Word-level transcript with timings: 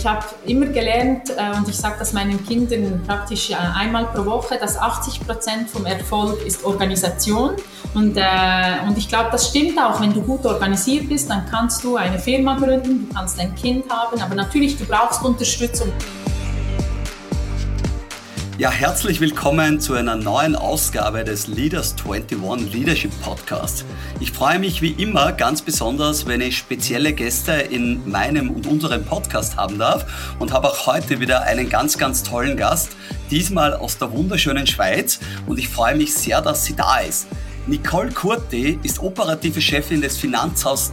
ich 0.00 0.06
habe 0.06 0.24
immer 0.46 0.66
gelernt 0.66 1.28
äh, 1.28 1.56
und 1.58 1.68
ich 1.68 1.76
sage 1.76 1.96
das 1.98 2.14
meinen 2.14 2.42
Kindern 2.46 3.02
praktisch 3.06 3.50
äh, 3.50 3.54
einmal 3.54 4.06
pro 4.06 4.24
Woche, 4.24 4.56
dass 4.58 4.78
80 4.78 5.26
Prozent 5.26 5.68
vom 5.68 5.84
Erfolg 5.84 6.42
ist 6.46 6.64
Organisation. 6.64 7.56
Und, 7.92 8.16
äh, 8.16 8.22
und 8.88 8.96
ich 8.96 9.08
glaube, 9.08 9.28
das 9.30 9.48
stimmt 9.48 9.78
auch. 9.78 10.00
Wenn 10.00 10.14
du 10.14 10.22
gut 10.22 10.46
organisiert 10.46 11.08
bist, 11.08 11.28
dann 11.28 11.44
kannst 11.50 11.84
du 11.84 11.96
eine 11.96 12.18
Firma 12.18 12.56
gründen, 12.56 13.08
du 13.08 13.14
kannst 13.14 13.38
ein 13.38 13.54
Kind 13.54 13.90
haben, 13.90 14.18
aber 14.20 14.34
natürlich, 14.34 14.78
du 14.78 14.86
brauchst 14.86 15.22
Unterstützung. 15.22 15.92
Ja, 18.60 18.70
herzlich 18.70 19.22
willkommen 19.22 19.80
zu 19.80 19.94
einer 19.94 20.16
neuen 20.16 20.54
Ausgabe 20.54 21.24
des 21.24 21.46
Leaders 21.46 21.94
21 21.98 22.74
Leadership 22.74 23.10
Podcast. 23.22 23.86
Ich 24.20 24.32
freue 24.32 24.58
mich 24.58 24.82
wie 24.82 24.90
immer 24.90 25.32
ganz 25.32 25.62
besonders, 25.62 26.26
wenn 26.26 26.42
ich 26.42 26.58
spezielle 26.58 27.14
Gäste 27.14 27.52
in 27.52 28.06
meinem 28.06 28.50
und 28.50 28.66
unserem 28.66 29.02
Podcast 29.02 29.56
haben 29.56 29.78
darf 29.78 30.34
und 30.38 30.52
habe 30.52 30.68
auch 30.68 30.86
heute 30.86 31.20
wieder 31.20 31.44
einen 31.44 31.70
ganz, 31.70 31.96
ganz 31.96 32.22
tollen 32.22 32.58
Gast, 32.58 32.90
diesmal 33.30 33.72
aus 33.72 33.96
der 33.96 34.12
wunderschönen 34.12 34.66
Schweiz 34.66 35.20
und 35.46 35.58
ich 35.58 35.70
freue 35.70 35.96
mich 35.96 36.12
sehr, 36.14 36.42
dass 36.42 36.66
sie 36.66 36.76
da 36.76 36.98
ist. 36.98 37.28
Nicole 37.66 38.10
Kurti 38.10 38.78
ist 38.82 38.98
operative 38.98 39.62
Chefin 39.62 40.02
des 40.02 40.18
Finanzhaus 40.18 40.92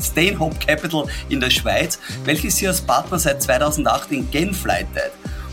Steinhope 0.00 0.56
Capital 0.58 1.04
in 1.28 1.38
der 1.38 1.50
Schweiz, 1.50 2.00
welches 2.24 2.56
sie 2.56 2.66
als 2.66 2.80
Partner 2.80 3.20
seit 3.20 3.40
2008 3.44 4.10
in 4.10 4.28
Genf 4.32 4.64
leitet. 4.64 5.12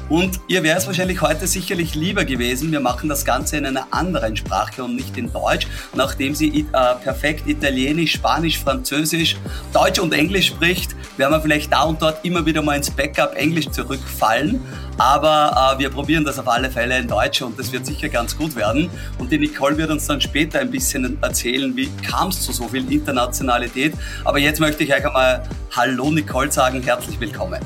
Und 0.10 0.40
ihr 0.48 0.64
wäre 0.64 0.78
es 0.78 0.86
wahrscheinlich 0.86 1.22
heute 1.22 1.48
sicherlich 1.48 1.96
lieber 1.96 2.26
gewesen, 2.26 2.72
wir 2.72 2.82
machen 2.82 3.10
das 3.10 3.24
Ganze 3.26 3.58
in 3.58 3.66
einer 3.66 3.88
anderen 3.92 4.36
Sprache 4.36 4.84
und 4.84 4.96
nicht 4.96 5.18
in 5.18 5.32
Deutsch, 5.32 5.68
nachdem 5.96 6.36
sie 6.36 6.60
äh, 6.60 6.96
perfekt 7.02 7.48
Italienisch, 7.48 8.14
Spanisch, 8.14 8.60
Französisch, 8.60 9.38
Deutsch 9.72 10.00
und 10.00 10.14
Englisch 10.14 10.48
spricht, 10.48 10.96
werden 11.18 11.32
wir 11.32 11.42
vielleicht 11.42 11.72
da 11.72 11.84
und 11.84 12.02
dort 12.02 12.24
immer 12.26 12.46
wieder 12.46 12.62
mal 12.62 12.76
ins 12.76 12.92
Backup 12.92 13.36
Englisch 13.36 13.70
zurückfallen. 13.70 14.62
Aber 14.98 15.76
äh, 15.76 15.80
wir 15.80 15.90
probieren 15.90 16.24
das 16.24 16.38
auf 16.38 16.48
alle 16.48 16.70
Fälle 16.70 16.98
in 16.98 17.08
Deutsch 17.08 17.42
und 17.42 17.58
das 17.58 17.72
wird 17.72 17.86
sicher 17.86 18.10
ganz 18.10 18.38
gut 18.38 18.56
werden. 18.56 18.90
Und 19.18 19.32
die 19.32 19.38
Nicole 19.38 19.78
wird 19.78 19.90
uns 19.90 20.06
dann 20.06 20.22
später 20.22 20.60
ein 20.60 20.70
bisschen 20.70 21.18
erzählen, 21.22 21.76
wie 21.76 21.90
kam 22.08 22.30
es 22.30 22.42
zu 22.42 22.52
so 22.52 22.68
viel 22.68 22.92
Internationalität. 22.92 23.94
Aber 24.26 24.38
jetzt 24.38 24.60
möchte 24.60 24.84
ich 24.84 24.94
euch 24.94 25.06
einmal 25.06 25.44
Hallo 25.72 26.12
Nicole 26.12 26.52
sagen, 26.52 26.84
herzlich 26.84 27.20
willkommen. 27.20 27.60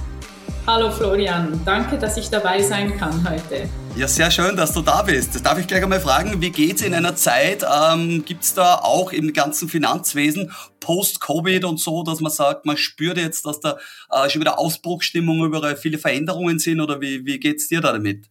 Hallo 0.70 0.92
Florian, 0.92 1.62
danke, 1.64 1.98
dass 1.98 2.18
ich 2.18 2.30
dabei 2.30 2.62
sein 2.62 2.98
kann 2.98 3.26
heute. 3.30 3.70
Ja, 3.96 4.06
sehr 4.06 4.30
schön, 4.30 4.58
dass 4.58 4.74
du 4.74 4.82
da 4.82 5.02
bist. 5.02 5.46
Darf 5.46 5.58
ich 5.58 5.66
gleich 5.66 5.82
einmal 5.82 6.02
fragen, 6.02 6.42
wie 6.42 6.50
geht 6.50 6.76
es 6.76 6.82
in 6.82 6.94
einer 6.94 7.16
Zeit? 7.16 7.64
Ähm, 7.64 8.26
es 8.42 8.54
da 8.54 8.76
auch 8.76 9.14
im 9.14 9.32
ganzen 9.32 9.70
Finanzwesen 9.70 10.52
Post-Covid 10.82 11.64
und 11.64 11.80
so, 11.80 12.04
dass 12.04 12.20
man 12.20 12.34
sagt, 12.34 12.66
man 12.66 12.76
spürt 12.76 13.18
jetzt, 13.18 13.46
dass 13.46 13.62
da 13.62 13.78
äh, 14.12 14.30
schon 14.30 14.42
wieder 14.42 14.60
Ausbruchsstimmung 14.60 15.46
überall 15.46 15.78
viele 15.78 16.00
Veränderungen 16.00 16.60
sind 16.60 16.82
oder 16.82 17.00
wie, 17.00 17.26
wie 17.26 17.40
es 17.50 17.70
dir 17.70 17.80
da 17.80 17.94
damit? 17.94 18.26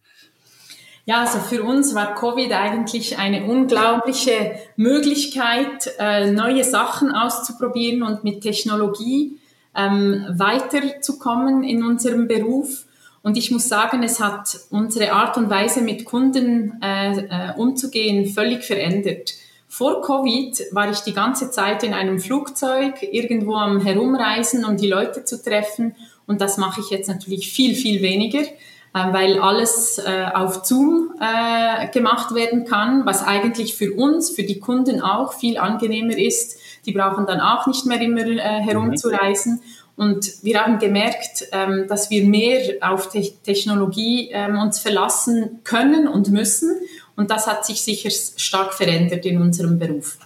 Ja, 1.05 1.21
also 1.21 1.39
für 1.39 1.63
uns 1.63 1.95
war 1.95 2.13
Covid 2.13 2.51
eigentlich 2.51 3.17
eine 3.17 3.45
unglaubliche 3.45 4.59
Möglichkeit, 4.75 5.89
äh, 5.97 6.29
neue 6.29 6.63
Sachen 6.63 7.11
auszuprobieren 7.11 8.03
und 8.03 8.23
mit 8.23 8.41
Technologie 8.41 9.39
ähm, 9.77 10.25
weiterzukommen 10.29 11.63
in 11.63 11.83
unserem 11.83 12.27
Beruf. 12.27 12.85
Und 13.21 13.37
ich 13.37 13.51
muss 13.51 13.67
sagen, 13.67 14.03
es 14.03 14.19
hat 14.19 14.57
unsere 14.69 15.11
Art 15.13 15.37
und 15.37 15.49
Weise 15.49 15.81
mit 15.81 16.05
Kunden 16.05 16.79
äh, 16.81 17.11
äh, 17.11 17.53
umzugehen 17.57 18.25
völlig 18.25 18.63
verändert. 18.63 19.33
Vor 19.67 20.01
Covid 20.01 20.61
war 20.71 20.89
ich 20.89 20.99
die 20.99 21.13
ganze 21.13 21.51
Zeit 21.51 21.83
in 21.83 21.93
einem 21.93 22.19
Flugzeug 22.19 23.03
irgendwo 23.03 23.55
am 23.55 23.81
Herumreisen, 23.81 24.63
um 24.63 24.77
die 24.77 24.87
Leute 24.87 25.25
zu 25.25 25.43
treffen. 25.43 25.95
Und 26.25 26.41
das 26.41 26.57
mache 26.57 26.81
ich 26.81 26.89
jetzt 26.89 27.09
natürlich 27.09 27.51
viel, 27.51 27.75
viel 27.75 28.01
weniger, 28.01 28.39
äh, 28.39 28.47
weil 28.93 29.39
alles 29.39 29.99
äh, 29.99 30.25
auf 30.33 30.65
Zoom 30.65 31.13
äh, 31.19 31.89
gemacht 31.89 32.33
werden 32.33 32.65
kann, 32.65 33.05
was 33.05 33.23
eigentlich 33.23 33.75
für 33.75 33.93
uns, 33.93 34.29
für 34.29 34.43
die 34.43 34.59
Kunden 34.59 35.01
auch 35.01 35.33
viel 35.33 35.57
angenehmer 35.57 36.17
ist, 36.17 36.57
die 36.87 36.93
brauchen 36.93 37.27
dann 37.27 37.41
auch 37.41 37.67
nicht 37.67 37.85
mehr 37.85 38.01
immer 38.01 38.25
äh, 38.25 38.39
herumzureisen. 38.39 39.61
Und 39.97 40.43
wir 40.43 40.63
haben 40.63 40.79
gemerkt, 40.79 41.45
ähm, 41.51 41.85
dass 41.89 42.09
wir 42.09 42.23
mehr 42.23 42.77
auf 42.81 43.09
Te 43.09 43.31
Technologie 43.43 44.29
ähm, 44.31 44.57
uns 44.57 44.79
verlassen 44.79 45.59
können 45.63 46.07
und 46.07 46.29
müssen. 46.29 46.71
Und 47.15 47.31
das 47.31 47.47
hat 47.47 47.65
sich 47.65 47.81
sicher 47.81 48.09
stark 48.11 48.73
verändert 48.73 49.25
in 49.25 49.41
unserem 49.41 49.79
Beruf. 49.79 50.17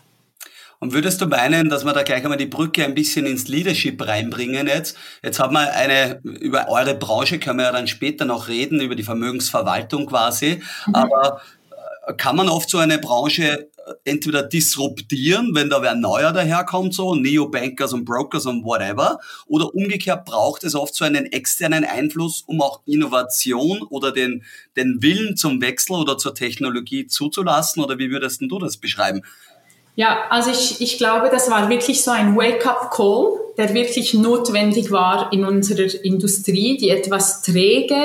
Und 0.80 0.94
würdest 0.94 1.22
du 1.22 1.28
meinen, 1.28 1.70
dass 1.70 1.86
wir 1.86 1.94
da 1.94 2.04
gleich 2.04 2.24
einmal 2.24 2.38
die 2.38 2.48
Brücke 2.48 2.84
ein 2.84 2.96
bisschen 2.96 3.26
ins 3.28 3.48
Leadership 3.48 4.06
reinbringen 4.06 4.68
jetzt? 4.68 4.98
Jetzt 5.24 5.40
haben 5.40 5.54
wir 5.54 5.72
eine, 5.74 6.20
über 6.24 6.68
eure 6.70 6.96
Branche 6.96 7.40
können 7.40 7.60
wir 7.60 7.66
ja 7.66 7.72
dann 7.72 7.88
später 7.88 8.26
noch 8.26 8.50
reden, 8.50 8.82
über 8.82 8.96
die 8.96 9.04
Vermögensverwaltung 9.04 10.08
quasi. 10.08 10.62
Mhm. 10.88 10.96
Aber 10.96 11.42
äh, 12.08 12.14
kann 12.16 12.36
man 12.36 12.50
oft 12.50 12.70
so 12.70 12.80
eine 12.80 12.98
Branche 12.98 13.70
entweder 14.03 14.44
disruptieren, 14.44 15.53
wenn 15.53 15.69
da 15.69 15.81
wer 15.81 15.96
neuer 15.96 16.31
daherkommt, 16.31 16.94
so 16.94 17.16
Neobankers 17.16 17.94
und 17.94 18.06
Brokers 18.06 18.46
und 18.46 18.64
whatever, 18.64 19.19
oder 19.47 19.74
umgekehrt 19.74 20.25
braucht 20.25 20.64
es 20.64 20.75
oft 20.75 20.96
so 20.96 21.06
einen 21.06 21.25
externen 21.25 21.84
Einfluss, 21.84 22.44
um 22.47 22.62
auch 22.62 22.81
Innovation 22.86 23.81
oder 23.90 24.12
den, 24.12 24.44
den 24.75 25.02
Willen 25.02 25.36
zum 25.36 25.62
Wechsel 25.62 25.96
oder 25.96 26.18
zur 26.18 26.36
Technologie 26.36 27.08
zuzulassen, 27.08 27.84
oder 27.84 27.97
wie 27.97 28.12
würdest 28.12 28.41
du 28.41 28.59
das 28.59 28.78
beschreiben? 28.78 29.22
Ja, 29.96 30.28
also 30.30 30.52
ich, 30.52 30.80
ich 30.80 30.97
glaube, 30.97 31.30
das 31.30 31.50
war 31.50 31.70
wirklich 31.70 32.03
so 32.03 32.12
ein 32.12 32.36
Wake-up-Call, 32.36 33.40
der 33.58 33.74
wirklich 33.74 34.14
notwendig 34.14 34.90
war 34.90 35.34
in 35.34 35.44
unserer 35.44 35.94
Industrie, 36.03 36.78
die 36.78 36.90
etwas 36.90 37.41
träge, 37.41 38.00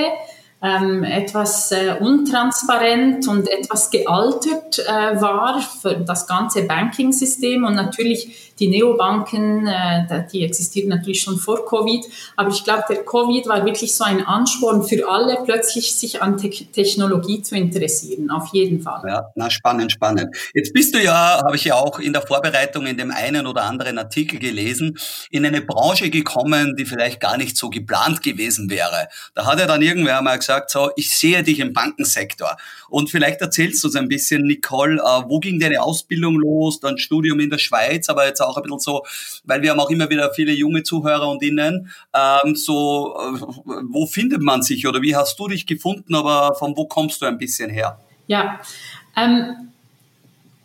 ähm, 0.63 1.05
etwas 1.05 1.71
äh, 1.71 1.97
untransparent 2.01 3.29
und 3.29 3.47
etwas 3.47 3.91
gealtert 3.91 4.79
äh, 4.79 5.21
war 5.21 5.61
für 5.61 5.97
das 5.97 6.27
ganze 6.27 6.63
Banking-System 6.63 7.65
und 7.65 7.75
natürlich 7.75 8.55
die 8.59 8.69
Neobanken, 8.69 9.67
äh, 9.67 10.25
die 10.33 10.43
existieren 10.43 10.89
natürlich 10.89 11.21
schon 11.21 11.37
vor 11.37 11.67
Covid, 11.67 12.07
aber 12.37 12.49
ich 12.49 12.65
glaube, 12.65 12.85
der 12.89 13.05
Covid 13.05 13.47
war 13.47 13.67
wirklich 13.67 13.95
so 13.95 14.05
ein 14.05 14.25
Ansporn 14.25 14.83
für 14.83 15.07
alle, 15.11 15.39
plötzlich 15.45 15.95
sich 15.95 16.23
an 16.23 16.39
Te 16.39 16.49
Technologie 16.49 17.43
zu 17.43 17.55
interessieren, 17.55 18.31
auf 18.31 18.49
jeden 18.53 18.81
Fall. 18.81 19.03
Ja, 19.07 19.27
na 19.35 19.51
spannend, 19.51 19.93
spannend. 19.93 20.35
Jetzt 20.55 20.73
bist 20.73 20.95
du 20.95 21.03
ja, 21.03 21.43
habe 21.45 21.57
ich 21.57 21.65
ja 21.65 21.75
auch 21.75 21.99
in 21.99 22.15
der 22.15 22.23
Vorbereitung 22.23 22.87
in 22.87 22.97
dem 22.97 23.11
einen 23.11 23.47
oder 23.47 23.65
anderen 23.65 23.99
Artikel 23.99 24.39
gelesen, 24.39 24.97
in 25.31 25.45
eine 25.45 25.61
Branche 25.61 26.09
gekommen, 26.09 26.77
die 26.77 26.87
vielleicht 26.87 27.21
gar 27.21 27.37
nicht 27.37 27.59
so 27.59 27.69
geplant 27.69 28.23
gewesen 28.23 28.71
wäre. 28.71 29.09
Da 29.35 29.45
hat 29.45 29.59
ja 29.59 29.67
dann 29.67 29.83
irgendwer 29.83 30.23
mal 30.23 30.37
gesagt, 30.39 30.46
so, 30.69 30.91
ich 30.97 31.11
sehe 31.11 31.43
dich 31.43 31.61
im 31.61 31.73
Bankensektor. 31.73 32.57
Und 32.89 33.11
vielleicht 33.11 33.41
erzählst 33.41 33.83
du 33.83 33.89
uns 33.89 33.97
ein 33.97 34.09
bisschen, 34.09 34.43
Nicole, 34.43 34.97
äh, 34.97 35.23
wo 35.29 35.39
ging 35.41 35.61
deine 35.61 35.83
Ausbildung 35.83 36.37
los, 36.37 36.81
dann 36.81 36.99
Studium 36.99 37.41
in 37.41 37.51
der 37.51 37.59
Schweiz, 37.59 38.09
aber 38.09 38.27
jetzt 38.27 38.41
auch 38.41 38.57
ein 38.57 38.63
bisschen 38.63 38.79
so, 38.79 39.05
weil 39.45 39.63
wir 39.63 39.71
haben 39.71 39.81
auch 39.81 39.91
immer 39.91 40.09
wieder 40.11 40.33
viele 40.33 40.53
junge 40.53 40.83
Zuhörer 40.83 41.29
und 41.29 41.43
Innen, 41.43 41.91
ähm, 42.15 42.55
so, 42.57 43.17
äh, 43.17 43.41
wo 43.89 44.07
findet 44.07 44.43
man 44.43 44.63
sich 44.63 44.87
oder 44.87 45.03
wie 45.03 45.17
hast 45.17 45.39
du 45.39 45.49
dich 45.49 45.67
gefunden, 45.67 46.15
aber 46.15 46.55
von 46.55 46.77
wo 46.77 46.87
kommst 46.87 47.23
du 47.23 47.27
ein 47.27 47.39
bisschen 47.39 47.71
her? 47.71 48.01
Ja, 48.27 48.61
ähm, 49.17 49.73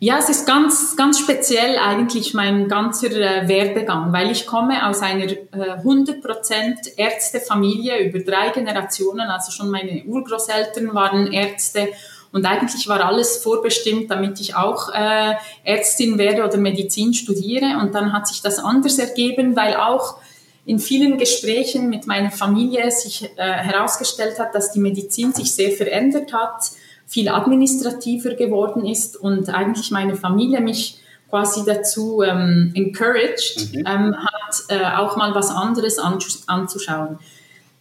ja, 0.04 0.18
es 0.18 0.28
ist 0.28 0.48
ganz, 0.48 0.96
ganz 0.96 1.20
speziell 1.20 1.78
eigentlich 1.78 2.34
mein 2.34 2.66
ganzer 2.66 3.12
äh, 3.12 3.46
Werdegang, 3.46 4.12
weil 4.12 4.32
ich 4.32 4.48
komme 4.48 4.84
aus 4.84 5.00
einer 5.00 5.30
äh, 5.30 5.78
100% 5.84 6.96
Ärztefamilie 6.96 8.00
über 8.00 8.18
drei 8.18 8.48
Generationen, 8.48 9.30
also 9.30 9.52
schon 9.52 9.70
meine 9.70 10.02
Urgroßeltern 10.04 10.92
waren 10.92 11.32
Ärzte 11.32 11.90
und 12.32 12.44
eigentlich 12.46 12.88
war 12.88 13.00
alles 13.04 13.36
vorbestimmt, 13.36 14.10
damit 14.10 14.40
ich 14.40 14.56
auch 14.56 14.92
äh, 14.92 15.34
Ärztin 15.62 16.18
werde 16.18 16.42
oder 16.42 16.56
Medizin 16.56 17.14
studiere. 17.14 17.78
Und 17.80 17.94
dann 17.94 18.12
hat 18.12 18.26
sich 18.26 18.42
das 18.42 18.58
anders 18.58 18.98
ergeben, 18.98 19.54
weil 19.54 19.76
auch 19.76 20.16
in 20.64 20.80
vielen 20.80 21.16
Gesprächen 21.16 21.88
mit 21.88 22.08
meiner 22.08 22.32
Familie 22.32 22.90
sich 22.90 23.30
äh, 23.36 23.52
herausgestellt 23.52 24.40
hat, 24.40 24.52
dass 24.52 24.72
die 24.72 24.80
Medizin 24.80 25.32
sich 25.32 25.52
sehr 25.52 25.70
verändert 25.70 26.32
hat, 26.32 26.72
viel 27.12 27.28
administrativer 27.28 28.34
geworden 28.34 28.86
ist 28.86 29.18
und 29.18 29.50
eigentlich 29.50 29.90
meine 29.90 30.16
Familie 30.16 30.62
mich 30.62 30.98
quasi 31.28 31.60
dazu 31.66 32.22
ähm, 32.22 32.72
encouraged, 32.74 33.74
mhm. 33.74 33.84
ähm, 33.86 34.16
hat 34.16 34.62
äh, 34.68 34.96
auch 34.96 35.16
mal 35.16 35.34
was 35.34 35.50
anderes 35.50 35.98
anzuschauen. 35.98 37.18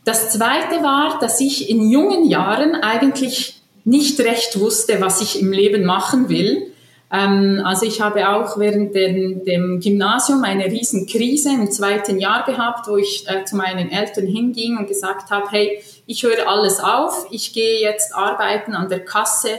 Das 0.04 0.32
Zweite 0.32 0.84
war, 0.84 1.20
dass 1.20 1.40
ich 1.40 1.70
in 1.70 1.90
jungen 1.90 2.26
Jahren 2.28 2.76
eigentlich 2.76 3.62
nicht 3.86 4.20
recht 4.20 4.60
wusste, 4.60 5.00
was 5.00 5.22
ich 5.22 5.40
im 5.40 5.54
Leben 5.54 5.86
machen 5.86 6.28
will. 6.28 6.71
Ähm, 7.12 7.62
also 7.64 7.86
ich 7.86 8.00
habe 8.00 8.30
auch 8.30 8.58
während 8.58 8.96
dem, 8.96 9.44
dem 9.44 9.80
Gymnasium 9.80 10.44
eine 10.44 10.66
riesen 10.66 11.08
Krise 11.08 11.50
im 11.50 11.70
zweiten 11.70 12.20
Jahr 12.20 12.46
gehabt, 12.46 12.88
wo 12.88 12.96
ich 12.98 13.26
äh, 13.28 13.44
zu 13.44 13.58
meinen 13.58 13.92
Eltern 13.92 14.28
hinging 14.28 14.78
und 14.78 14.88
gesagt 14.88 15.30
habe, 15.30 15.48
hey, 15.52 15.84
ich 16.06 16.24
höre 16.24 16.48
alles 16.48 16.80
auf, 16.80 17.28
ich 17.30 17.54
gehe 17.54 17.82
jetzt 17.82 18.16
arbeiten 18.16 18.74
an 18.74 18.88
der 18.88 19.04
Kasse 19.04 19.50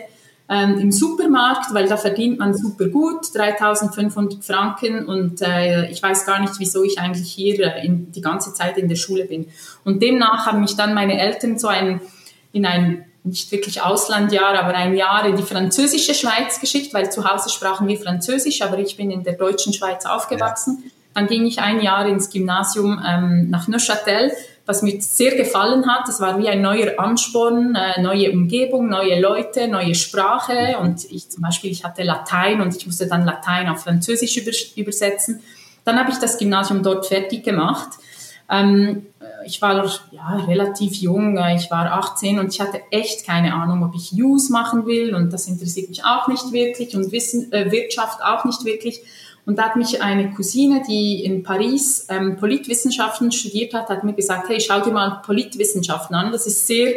ähm, 0.48 0.78
im 0.78 0.92
Supermarkt, 0.92 1.72
weil 1.74 1.88
da 1.88 1.96
verdient 1.96 2.38
man 2.38 2.54
super 2.54 2.88
gut, 2.88 3.34
3500 3.34 4.44
Franken 4.44 5.06
und 5.06 5.42
äh, 5.42 5.90
ich 5.90 6.02
weiß 6.02 6.26
gar 6.26 6.40
nicht, 6.40 6.54
wieso 6.58 6.82
ich 6.84 6.98
eigentlich 6.98 7.30
hier 7.32 7.60
äh, 7.60 7.86
in, 7.86 8.10
die 8.12 8.20
ganze 8.22 8.54
Zeit 8.54 8.78
in 8.78 8.88
der 8.88 8.96
Schule 8.96 9.24
bin. 9.24 9.46
Und 9.84 10.02
demnach 10.02 10.46
haben 10.46 10.60
mich 10.60 10.74
dann 10.76 10.94
meine 10.94 11.20
Eltern 11.20 11.58
so 11.58 11.68
ein, 11.68 12.00
in 12.52 12.66
ein 12.66 13.04
nicht 13.24 13.52
wirklich 13.52 13.82
Auslandjahr, 13.82 14.58
aber 14.58 14.74
ein 14.74 14.96
Jahr 14.96 15.26
in 15.26 15.36
die 15.36 15.42
französische 15.42 16.14
Schweiz 16.14 16.60
geschickt, 16.60 16.92
weil 16.92 17.10
zu 17.10 17.24
Hause 17.24 17.50
sprachen 17.50 17.86
wir 17.86 17.98
Französisch, 17.98 18.62
aber 18.62 18.78
ich 18.78 18.96
bin 18.96 19.10
in 19.10 19.22
der 19.22 19.34
deutschen 19.34 19.72
Schweiz 19.72 20.06
aufgewachsen. 20.06 20.90
Dann 21.14 21.26
ging 21.26 21.46
ich 21.46 21.60
ein 21.60 21.80
Jahr 21.80 22.06
ins 22.06 22.30
Gymnasium 22.30 23.00
ähm, 23.06 23.50
nach 23.50 23.68
Neuchâtel, 23.68 24.32
was 24.66 24.82
mir 24.82 25.00
sehr 25.00 25.36
gefallen 25.36 25.86
hat. 25.86 26.08
Das 26.08 26.20
war 26.20 26.38
wie 26.38 26.48
ein 26.48 26.62
neuer 26.62 26.98
Ansporn, 26.98 27.74
äh, 27.74 28.00
neue 28.00 28.32
Umgebung, 28.32 28.88
neue 28.88 29.20
Leute, 29.20 29.68
neue 29.68 29.94
Sprache. 29.94 30.78
Und 30.80 31.04
ich 31.10 31.28
zum 31.28 31.42
Beispiel, 31.42 31.70
ich 31.70 31.84
hatte 31.84 32.02
Latein 32.02 32.60
und 32.60 32.74
ich 32.74 32.86
musste 32.86 33.06
dann 33.06 33.24
Latein 33.24 33.68
auf 33.68 33.82
Französisch 33.82 34.36
übersetzen. 34.76 35.42
Dann 35.84 35.98
habe 35.98 36.10
ich 36.10 36.18
das 36.18 36.38
Gymnasium 36.38 36.82
dort 36.82 37.06
fertig 37.06 37.44
gemacht. 37.44 37.88
Ähm, 38.50 39.06
ich 39.44 39.60
war 39.62 39.84
ja, 40.10 40.36
relativ 40.46 40.94
jung, 40.94 41.36
äh, 41.36 41.56
ich 41.56 41.70
war 41.70 41.92
18 41.92 42.38
und 42.38 42.52
ich 42.52 42.60
hatte 42.60 42.80
echt 42.90 43.26
keine 43.26 43.54
Ahnung, 43.54 43.84
ob 43.84 43.94
ich 43.94 44.12
Use 44.12 44.52
machen 44.52 44.86
will 44.86 45.14
und 45.14 45.32
das 45.32 45.46
interessiert 45.46 45.88
mich 45.88 46.04
auch 46.04 46.28
nicht 46.28 46.52
wirklich 46.52 46.96
und 46.96 47.12
Wissen, 47.12 47.52
äh, 47.52 47.70
Wirtschaft 47.70 48.22
auch 48.22 48.44
nicht 48.44 48.64
wirklich. 48.64 49.00
Und 49.44 49.58
da 49.58 49.64
hat 49.64 49.76
mich 49.76 50.00
eine 50.00 50.32
Cousine, 50.34 50.82
die 50.88 51.24
in 51.24 51.42
Paris 51.42 52.06
ähm, 52.08 52.36
Politwissenschaften 52.36 53.32
studiert 53.32 53.74
hat, 53.74 53.88
hat 53.88 54.04
mir 54.04 54.12
gesagt, 54.12 54.48
hey, 54.48 54.60
schau 54.60 54.80
dir 54.80 54.92
mal 54.92 55.20
Politwissenschaften 55.24 56.14
an. 56.14 56.30
Das 56.30 56.46
ist 56.46 56.66
sehr 56.66 56.92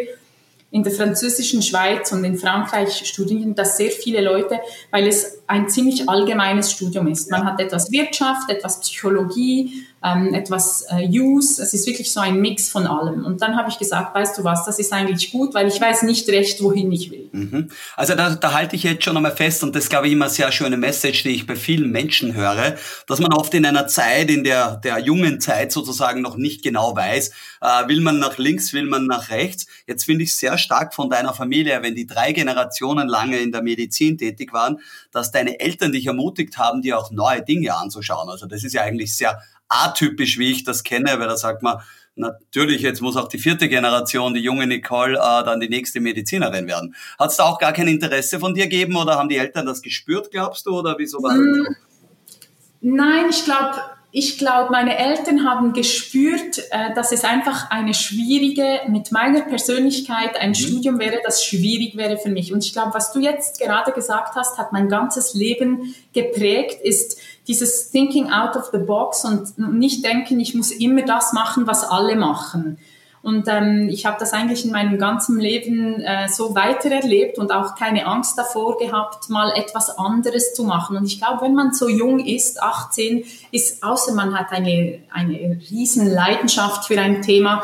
in 0.75 0.83
der 0.83 0.91
französischen 0.91 1.61
Schweiz 1.61 2.11
und 2.11 2.23
in 2.25 2.37
Frankreich 2.37 3.07
studieren 3.07 3.55
das 3.55 3.77
sehr 3.77 3.91
viele 3.91 4.21
Leute, 4.21 4.59
weil 4.91 5.07
es 5.07 5.41
ein 5.47 5.69
ziemlich 5.69 6.09
allgemeines 6.09 6.71
Studium 6.71 7.07
ist. 7.07 7.31
Man 7.31 7.45
hat 7.45 7.61
etwas 7.61 7.91
Wirtschaft, 7.91 8.49
etwas 8.49 8.81
Psychologie, 8.81 9.85
ähm, 10.05 10.33
etwas 10.33 10.85
äh, 10.89 11.07
Use. 11.07 11.61
Es 11.61 11.73
ist 11.73 11.87
wirklich 11.87 12.11
so 12.11 12.19
ein 12.19 12.39
Mix 12.39 12.69
von 12.69 12.85
allem. 12.85 13.25
Und 13.25 13.41
dann 13.41 13.57
habe 13.57 13.69
ich 13.69 13.79
gesagt, 13.79 14.13
weißt 14.13 14.37
du 14.37 14.43
was, 14.43 14.63
das 14.63 14.77
ist 14.77 14.93
eigentlich 14.93 15.31
gut, 15.31 15.53
weil 15.55 15.67
ich 15.67 15.81
weiß 15.81 16.03
nicht 16.03 16.29
recht, 16.29 16.61
wohin 16.61 16.91
ich 16.91 17.09
will. 17.09 17.29
Mhm. 17.31 17.69
Also 17.95 18.13
da, 18.13 18.35
da 18.35 18.53
halte 18.53 18.75
ich 18.75 18.83
jetzt 18.83 19.03
schon 19.03 19.17
einmal 19.17 19.35
fest, 19.35 19.63
und 19.63 19.75
das 19.75 19.89
glaube 19.89 20.07
ich 20.07 20.13
immer 20.13 20.29
sehr 20.29 20.51
schöne 20.51 20.77
Message, 20.77 21.23
die 21.23 21.29
ich 21.29 21.47
bei 21.47 21.55
vielen 21.55 21.89
Menschen 21.91 22.35
höre, 22.35 22.75
dass 23.07 23.19
man 23.19 23.33
oft 23.33 23.53
in 23.55 23.65
einer 23.65 23.87
Zeit, 23.87 24.29
in 24.29 24.43
der, 24.43 24.77
der 24.77 24.99
jungen 24.99 25.41
Zeit 25.41 25.71
sozusagen 25.71 26.21
noch 26.21 26.37
nicht 26.37 26.63
genau 26.63 26.95
weiß, 26.95 27.31
äh, 27.61 27.87
will 27.87 28.01
man 28.01 28.19
nach 28.19 28.37
links, 28.37 28.73
will 28.73 28.85
man 28.85 29.07
nach 29.07 29.31
rechts. 29.31 29.65
Jetzt 29.87 30.05
finde 30.05 30.23
ich 30.23 30.35
sehr 30.35 30.59
stark 30.59 30.93
von 30.93 31.09
deiner 31.09 31.33
Familie, 31.33 31.81
wenn 31.81 31.95
die 31.95 32.05
drei 32.05 32.31
Generationen 32.31 33.07
lange 33.07 33.39
in 33.39 33.51
der 33.51 33.63
Medizin 33.63 34.19
tätig 34.19 34.53
waren, 34.53 34.79
dass 35.11 35.31
deine 35.31 35.59
Eltern 35.59 35.91
dich 35.91 36.05
ermutigt 36.05 36.59
haben, 36.59 36.83
dir 36.83 36.99
auch 36.99 37.09
neue 37.09 37.41
Dinge 37.41 37.75
anzuschauen. 37.75 38.29
Also 38.29 38.45
das 38.45 38.63
ist 38.63 38.73
ja 38.73 38.83
eigentlich 38.83 39.15
sehr 39.15 39.41
atypisch, 39.69 40.37
wie 40.37 40.51
ich 40.51 40.63
das 40.63 40.83
kenne, 40.83 41.19
weil 41.19 41.27
da 41.27 41.37
sagt 41.37 41.63
man, 41.63 41.77
natürlich, 42.15 42.81
jetzt 42.81 43.01
muss 43.01 43.17
auch 43.17 43.27
die 43.27 43.37
vierte 43.37 43.67
Generation, 43.67 44.33
die 44.33 44.41
junge 44.41 44.67
Nicole, 44.67 45.17
äh, 45.17 45.43
dann 45.43 45.59
die 45.59 45.69
nächste 45.69 45.99
Medizinerin 45.99 46.67
werden. 46.67 46.95
Hat 47.19 47.31
es 47.31 47.37
da 47.37 47.43
auch 47.43 47.59
gar 47.59 47.73
kein 47.73 47.87
Interesse 47.87 48.39
von 48.39 48.53
dir 48.53 48.63
gegeben 48.63 48.95
oder 48.95 49.15
haben 49.15 49.29
die 49.29 49.37
Eltern 49.37 49.65
das 49.65 49.81
gespürt, 49.81 50.31
glaubst 50.31 50.65
du, 50.65 50.79
oder 50.79 50.95
wieso 50.97 51.21
war 51.21 51.31
das? 51.31 51.39
Mm, 51.39 52.95
nein, 52.95 53.25
ich 53.29 53.43
glaube, 53.43 53.81
ich 54.17 54.37
glaube, 54.37 54.71
meine 54.71 54.97
Eltern 54.97 55.43
haben 55.43 55.73
gespürt, 55.73 56.59
äh, 56.71 56.93
dass 56.95 57.11
es 57.11 57.25
einfach 57.25 57.69
eine 57.69 57.93
schwierige, 57.93 58.79
mit 58.87 59.11
meiner 59.11 59.41
Persönlichkeit 59.41 60.39
ein 60.39 60.51
mhm. 60.51 60.55
Studium 60.55 60.99
wäre, 60.99 61.19
das 61.21 61.43
schwierig 61.43 61.97
wäre 61.97 62.17
für 62.17 62.29
mich. 62.29 62.53
Und 62.53 62.63
ich 62.63 62.71
glaube, 62.71 62.93
was 62.93 63.11
du 63.11 63.19
jetzt 63.19 63.59
gerade 63.59 63.91
gesagt 63.91 64.35
hast, 64.35 64.57
hat 64.57 64.71
mein 64.71 64.87
ganzes 64.87 65.33
Leben 65.33 65.93
geprägt, 66.13 66.79
ist 66.81 67.17
dieses 67.49 67.91
Thinking 67.91 68.31
out 68.31 68.55
of 68.55 68.69
the 68.71 68.77
box 68.77 69.25
und 69.25 69.57
nicht 69.57 70.05
denken, 70.05 70.39
ich 70.39 70.55
muss 70.55 70.71
immer 70.71 71.01
das 71.01 71.33
machen, 71.33 71.67
was 71.67 71.83
alle 71.83 72.15
machen. 72.15 72.77
Und 73.25 73.47
ähm, 73.47 73.89
ich 73.89 74.05
habe 74.05 74.17
das 74.19 74.33
eigentlich 74.33 74.65
in 74.65 74.71
meinem 74.71 74.99
ganzen 74.99 75.39
Leben 75.39 75.99
äh, 75.99 76.29
so 76.29 76.53
weitererlebt 76.53 77.39
und 77.39 77.51
auch 77.51 77.73
keine 77.73 78.05
Angst 78.05 78.37
davor 78.37 78.77
gehabt, 78.77 79.31
mal 79.31 79.51
etwas 79.55 79.89
anderes 79.97 80.53
zu 80.53 80.63
machen. 80.63 80.95
Und 80.95 81.05
ich 81.05 81.17
glaube, 81.17 81.41
wenn 81.41 81.55
man 81.55 81.73
so 81.73 81.89
jung 81.89 82.19
ist, 82.19 82.61
18, 82.61 83.23
ist, 83.49 83.83
außer 83.83 84.13
man 84.13 84.37
hat 84.37 84.51
eine, 84.51 84.99
eine 85.11 85.59
riesen 85.71 86.05
Leidenschaft 86.05 86.85
für 86.85 87.01
ein 87.01 87.23
Thema, 87.23 87.63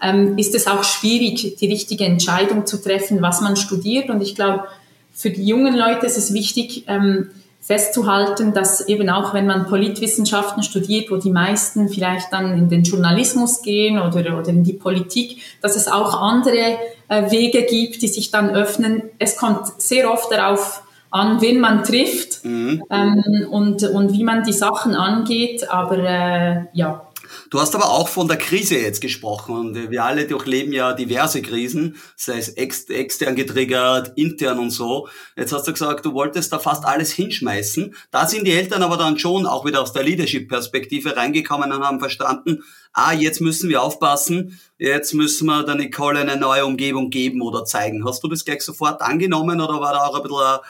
ähm, 0.00 0.38
ist 0.38 0.54
es 0.54 0.68
auch 0.68 0.84
schwierig, 0.84 1.56
die 1.56 1.66
richtige 1.66 2.04
Entscheidung 2.04 2.64
zu 2.64 2.80
treffen, 2.80 3.20
was 3.20 3.40
man 3.40 3.56
studiert. 3.56 4.10
Und 4.10 4.20
ich 4.20 4.36
glaube, 4.36 4.68
für 5.12 5.30
die 5.30 5.44
jungen 5.44 5.74
Leute 5.74 6.06
ist 6.06 6.18
es 6.18 6.32
wichtig, 6.32 6.84
ähm, 6.86 7.30
festzuhalten, 7.60 8.54
dass 8.54 8.88
eben 8.88 9.10
auch 9.10 9.34
wenn 9.34 9.46
man 9.46 9.66
Politwissenschaften 9.66 10.62
studiert, 10.62 11.10
wo 11.10 11.16
die 11.16 11.30
meisten 11.30 11.88
vielleicht 11.88 12.32
dann 12.32 12.56
in 12.56 12.68
den 12.68 12.82
Journalismus 12.82 13.62
gehen 13.62 13.98
oder, 13.98 14.38
oder 14.38 14.48
in 14.48 14.64
die 14.64 14.72
Politik, 14.72 15.42
dass 15.60 15.76
es 15.76 15.86
auch 15.86 16.20
andere 16.20 16.78
äh, 17.08 17.30
Wege 17.30 17.62
gibt, 17.62 18.02
die 18.02 18.08
sich 18.08 18.30
dann 18.30 18.50
öffnen. 18.50 19.02
Es 19.18 19.36
kommt 19.36 19.80
sehr 19.80 20.10
oft 20.10 20.32
darauf 20.32 20.82
an, 21.10 21.40
wen 21.40 21.60
man 21.60 21.84
trifft 21.84 22.44
mhm. 22.44 22.82
ähm, 22.88 23.46
und, 23.50 23.82
und 23.82 24.12
wie 24.12 24.24
man 24.24 24.42
die 24.44 24.52
Sachen 24.52 24.94
angeht. 24.94 25.70
Aber 25.70 25.98
äh, 25.98 26.64
ja, 26.72 27.09
Du 27.50 27.60
hast 27.60 27.74
aber 27.74 27.90
auch 27.90 28.08
von 28.08 28.28
der 28.28 28.36
Krise 28.36 28.78
jetzt 28.78 29.00
gesprochen 29.00 29.56
und 29.56 29.90
wir 29.90 30.04
alle 30.04 30.26
durchleben 30.26 30.72
ja 30.72 30.92
diverse 30.92 31.42
Krisen, 31.42 31.96
sei 32.16 32.38
es 32.38 32.50
ex 32.50 32.84
extern 32.84 33.36
getriggert, 33.36 34.12
intern 34.16 34.58
und 34.58 34.70
so. 34.70 35.08
Jetzt 35.36 35.52
hast 35.52 35.66
du 35.66 35.72
gesagt, 35.72 36.04
du 36.04 36.12
wolltest 36.12 36.52
da 36.52 36.58
fast 36.58 36.84
alles 36.84 37.12
hinschmeißen. 37.12 37.94
Da 38.10 38.26
sind 38.26 38.46
die 38.46 38.52
Eltern 38.52 38.82
aber 38.82 38.96
dann 38.96 39.18
schon 39.18 39.46
auch 39.46 39.64
wieder 39.64 39.80
aus 39.80 39.92
der 39.92 40.02
Leadership-Perspektive 40.02 41.16
reingekommen 41.16 41.72
und 41.72 41.84
haben 41.84 42.00
verstanden, 42.00 42.62
ah, 42.92 43.12
jetzt 43.12 43.40
müssen 43.40 43.68
wir 43.68 43.82
aufpassen, 43.82 44.60
jetzt 44.78 45.14
müssen 45.14 45.46
wir 45.46 45.64
der 45.64 45.74
Nicole 45.76 46.20
eine 46.20 46.36
neue 46.36 46.66
Umgebung 46.66 47.10
geben 47.10 47.42
oder 47.42 47.64
zeigen. 47.64 48.04
Hast 48.04 48.22
du 48.22 48.28
das 48.28 48.44
gleich 48.44 48.62
sofort 48.62 49.00
angenommen 49.02 49.60
oder 49.60 49.80
war 49.80 49.92
da 49.92 50.00
auch 50.00 50.16
ein 50.16 50.22
bisschen 50.22 50.60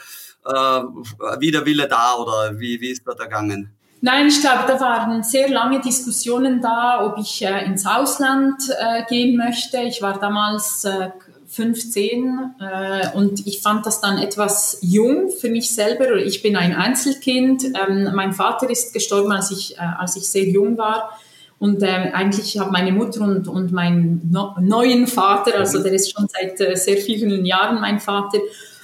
äh, 0.45 1.39
Widerwille 1.39 1.87
da 1.87 2.15
oder 2.15 2.59
wie, 2.59 2.79
wie 2.81 2.91
ist 2.91 3.03
da 3.05 3.13
gegangen? 3.13 3.75
Nein, 4.03 4.27
ich 4.27 4.41
glaube, 4.41 4.63
da 4.67 4.79
waren 4.79 5.21
sehr 5.21 5.47
lange 5.47 5.79
Diskussionen 5.79 6.59
da, 6.59 7.05
ob 7.05 7.19
ich 7.19 7.45
äh, 7.45 7.65
ins 7.65 7.85
Ausland 7.85 8.61
äh, 8.69 9.03
gehen 9.07 9.37
möchte. 9.37 9.77
Ich 9.81 10.01
war 10.01 10.19
damals 10.19 10.83
äh, 10.85 11.09
15 11.47 12.55
äh, 12.59 13.15
und 13.15 13.45
ich 13.45 13.61
fand 13.61 13.85
das 13.85 14.01
dann 14.01 14.17
etwas 14.17 14.79
jung 14.81 15.29
für 15.29 15.49
mich 15.49 15.75
selber. 15.75 16.15
Ich 16.15 16.41
bin 16.41 16.55
ein 16.55 16.73
Einzelkind. 16.73 17.63
Ähm, 17.63 18.09
mein 18.15 18.33
Vater 18.33 18.69
ist 18.69 18.91
gestorben, 18.91 19.31
als 19.31 19.51
ich, 19.51 19.77
äh, 19.77 19.81
als 19.81 20.15
ich 20.15 20.27
sehr 20.27 20.45
jung 20.45 20.79
war. 20.79 21.11
Und 21.59 21.83
äh, 21.83 22.11
eigentlich 22.13 22.57
habe 22.57 22.71
meine 22.71 22.91
Mutter 22.91 23.21
und, 23.21 23.47
und 23.47 23.71
meinen 23.71 24.31
no 24.31 24.55
neuen 24.59 25.05
Vater, 25.05 25.59
also 25.59 25.83
der 25.83 25.93
ist 25.93 26.11
schon 26.11 26.27
seit 26.27 26.59
äh, 26.59 26.75
sehr 26.75 26.97
vielen 26.97 27.45
Jahren 27.45 27.79
mein 27.79 27.99
Vater, 27.99 28.39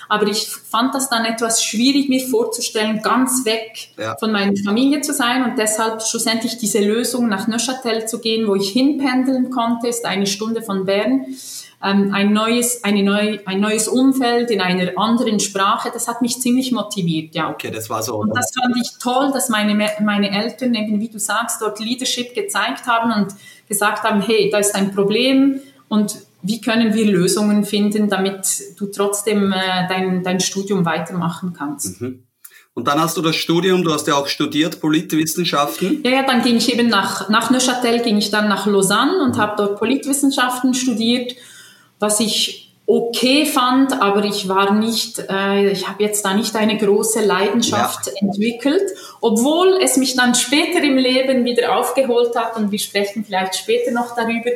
aber 0.09 0.27
ich 0.27 0.47
fand 0.47 0.95
das 0.95 1.09
dann 1.09 1.25
etwas 1.25 1.63
schwierig, 1.63 2.09
mir 2.09 2.25
vorzustellen, 2.25 3.01
ganz 3.01 3.45
weg 3.45 3.89
ja. 3.97 4.15
von 4.17 4.31
meiner 4.31 4.53
Familie 4.63 5.01
zu 5.01 5.13
sein 5.13 5.43
und 5.43 5.57
deshalb 5.57 6.01
schlussendlich 6.01 6.57
diese 6.57 6.79
Lösung 6.79 7.27
nach 7.27 7.47
Neuchâtel 7.47 8.07
zu 8.07 8.19
gehen, 8.19 8.47
wo 8.47 8.55
ich 8.55 8.69
hinpendeln 8.69 9.49
konnte, 9.49 9.87
ist 9.87 10.05
eine 10.05 10.27
Stunde 10.27 10.61
von 10.61 10.85
Bern. 10.85 11.25
Ähm, 11.83 12.11
ein, 12.11 12.33
neues, 12.33 12.83
eine 12.83 13.03
neu, 13.03 13.37
ein 13.45 13.59
neues 13.59 13.87
Umfeld 13.87 14.49
in 14.49 14.61
einer 14.61 14.97
anderen 14.97 15.39
Sprache, 15.39 15.91
das 15.93 16.07
hat 16.07 16.23
mich 16.23 16.39
ziemlich 16.41 16.71
motiviert, 16.71 17.35
ja. 17.35 17.51
Okay, 17.51 17.69
das 17.69 17.87
war 17.87 18.01
so. 18.01 18.15
Und 18.15 18.35
das 18.35 18.51
fand 18.59 18.75
ich 18.77 18.97
toll, 18.99 19.29
dass 19.31 19.49
meine, 19.49 19.75
meine 20.01 20.31
Eltern 20.31 20.73
eben, 20.73 20.99
wie 20.99 21.09
du 21.09 21.19
sagst, 21.19 21.61
dort 21.61 21.79
Leadership 21.79 22.33
gezeigt 22.33 22.87
haben 22.87 23.11
und 23.11 23.35
gesagt 23.67 24.03
haben, 24.03 24.21
hey, 24.21 24.49
da 24.51 24.57
ist 24.57 24.73
ein 24.73 24.91
Problem 24.91 25.61
und 25.87 26.17
wie 26.47 26.61
können 26.61 26.93
wir 26.93 27.05
Lösungen 27.05 27.65
finden, 27.65 28.09
damit 28.09 28.47
du 28.77 28.87
trotzdem 28.87 29.51
äh, 29.51 29.87
dein, 29.89 30.23
dein 30.23 30.39
Studium 30.39 30.85
weitermachen 30.85 31.53
kannst. 31.53 32.01
Mhm. 32.01 32.23
Und 32.73 32.87
dann 32.87 33.01
hast 33.01 33.17
du 33.17 33.21
das 33.23 33.35
Studium, 33.35 33.83
du 33.83 33.91
hast 33.91 34.07
ja 34.07 34.15
auch 34.15 34.27
studiert, 34.27 34.79
Politwissenschaften. 34.79 36.01
Ja, 36.03 36.11
ja 36.11 36.23
dann 36.23 36.43
ging 36.43 36.57
ich 36.57 36.71
eben 36.71 36.87
nach, 36.89 37.27
nach 37.27 37.49
Neuchâtel, 37.49 38.01
ging 38.01 38.17
ich 38.17 38.29
dann 38.29 38.47
nach 38.47 38.67
Lausanne 38.67 39.23
und 39.23 39.35
mhm. 39.35 39.41
habe 39.41 39.55
dort 39.57 39.79
Politwissenschaften 39.79 40.73
studiert, 40.73 41.35
was 41.99 42.19
ich 42.19 42.75
okay 42.85 43.45
fand, 43.45 44.01
aber 44.01 44.23
ich 44.23 44.47
war 44.47 44.73
nicht, 44.73 45.19
äh, 45.29 45.71
ich 45.71 45.89
habe 45.89 46.03
jetzt 46.03 46.23
da 46.23 46.33
nicht 46.33 46.55
eine 46.55 46.77
große 46.77 47.25
Leidenschaft 47.25 48.07
ja. 48.07 48.13
entwickelt, 48.21 48.83
obwohl 49.19 49.77
es 49.81 49.97
mich 49.97 50.15
dann 50.15 50.35
später 50.35 50.81
im 50.81 50.97
Leben 50.97 51.43
wieder 51.43 51.75
aufgeholt 51.75 52.33
hat 52.35 52.55
und 52.55 52.71
wir 52.71 52.79
sprechen 52.79 53.25
vielleicht 53.25 53.55
später 53.55 53.91
noch 53.91 54.15
darüber 54.15 54.51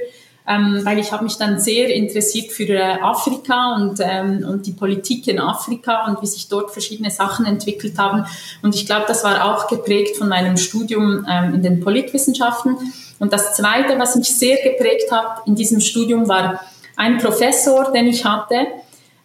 ähm, 0.48 0.82
weil 0.84 1.00
ich 1.00 1.12
habe 1.12 1.24
mich 1.24 1.38
dann 1.38 1.60
sehr 1.60 1.94
interessiert 1.94 2.52
für 2.52 2.68
äh, 2.68 3.00
Afrika 3.02 3.76
und, 3.76 4.00
ähm, 4.02 4.46
und 4.48 4.66
die 4.66 4.72
Politik 4.72 5.28
in 5.28 5.40
Afrika 5.40 6.08
und 6.08 6.22
wie 6.22 6.28
sich 6.28 6.48
dort 6.48 6.72
verschiedene 6.72 7.12
Sachen 7.12 7.46
entwickelt 7.46 7.98
haben. 7.98 8.26
Und 8.62 8.76
ich 8.76 8.86
glaube, 8.86 9.06
das 9.08 9.24
war 9.24 9.46
auch 9.46 9.68
geprägt 9.68 10.18
von 10.18 10.30
meinem 10.30 10.58
Studium 10.58 11.26
ähm, 11.30 11.54
in 11.56 11.64
den 11.64 11.80
Politwissenschaften. 11.80 12.78
Und 13.20 13.34
das 13.34 13.54
Zweite, 13.54 14.00
was 14.00 14.16
mich 14.16 14.36
sehr 14.36 14.58
geprägt 14.64 15.12
hat 15.12 15.46
in 15.46 15.56
diesem 15.56 15.80
Studium, 15.80 16.28
war 16.28 16.62
ein 16.96 17.20
Professor, 17.20 17.92
den 17.92 18.08
ich 18.08 18.26
hatte, 18.26 18.68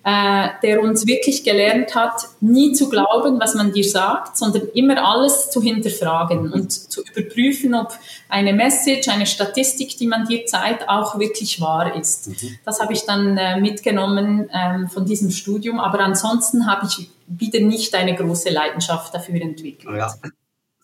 äh, 0.07 0.51
der 0.63 0.83
uns 0.83 1.05
wirklich 1.05 1.43
gelernt 1.43 1.97
hat, 1.97 2.29
nie 2.41 2.73
zu 2.73 2.89
glauben, 2.89 3.41
was 3.41 3.57
man 3.57 3.73
dir 3.73 3.83
sagt, 3.83 4.37
sondern 4.37 4.69
immer 4.73 5.05
alles 5.05 5.51
zu 5.51 5.61
hinterfragen 5.61 6.53
und 6.53 6.71
zu 6.71 7.03
überprüfen, 7.03 7.75
ob 7.75 7.93
eine 8.29 8.53
Message, 8.53 9.09
eine 9.09 9.27
Statistik, 9.27 9.97
die 9.97 10.07
man 10.07 10.25
dir 10.25 10.47
zeigt, 10.47 10.89
auch 10.89 11.19
wirklich 11.19 11.61
wahr 11.61 11.97
ist. 11.97 12.29
Mhm. 12.29 12.57
Das 12.65 12.79
habe 12.79 12.93
ich 12.93 13.05
dann 13.05 13.37
äh, 13.37 13.61
mitgenommen 13.61 14.49
ähm, 14.55 14.87
von 14.87 15.05
diesem 15.05 15.33
Studium, 15.33 15.81
aber 15.81 15.99
ansonsten 15.99 16.71
habe 16.71 16.87
ich 16.87 17.11
wieder 17.27 17.59
nicht 17.59 17.93
eine 17.97 18.15
große 18.15 18.51
Leidenschaft 18.51 19.13
dafür 19.13 19.43
entwickelt. 19.43 19.97
Ja 19.97 20.15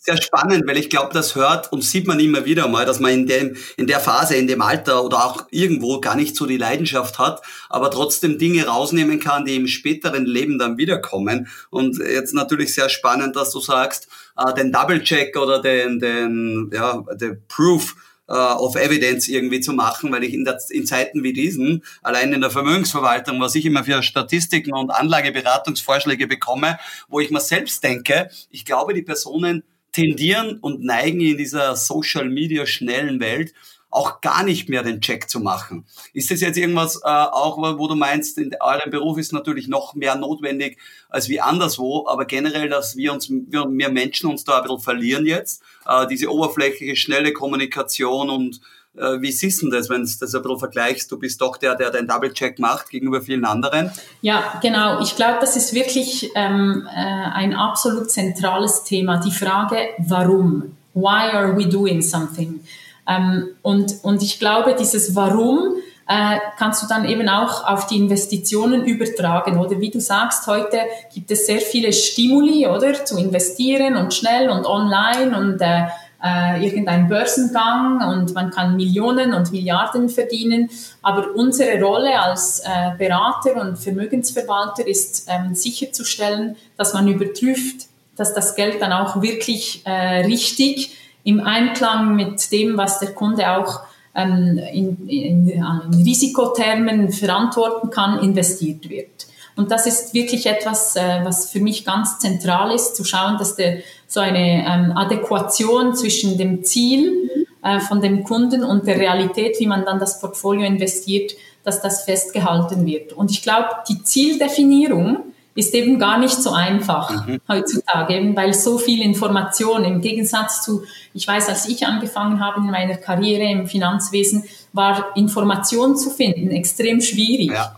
sehr 0.04 0.20
spannend, 0.20 0.66
weil 0.66 0.78
ich 0.78 0.90
glaube, 0.90 1.14
das 1.14 1.36
hört 1.36 1.70
und 1.72 1.82
sieht 1.82 2.08
man 2.08 2.18
immer 2.18 2.44
wieder 2.44 2.66
mal, 2.66 2.84
dass 2.84 2.98
man 2.98 3.12
in 3.12 3.26
dem, 3.26 3.56
in 3.76 3.86
der 3.86 4.00
Phase, 4.00 4.34
in 4.34 4.48
dem 4.48 4.60
Alter 4.60 5.04
oder 5.04 5.24
auch 5.24 5.46
irgendwo 5.50 6.00
gar 6.00 6.16
nicht 6.16 6.34
so 6.34 6.44
die 6.44 6.56
Leidenschaft 6.56 7.20
hat, 7.20 7.40
aber 7.68 7.88
trotzdem 7.88 8.36
Dinge 8.36 8.66
rausnehmen 8.66 9.20
kann, 9.20 9.44
die 9.44 9.54
im 9.54 9.68
späteren 9.68 10.26
Leben 10.26 10.58
dann 10.58 10.76
wiederkommen. 10.76 11.46
Und 11.70 11.98
jetzt 11.98 12.34
natürlich 12.34 12.74
sehr 12.74 12.88
spannend, 12.88 13.36
dass 13.36 13.52
du 13.52 13.60
sagst, 13.60 14.08
äh, 14.36 14.52
den 14.54 14.72
Double 14.72 15.04
Check 15.04 15.36
oder 15.36 15.62
den, 15.62 16.00
den, 16.00 16.70
ja, 16.74 17.04
den 17.14 17.40
Proof, 17.46 17.94
äh, 18.28 18.32
of 18.32 18.76
Evidence 18.76 19.28
irgendwie 19.28 19.60
zu 19.60 19.72
machen, 19.72 20.10
weil 20.10 20.24
ich 20.24 20.32
in, 20.32 20.44
der, 20.44 20.58
in 20.70 20.86
Zeiten 20.86 21.22
wie 21.22 21.32
diesen, 21.32 21.84
allein 22.02 22.32
in 22.32 22.40
der 22.40 22.50
Vermögensverwaltung, 22.50 23.40
was 23.40 23.54
ich 23.54 23.66
immer 23.66 23.84
für 23.84 24.02
Statistiken 24.02 24.72
und 24.72 24.90
Anlageberatungsvorschläge 24.90 26.26
bekomme, 26.26 26.78
wo 27.08 27.20
ich 27.20 27.30
mir 27.30 27.40
selbst 27.40 27.84
denke, 27.84 28.30
ich 28.50 28.64
glaube, 28.64 28.94
die 28.94 29.02
Personen 29.02 29.64
tendieren 29.92 30.58
und 30.58 30.82
neigen 30.82 31.20
in 31.20 31.36
dieser 31.36 31.76
Social 31.76 32.28
Media 32.28 32.66
schnellen 32.66 33.20
Welt 33.20 33.52
auch 33.92 34.22
gar 34.22 34.42
nicht 34.42 34.70
mehr 34.70 34.82
den 34.82 35.02
Check 35.02 35.28
zu 35.28 35.38
machen. 35.38 35.84
Ist 36.14 36.30
das 36.30 36.40
jetzt 36.40 36.56
irgendwas 36.56 36.96
äh, 36.96 37.08
auch, 37.08 37.58
wo 37.78 37.86
du 37.88 37.94
meinst, 37.94 38.38
in 38.38 38.52
eurem 38.58 38.90
Beruf 38.90 39.18
ist 39.18 39.32
natürlich 39.32 39.68
noch 39.68 39.94
mehr 39.94 40.16
notwendig 40.16 40.78
als 41.10 41.28
wie 41.28 41.40
anderswo, 41.40 42.06
aber 42.08 42.24
generell, 42.24 42.70
dass 42.70 42.96
wir 42.96 43.12
uns, 43.12 43.30
wir, 43.30 43.66
wir 43.68 43.90
Menschen 43.90 44.30
uns 44.30 44.44
da 44.44 44.56
ein 44.56 44.62
bisschen 44.62 44.80
verlieren 44.80 45.26
jetzt, 45.26 45.62
äh, 45.86 46.06
diese 46.06 46.32
oberflächliche, 46.32 46.96
schnelle 46.96 47.34
Kommunikation 47.34 48.30
und 48.30 48.60
äh, 48.96 49.20
wie 49.20 49.32
siehst 49.32 49.62
du 49.62 49.70
das, 49.70 49.88
wenn 49.88 50.02
du 50.02 50.10
das 50.20 50.34
ein 50.34 50.42
bisschen 50.42 50.58
vergleichst? 50.58 51.10
Du 51.10 51.18
bist 51.18 51.40
doch 51.40 51.56
der, 51.56 51.74
der 51.74 51.90
den 51.90 52.06
Double-Check 52.06 52.58
macht 52.58 52.90
gegenüber 52.90 53.22
vielen 53.22 53.44
anderen. 53.44 53.90
Ja, 54.20 54.58
genau. 54.60 55.00
Ich 55.00 55.16
glaube, 55.16 55.38
das 55.40 55.56
ist 55.56 55.72
wirklich 55.72 56.30
ähm, 56.34 56.86
äh, 56.94 56.98
ein 56.98 57.54
absolut 57.54 58.10
zentrales 58.10 58.84
Thema. 58.84 59.18
Die 59.18 59.30
Frage, 59.30 59.76
warum? 59.98 60.76
Why 60.94 61.30
are 61.32 61.56
we 61.56 61.66
doing 61.66 62.02
something? 62.02 62.60
Ähm, 63.08 63.48
und, 63.62 63.94
und 64.02 64.22
ich 64.22 64.38
glaube, 64.38 64.76
dieses 64.78 65.14
Warum 65.16 65.76
äh, 66.06 66.38
kannst 66.58 66.82
du 66.82 66.86
dann 66.86 67.04
eben 67.06 67.28
auch 67.28 67.64
auf 67.64 67.86
die 67.86 67.96
Investitionen 67.96 68.84
übertragen. 68.84 69.58
Oder 69.58 69.80
wie 69.80 69.90
du 69.90 70.00
sagst, 70.00 70.46
heute 70.46 70.80
gibt 71.14 71.30
es 71.30 71.46
sehr 71.46 71.60
viele 71.60 71.92
Stimuli, 71.92 72.66
oder? 72.66 73.04
Zu 73.04 73.16
investieren 73.18 73.96
und 73.96 74.12
schnell 74.12 74.50
und 74.50 74.66
online 74.66 75.36
und 75.36 75.60
äh, 75.60 75.86
äh, 76.22 76.64
irgendein 76.64 77.08
Börsengang 77.08 78.00
und 78.08 78.34
man 78.34 78.50
kann 78.50 78.76
Millionen 78.76 79.34
und 79.34 79.50
Milliarden 79.50 80.08
verdienen. 80.08 80.70
Aber 81.02 81.34
unsere 81.34 81.82
Rolle 81.82 82.20
als 82.20 82.60
äh, 82.60 82.96
Berater 82.96 83.60
und 83.60 83.78
Vermögensverwalter 83.78 84.86
ist 84.86 85.26
ähm, 85.28 85.54
sicherzustellen, 85.54 86.56
dass 86.76 86.94
man 86.94 87.08
überprüft, 87.08 87.88
dass 88.16 88.34
das 88.34 88.54
Geld 88.54 88.80
dann 88.80 88.92
auch 88.92 89.20
wirklich 89.22 89.82
äh, 89.84 90.24
richtig 90.24 90.96
im 91.24 91.40
Einklang 91.40 92.14
mit 92.14 92.52
dem, 92.52 92.76
was 92.76 92.98
der 92.98 93.12
Kunde 93.14 93.50
auch 93.50 93.80
ähm, 94.14 94.60
in, 94.72 95.08
in, 95.08 95.48
in 95.48 96.04
Risikotermen 96.04 97.10
verantworten 97.12 97.90
kann, 97.90 98.18
investiert 98.20 98.88
wird. 98.88 99.26
Und 99.54 99.70
das 99.70 99.86
ist 99.86 100.14
wirklich 100.14 100.46
etwas, 100.46 100.96
äh, 100.96 101.20
was 101.24 101.50
für 101.50 101.60
mich 101.60 101.84
ganz 101.84 102.18
zentral 102.18 102.74
ist, 102.74 102.96
zu 102.96 103.04
schauen, 103.04 103.36
dass 103.38 103.54
der, 103.56 103.78
so 104.12 104.20
eine 104.20 104.66
ähm, 104.66 104.92
Adäquation 104.94 105.94
zwischen 105.96 106.36
dem 106.36 106.62
Ziel 106.64 107.30
äh, 107.62 107.80
von 107.80 108.02
dem 108.02 108.24
Kunden 108.24 108.62
und 108.62 108.86
der 108.86 108.98
Realität, 108.98 109.58
wie 109.58 109.66
man 109.66 109.86
dann 109.86 109.98
das 109.98 110.20
Portfolio 110.20 110.66
investiert, 110.66 111.32
dass 111.64 111.80
das 111.80 112.04
festgehalten 112.04 112.84
wird. 112.84 113.14
Und 113.14 113.30
ich 113.30 113.42
glaube, 113.42 113.68
die 113.88 114.02
Zieldefinierung 114.02 115.18
ist 115.54 115.72
eben 115.72 115.98
gar 115.98 116.18
nicht 116.18 116.34
so 116.34 116.50
einfach 116.50 117.26
mhm. 117.26 117.40
heutzutage, 117.48 118.14
eben 118.14 118.36
weil 118.36 118.52
so 118.52 118.76
viel 118.76 119.00
Information 119.00 119.84
im 119.84 120.02
Gegensatz 120.02 120.62
zu, 120.62 120.82
ich 121.14 121.26
weiß, 121.26 121.48
als 121.48 121.66
ich 121.66 121.86
angefangen 121.86 122.38
habe 122.38 122.60
in 122.60 122.70
meiner 122.70 122.96
Karriere 122.96 123.50
im 123.50 123.66
Finanzwesen, 123.66 124.44
war 124.74 125.16
Information 125.16 125.96
zu 125.96 126.10
finden 126.10 126.50
extrem 126.50 127.00
schwierig. 127.00 127.52
Ja. 127.52 127.76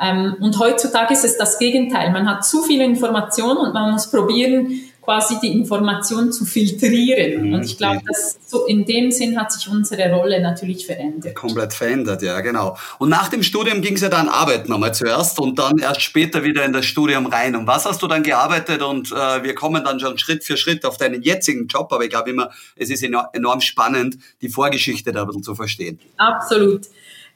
Ähm, 0.00 0.36
und 0.40 0.58
heutzutage 0.58 1.12
ist 1.12 1.24
es 1.24 1.36
das 1.36 1.58
Gegenteil. 1.60 2.10
Man 2.10 2.28
hat 2.28 2.44
zu 2.44 2.62
viele 2.62 2.84
Informationen 2.84 3.58
und 3.58 3.74
man 3.74 3.92
muss 3.92 4.10
probieren, 4.10 4.87
quasi 5.08 5.38
die 5.40 5.52
Information 5.52 6.30
zu 6.32 6.44
filtrieren. 6.44 7.48
Mhm. 7.48 7.54
Und 7.54 7.64
ich 7.64 7.78
glaube, 7.78 8.02
dass 8.06 8.38
so 8.46 8.66
in 8.66 8.84
dem 8.84 9.10
Sinn 9.10 9.40
hat 9.40 9.50
sich 9.50 9.66
unsere 9.66 10.12
Rolle 10.12 10.38
natürlich 10.38 10.84
verändert. 10.84 11.34
Komplett 11.34 11.72
verändert, 11.72 12.20
ja, 12.20 12.38
genau. 12.42 12.76
Und 12.98 13.08
nach 13.08 13.28
dem 13.28 13.42
Studium 13.42 13.80
ging 13.80 13.94
es 13.94 14.02
ja 14.02 14.10
dann 14.10 14.28
arbeiten 14.28 14.70
nochmal 14.70 14.92
zuerst 14.92 15.40
und 15.40 15.58
dann 15.58 15.78
erst 15.78 16.02
später 16.02 16.44
wieder 16.44 16.62
in 16.62 16.74
das 16.74 16.84
Studium 16.84 17.24
rein. 17.24 17.56
Und 17.56 17.66
was 17.66 17.86
hast 17.86 18.02
du 18.02 18.06
dann 18.06 18.22
gearbeitet? 18.22 18.82
Und 18.82 19.10
äh, 19.10 19.42
wir 19.42 19.54
kommen 19.54 19.82
dann 19.82 19.98
schon 19.98 20.18
Schritt 20.18 20.44
für 20.44 20.58
Schritt 20.58 20.84
auf 20.84 20.98
deinen 20.98 21.22
jetzigen 21.22 21.68
Job, 21.68 21.90
aber 21.90 22.04
ich 22.04 22.10
glaube 22.10 22.28
immer, 22.28 22.50
es 22.76 22.90
ist 22.90 23.02
enorm 23.02 23.62
spannend, 23.62 24.18
die 24.42 24.50
Vorgeschichte 24.50 25.10
da 25.12 25.22
ein 25.22 25.26
bisschen 25.28 25.42
zu 25.42 25.54
verstehen. 25.54 25.98
Absolut. 26.18 26.82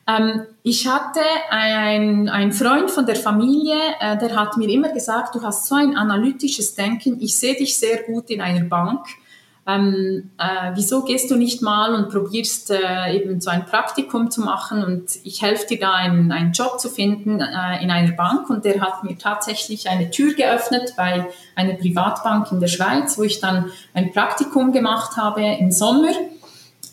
Ähm, 0.09 0.43
ich 0.63 0.89
hatte 0.89 1.21
einen, 1.51 2.53
Freund 2.53 2.91
von 2.91 3.07
der 3.07 3.17
Familie, 3.17 3.77
äh, 4.01 4.19
der 4.19 4.35
hat 4.37 4.57
mir 4.57 4.69
immer 4.69 4.89
gesagt, 4.89 5.35
du 5.35 5.43
hast 5.43 5.67
so 5.67 5.75
ein 5.75 5.97
analytisches 5.97 6.75
Denken, 6.75 7.19
ich 7.21 7.37
sehe 7.37 7.55
dich 7.55 7.77
sehr 7.77 8.03
gut 8.03 8.31
in 8.31 8.41
einer 8.41 8.65
Bank. 8.65 9.07
Ähm, 9.65 10.31
äh, 10.39 10.73
wieso 10.75 11.05
gehst 11.05 11.31
du 11.31 11.37
nicht 11.37 11.63
mal 11.63 11.95
und 11.95 12.11
probierst 12.11 12.73
äh, 12.73 13.15
eben 13.15 13.41
so 13.41 13.49
ein 13.49 13.65
Praktikum 13.65 14.29
zu 14.29 14.41
machen 14.41 14.83
und 14.83 15.05
ich 15.23 15.41
helfe 15.41 15.69
dir 15.69 15.79
da 15.79 15.93
einen, 15.93 16.33
einen 16.33 16.51
Job 16.51 16.81
zu 16.81 16.89
finden 16.89 17.41
äh, 17.41 17.81
in 17.81 17.93
einer 17.93 18.11
Bank 18.11 18.51
und 18.51 18.65
der 18.65 18.81
hat 18.81 19.05
mir 19.05 19.17
tatsächlich 19.17 19.89
eine 19.89 20.11
Tür 20.11 20.35
geöffnet 20.35 20.95
bei 20.97 21.29
einer 21.55 21.75
Privatbank 21.75 22.51
in 22.51 22.59
der 22.59 22.67
Schweiz, 22.67 23.17
wo 23.19 23.23
ich 23.23 23.39
dann 23.39 23.71
ein 23.95 24.13
Praktikum 24.13 24.73
gemacht 24.73 25.17
habe 25.17 25.43
im 25.43 25.71
Sommer 25.71 26.11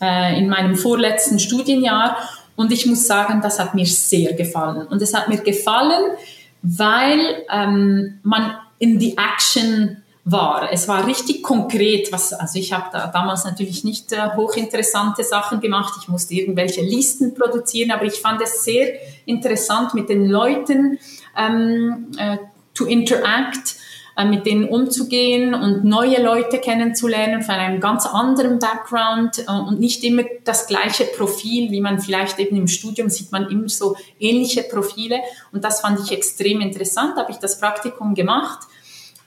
äh, 0.00 0.38
in 0.38 0.48
meinem 0.48 0.76
vorletzten 0.76 1.40
Studienjahr 1.40 2.16
und 2.60 2.70
ich 2.72 2.84
muss 2.84 3.06
sagen, 3.06 3.40
das 3.40 3.58
hat 3.58 3.74
mir 3.74 3.86
sehr 3.86 4.34
gefallen. 4.34 4.86
Und 4.88 5.00
es 5.00 5.14
hat 5.14 5.28
mir 5.30 5.38
gefallen, 5.38 6.12
weil 6.60 7.42
ähm, 7.50 8.18
man 8.22 8.54
in 8.78 8.98
die 8.98 9.16
Action 9.16 10.02
war. 10.26 10.70
Es 10.70 10.86
war 10.86 11.06
richtig 11.06 11.42
konkret, 11.42 12.12
was, 12.12 12.34
also 12.34 12.58
ich 12.58 12.74
habe 12.74 12.90
da 12.92 13.06
damals 13.06 13.46
natürlich 13.46 13.82
nicht 13.82 14.12
äh, 14.12 14.36
hochinteressante 14.36 15.24
Sachen 15.24 15.62
gemacht. 15.62 15.94
Ich 16.02 16.08
musste 16.08 16.34
irgendwelche 16.34 16.82
Listen 16.82 17.32
produzieren, 17.32 17.92
aber 17.92 18.04
ich 18.04 18.20
fand 18.20 18.42
es 18.42 18.62
sehr 18.62 18.92
interessant, 19.24 19.94
mit 19.94 20.10
den 20.10 20.26
Leuten 20.26 20.98
ähm, 21.38 22.08
äh, 22.18 22.36
to 22.74 22.84
interact 22.84 23.76
mit 24.24 24.46
denen 24.46 24.68
umzugehen 24.68 25.54
und 25.54 25.84
neue 25.84 26.22
Leute 26.22 26.58
kennenzulernen 26.58 27.42
von 27.42 27.54
einem 27.54 27.80
ganz 27.80 28.06
anderen 28.06 28.58
Background 28.58 29.38
äh, 29.46 29.52
und 29.52 29.80
nicht 29.80 30.02
immer 30.04 30.24
das 30.44 30.66
gleiche 30.66 31.04
Profil, 31.04 31.70
wie 31.70 31.80
man 31.80 32.00
vielleicht 32.00 32.38
eben 32.38 32.56
im 32.56 32.68
Studium 32.68 33.08
sieht 33.08 33.32
man 33.32 33.48
immer 33.48 33.68
so 33.68 33.96
ähnliche 34.18 34.62
Profile. 34.62 35.20
Und 35.52 35.64
das 35.64 35.80
fand 35.80 36.00
ich 36.00 36.12
extrem 36.12 36.60
interessant, 36.60 37.16
habe 37.16 37.30
ich 37.30 37.38
das 37.38 37.60
Praktikum 37.60 38.14
gemacht. 38.14 38.66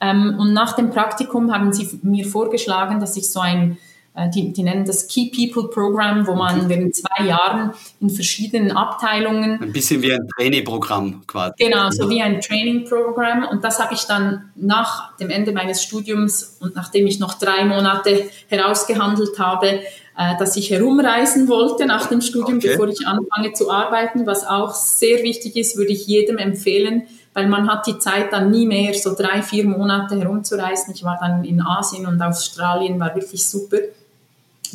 Ähm, 0.01 0.35
und 0.39 0.53
nach 0.53 0.73
dem 0.75 0.89
Praktikum 0.89 1.53
haben 1.53 1.71
sie 1.71 1.99
mir 2.03 2.25
vorgeschlagen, 2.25 2.99
dass 2.99 3.15
ich 3.15 3.29
so 3.29 3.39
ein 3.39 3.71
äh, 3.71 3.92
die, 4.33 4.53
die 4.53 4.63
nennen 4.63 4.85
das 4.85 5.07
Key 5.07 5.31
People 5.31 5.69
Program, 5.69 6.27
wo 6.27 6.35
man 6.35 6.69
während 6.69 6.95
zwei 6.95 7.25
Jahren 7.25 7.71
in 7.99 8.11
verschiedenen 8.11 8.71
Abteilungen. 8.71 9.59
Ein 9.61 9.73
bisschen 9.73 10.03
wie 10.03 10.13
ein 10.13 10.27
Trainee-Programm 10.37 11.23
quasi. 11.25 11.53
Genau, 11.57 11.89
so 11.89 12.09
wie 12.09 12.21
ein 12.21 12.39
Training-Programm. 12.39 13.47
Und 13.49 13.63
das 13.63 13.79
habe 13.79 13.95
ich 13.95 14.03
dann 14.03 14.51
nach 14.55 15.17
dem 15.17 15.31
Ende 15.31 15.51
meines 15.51 15.81
Studiums 15.81 16.57
und 16.59 16.75
nachdem 16.75 17.07
ich 17.07 17.19
noch 17.19 17.33
drei 17.33 17.65
Monate 17.65 18.29
herausgehandelt 18.49 19.39
habe, 19.39 19.79
äh, 20.15 20.37
dass 20.37 20.55
ich 20.57 20.69
herumreisen 20.69 21.47
wollte 21.47 21.87
nach 21.87 22.05
dem 22.05 22.21
Studium, 22.21 22.59
okay. 22.59 22.69
bevor 22.69 22.87
ich 22.87 23.07
anfange 23.07 23.53
zu 23.53 23.71
arbeiten, 23.71 24.27
was 24.27 24.45
auch 24.45 24.75
sehr 24.75 25.23
wichtig 25.23 25.55
ist, 25.55 25.75
würde 25.75 25.91
ich 25.91 26.05
jedem 26.05 26.37
empfehlen, 26.37 27.07
weil 27.33 27.47
man 27.47 27.67
hat 27.67 27.87
die 27.87 27.97
Zeit 27.97 28.31
dann 28.31 28.51
nie 28.51 28.67
mehr, 28.67 28.93
so 28.93 29.15
drei, 29.15 29.41
vier 29.41 29.65
Monate 29.65 30.15
herumzureisen. 30.19 30.93
Ich 30.93 31.03
war 31.03 31.17
dann 31.19 31.43
in 31.43 31.61
Asien 31.61 32.05
und 32.05 32.21
Australien, 32.21 32.99
war 32.99 33.15
wirklich 33.15 33.43
super. 33.43 33.77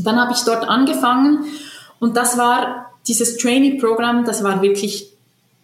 Dann 0.04 0.20
habe 0.20 0.32
ich 0.32 0.40
dort 0.44 0.68
angefangen 0.68 1.44
und 1.98 2.16
das 2.16 2.38
war 2.38 2.92
dieses 3.06 3.36
Trainee-Programm, 3.36 4.24
das 4.24 4.42
war 4.44 4.62
wirklich 4.62 5.12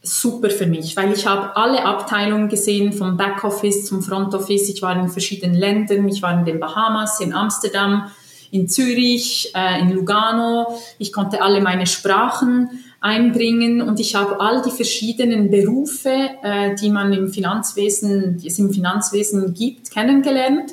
super 0.02 0.50
für 0.50 0.66
mich, 0.66 0.96
weil 0.96 1.12
ich 1.12 1.26
habe 1.26 1.56
alle 1.56 1.84
Abteilungen 1.84 2.48
gesehen, 2.48 2.92
vom 2.92 3.16
Backoffice 3.16 3.86
zum 3.86 4.02
Frontoffice. 4.02 4.68
Ich 4.68 4.82
war 4.82 4.98
in 4.98 5.08
verschiedenen 5.08 5.54
Ländern, 5.54 6.06
ich 6.08 6.20
war 6.20 6.38
in 6.38 6.44
den 6.44 6.60
Bahamas, 6.60 7.20
in 7.20 7.32
Amsterdam, 7.32 8.10
in 8.50 8.68
Zürich, 8.68 9.50
äh, 9.54 9.80
in 9.80 9.90
Lugano. 9.90 10.78
Ich 10.98 11.12
konnte 11.12 11.42
alle 11.42 11.60
meine 11.60 11.86
Sprachen. 11.86 12.84
einbringen 13.04 13.82
und 13.82 14.00
ich 14.00 14.14
habe 14.14 14.40
all 14.40 14.62
die 14.62 14.70
verschiedenen 14.70 15.50
Berufe, 15.50 16.08
äh, 16.42 16.74
die 16.74 16.88
man 16.88 17.12
im 17.12 17.28
Finanzwesen, 17.28 18.38
die 18.38 18.46
es 18.46 18.58
im 18.58 18.72
Finanzwesen 18.72 19.52
gibt, 19.52 19.90
kennengelernt. 19.90 20.72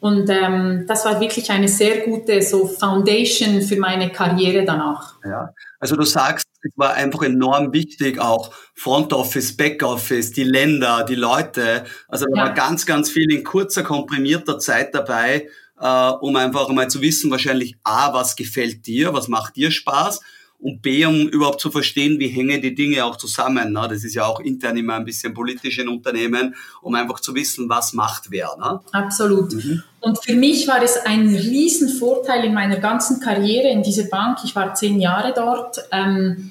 Und 0.00 0.30
ähm, 0.30 0.86
das 0.88 1.04
war 1.04 1.20
wirklich 1.20 1.50
eine 1.50 1.68
sehr 1.68 1.98
gute 1.98 2.40
so 2.40 2.66
Foundation 2.66 3.60
für 3.60 3.76
meine 3.76 4.10
Karriere 4.10 4.64
danach. 4.64 5.16
Ja, 5.24 5.52
also 5.78 5.94
du 5.94 6.04
sagst, 6.04 6.46
es 6.62 6.72
war 6.76 6.94
einfach 6.94 7.22
enorm 7.22 7.72
wichtig, 7.72 8.18
auch 8.18 8.50
Front 8.74 9.12
Office, 9.12 9.56
Back 9.56 9.82
Office, 9.82 10.32
die 10.32 10.44
Länder, 10.44 11.04
die 11.04 11.14
Leute. 11.14 11.84
Also 12.08 12.26
da 12.32 12.36
ja. 12.36 12.46
war 12.46 12.54
ganz, 12.54 12.86
ganz 12.86 13.10
viel 13.10 13.30
in 13.30 13.44
kurzer, 13.44 13.82
komprimierter 13.82 14.58
Zeit 14.58 14.94
dabei, 14.94 15.48
äh, 15.78 16.10
um 16.20 16.34
einfach 16.36 16.68
mal 16.70 16.88
zu 16.88 17.02
wissen, 17.02 17.30
wahrscheinlich 17.30 17.76
A, 17.84 18.14
was 18.14 18.36
gefällt 18.36 18.86
dir, 18.86 19.12
was 19.12 19.28
macht 19.28 19.56
dir 19.56 19.70
Spaß 19.70 20.20
und 20.60 20.82
B, 20.82 21.04
um 21.06 21.28
überhaupt 21.28 21.60
zu 21.60 21.70
verstehen, 21.70 22.18
wie 22.18 22.28
hängen 22.28 22.60
die 22.60 22.74
Dinge 22.74 23.04
auch 23.04 23.16
zusammen. 23.16 23.72
Ne? 23.72 23.86
Das 23.88 24.04
ist 24.04 24.14
ja 24.14 24.26
auch 24.26 24.40
intern 24.40 24.76
immer 24.76 24.94
ein 24.94 25.04
bisschen 25.04 25.32
politisch 25.32 25.78
in 25.78 25.88
Unternehmen, 25.88 26.54
um 26.82 26.94
einfach 26.94 27.20
zu 27.20 27.34
wissen, 27.34 27.68
was 27.68 27.94
macht 27.94 28.30
wer. 28.30 28.50
Ne? 28.58 28.80
Absolut. 28.92 29.52
Mhm. 29.54 29.82
Und 30.00 30.22
für 30.22 30.34
mich 30.34 30.68
war 30.68 30.82
es 30.82 30.96
ein 30.98 31.34
Riesenvorteil 31.34 32.44
in 32.44 32.54
meiner 32.54 32.76
ganzen 32.76 33.20
Karriere 33.20 33.68
in 33.68 33.82
dieser 33.82 34.04
Bank. 34.04 34.38
Ich 34.44 34.54
war 34.54 34.74
zehn 34.74 35.00
Jahre 35.00 35.32
dort, 35.34 35.78
ähm, 35.92 36.50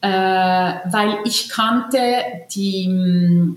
äh, 0.00 0.08
weil 0.08 1.18
ich 1.24 1.48
kannte 1.48 1.98
die 2.52 3.56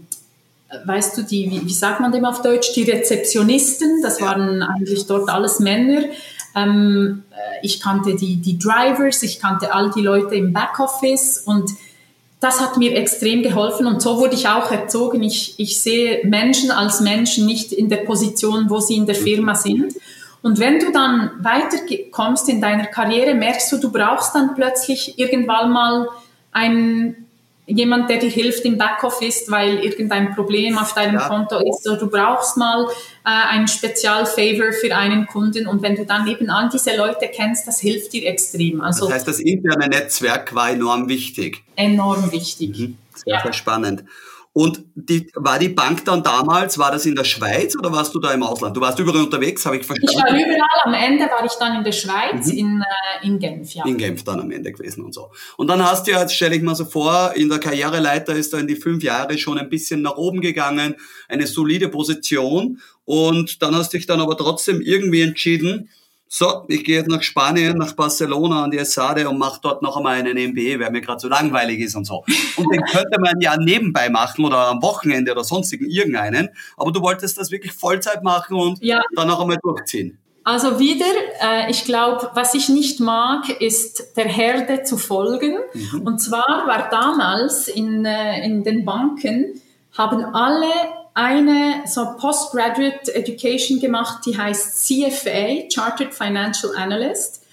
weißt 0.85 1.17
du, 1.17 1.23
die, 1.23 1.49
wie, 1.49 1.65
wie, 1.65 1.73
sagt 1.73 1.99
man 1.99 2.11
dem 2.11 2.25
auf 2.25 2.43
Deutsch, 2.43 2.73
die 2.73 2.83
Rezeptionisten, 2.83 4.03
das 4.03 4.21
waren 4.21 4.61
eigentlich 4.61 5.05
dort 5.07 5.29
alles 5.29 5.59
Männer, 5.59 6.03
ähm, 6.55 7.23
äh, 7.31 7.65
ich 7.65 7.81
kannte 7.81 8.15
die, 8.15 8.37
die 8.37 8.57
Drivers, 8.57 9.23
ich 9.23 9.39
kannte 9.39 9.73
all 9.73 9.91
die 9.91 10.01
Leute 10.01 10.35
im 10.35 10.53
Backoffice 10.53 11.39
und 11.45 11.71
das 12.39 12.61
hat 12.61 12.77
mir 12.77 12.95
extrem 12.95 13.43
geholfen 13.43 13.85
und 13.85 14.01
so 14.01 14.17
wurde 14.17 14.35
ich 14.35 14.47
auch 14.47 14.71
erzogen. 14.71 15.23
Ich, 15.23 15.59
ich 15.59 15.81
sehe 15.81 16.25
Menschen 16.25 16.71
als 16.71 17.01
Menschen 17.01 17.45
nicht 17.45 17.73
in 17.73 17.89
der 17.89 17.97
Position, 17.97 18.69
wo 18.69 18.79
sie 18.79 18.95
in 18.95 19.05
der 19.05 19.15
Firma 19.15 19.55
sind. 19.55 19.93
Und 20.41 20.57
wenn 20.57 20.79
du 20.79 20.91
dann 20.93 21.31
weiterkommst 21.41 22.47
in 22.47 22.61
deiner 22.61 22.85
Karriere, 22.85 23.33
merkst 23.35 23.71
du, 23.73 23.77
du 23.77 23.91
brauchst 23.91 24.35
dann 24.35 24.55
plötzlich 24.55 25.19
irgendwann 25.19 25.71
mal 25.71 26.07
einen 26.53 27.28
jemand, 27.69 28.09
der 28.09 28.17
dir 28.17 28.29
hilft 28.29 28.65
im 28.65 28.77
Backoffice, 28.77 29.45
weil 29.49 29.79
irgendein 29.79 30.33
Problem 30.35 30.77
auf 30.77 30.93
deinem 30.93 31.15
ja. 31.15 31.27
Konto 31.27 31.59
ist 31.59 31.87
oder 31.87 31.97
du 31.97 32.07
brauchst 32.07 32.57
mal 32.57 32.85
äh, 32.85 32.89
ein 33.23 33.67
Spezialfavor 33.67 34.73
für 34.73 34.95
einen 34.95 35.27
Kunden 35.27 35.67
und 35.67 35.81
wenn 35.81 35.95
du 35.95 36.05
dann 36.05 36.27
eben 36.27 36.49
all 36.49 36.69
diese 36.69 36.95
Leute 36.97 37.29
kennst, 37.33 37.67
das 37.67 37.79
hilft 37.79 38.13
dir 38.13 38.27
extrem. 38.27 38.81
Also, 38.81 39.05
das 39.05 39.15
heißt, 39.15 39.27
das 39.27 39.39
interne 39.39 39.87
Netzwerk 39.87 40.53
war 40.55 40.71
enorm 40.71 41.07
wichtig. 41.07 41.63
Enorm 41.75 42.31
wichtig. 42.31 42.77
Mhm. 42.77 42.97
Sehr, 43.15 43.35
ja. 43.35 43.41
sehr 43.41 43.53
spannend. 43.53 44.03
Und 44.51 44.83
die, 44.95 45.31
war 45.35 45.59
die 45.59 45.69
Bank 45.69 46.05
dann 46.05 46.23
damals, 46.23 46.79
war 46.79 46.91
das 46.91 47.05
in 47.05 47.15
der 47.15 47.23
Schweiz 47.23 47.77
oder 47.77 47.91
warst 47.91 48.15
du 48.15 48.19
da 48.19 48.33
im 48.33 48.41
Ausland? 48.41 48.75
Du 48.75 48.81
warst 48.81 48.97
überall 48.97 49.21
unterwegs, 49.21 49.63
habe 49.65 49.77
ich 49.77 49.85
verstanden. 49.85 50.11
Ich 50.11 50.17
war 50.17 50.29
überall, 50.31 50.79
am 50.85 50.93
Ende 50.95 51.25
war 51.25 51.45
ich 51.45 51.53
dann 51.53 51.77
in 51.77 51.83
der 51.83 51.91
Schweiz, 51.91 52.47
mhm. 52.47 52.57
in, 52.57 52.81
äh, 52.81 53.27
in 53.27 53.39
Genf, 53.39 53.73
ja. 53.73 53.85
In 53.85 53.97
Genf 53.97 54.23
dann 54.23 54.39
am 54.39 54.49
Ende 54.49 54.71
gewesen 54.71 55.05
und 55.05 55.13
so. 55.13 55.29
Und 55.57 55.67
dann 55.67 55.85
hast 55.85 56.07
du 56.07 56.11
ja, 56.11 56.21
jetzt 56.21 56.33
stelle 56.33 56.55
ich 56.55 56.63
mal 56.63 56.73
so 56.73 56.85
vor, 56.85 57.33
in 57.35 57.47
der 57.47 57.59
Karriereleiter 57.59 58.35
ist 58.35 58.51
da 58.51 58.57
in 58.57 58.67
die 58.67 58.75
fünf 58.75 59.03
Jahre 59.03 59.37
schon 59.37 59.59
ein 59.59 59.69
bisschen 59.69 60.01
nach 60.01 60.17
oben 60.17 60.41
gegangen, 60.41 60.95
eine 61.27 61.45
solide 61.45 61.87
Position 61.87 62.81
und 63.05 63.61
dann 63.61 63.75
hast 63.75 63.93
du 63.93 63.97
dich 63.97 64.07
dann 64.07 64.19
aber 64.19 64.35
trotzdem 64.35 64.81
irgendwie 64.81 65.21
entschieden, 65.21 65.89
so, 66.31 66.63
ich 66.67 66.83
gehe 66.83 66.97
jetzt 66.97 67.09
nach 67.09 67.23
Spanien, 67.23 67.75
nach 67.75 67.93
Barcelona 67.93 68.63
an 68.63 68.69
die 68.69 68.77
Essade 68.77 69.27
und 69.27 69.39
mache 69.39 69.59
dort 69.63 69.81
noch 69.81 69.97
einmal 69.97 70.13
einen 70.13 70.51
MBA, 70.51 70.79
weil 70.79 70.91
mir 70.91 71.01
gerade 71.01 71.19
so 71.19 71.27
langweilig 71.27 71.79
ist 71.79 71.95
und 71.95 72.05
so. 72.05 72.23
Und 72.55 72.71
den 72.71 72.83
könnte 72.83 73.19
man 73.19 73.41
ja 73.41 73.57
nebenbei 73.57 74.09
machen 74.11 74.45
oder 74.45 74.67
am 74.67 74.79
Wochenende 74.83 75.31
oder 75.31 75.43
sonstigen 75.43 75.89
irgendeinen. 75.89 76.49
Aber 76.77 76.91
du 76.91 77.01
wolltest 77.01 77.39
das 77.39 77.49
wirklich 77.49 77.73
Vollzeit 77.73 78.23
machen 78.23 78.55
und 78.55 78.77
ja. 78.83 79.01
dann 79.15 79.27
noch 79.27 79.41
einmal 79.41 79.57
durchziehen. 79.63 80.19
Also 80.43 80.79
wieder, 80.79 81.05
äh, 81.41 81.71
ich 81.71 81.85
glaube, 81.85 82.29
was 82.35 82.53
ich 82.53 82.69
nicht 82.69 82.99
mag, 82.99 83.49
ist 83.59 84.15
der 84.15 84.27
Herde 84.27 84.83
zu 84.83 84.97
folgen. 84.97 85.57
Mhm. 85.73 86.01
Und 86.01 86.19
zwar 86.19 86.67
war 86.67 86.89
damals 86.91 87.67
in, 87.67 88.05
äh, 88.05 88.45
in 88.45 88.63
den 88.63 88.85
Banken, 88.85 89.59
haben 89.97 90.23
alle 90.23 90.69
eine 91.19 91.83
so 91.85 92.15
Postgraduate 92.17 93.13
Education 93.13 93.79
gemacht, 93.79 94.25
die 94.25 94.37
heißt 94.37 94.85
CFA, 94.85 95.67
Chartered 95.73 96.13
Financial 96.13 96.73
Analyst. 96.77 97.43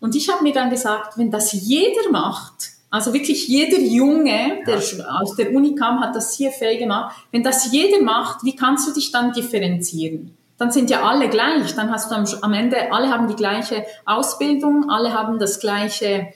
Und 0.00 0.16
ich 0.16 0.28
habe 0.28 0.42
mir 0.42 0.52
dann 0.52 0.68
gesagt, 0.68 1.16
wenn 1.16 1.30
das 1.30 1.52
jeder 1.52 2.10
macht, 2.10 2.70
also 2.90 3.12
wirklich 3.12 3.48
jeder 3.48 3.78
Junge, 3.78 4.62
der 4.66 4.76
aus 5.20 5.36
der 5.36 5.52
Uni 5.52 5.74
kam, 5.74 6.00
hat 6.00 6.14
das 6.14 6.36
CFA 6.36 6.76
gemacht. 6.76 7.16
Wenn 7.30 7.42
das 7.42 7.72
jeder 7.72 8.02
macht, 8.02 8.44
wie 8.44 8.54
kannst 8.54 8.88
du 8.88 8.92
dich 8.92 9.10
dann 9.12 9.32
differenzieren? 9.32 10.36
Dann 10.58 10.70
sind 10.70 10.90
ja 10.90 11.02
alle 11.02 11.28
gleich. 11.28 11.74
Dann 11.74 11.90
hast 11.90 12.10
du 12.10 12.42
am 12.42 12.52
Ende, 12.52 12.92
alle 12.92 13.10
haben 13.10 13.28
die 13.28 13.34
gleiche 13.34 13.84
Ausbildung, 14.06 14.90
alle 14.90 15.12
haben 15.12 15.38
das 15.38 15.58
gleiche, 15.60 16.28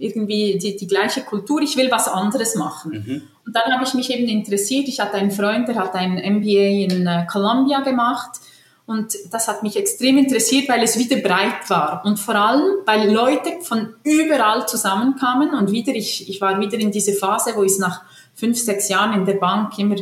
irgendwie 0.00 0.58
die, 0.58 0.76
die 0.76 0.86
gleiche 0.86 1.20
Kultur. 1.20 1.60
Ich 1.60 1.76
will 1.76 1.90
was 1.90 2.08
anderes 2.08 2.54
machen. 2.54 2.92
Mhm. 2.92 3.22
Und 3.46 3.54
dann 3.54 3.72
habe 3.72 3.84
ich 3.84 3.94
mich 3.94 4.10
eben 4.10 4.26
interessiert. 4.28 4.88
Ich 4.88 4.98
hatte 4.98 5.14
einen 5.14 5.30
Freund, 5.30 5.68
der 5.68 5.76
hat 5.76 5.94
ein 5.94 6.14
MBA 6.14 6.94
in 6.94 7.06
äh, 7.06 7.26
Columbia 7.30 7.80
gemacht. 7.80 8.40
Und 8.86 9.14
das 9.30 9.46
hat 9.46 9.62
mich 9.62 9.76
extrem 9.76 10.18
interessiert, 10.18 10.68
weil 10.68 10.82
es 10.82 10.98
wieder 10.98 11.18
breit 11.18 11.68
war. 11.68 12.02
Und 12.04 12.18
vor 12.18 12.34
allem, 12.34 12.78
weil 12.86 13.08
Leute 13.08 13.60
von 13.62 13.94
überall 14.02 14.66
zusammenkamen. 14.66 15.50
Und 15.50 15.70
wieder, 15.70 15.94
ich, 15.94 16.28
ich 16.28 16.40
war 16.40 16.58
wieder 16.58 16.78
in 16.78 16.90
diese 16.90 17.12
Phase, 17.12 17.52
wo 17.54 17.62
ich 17.62 17.78
nach 17.78 18.02
fünf, 18.34 18.58
sechs 18.58 18.88
Jahren 18.88 19.12
in 19.12 19.26
der 19.26 19.34
Bank 19.34 19.78
immer, 19.78 19.96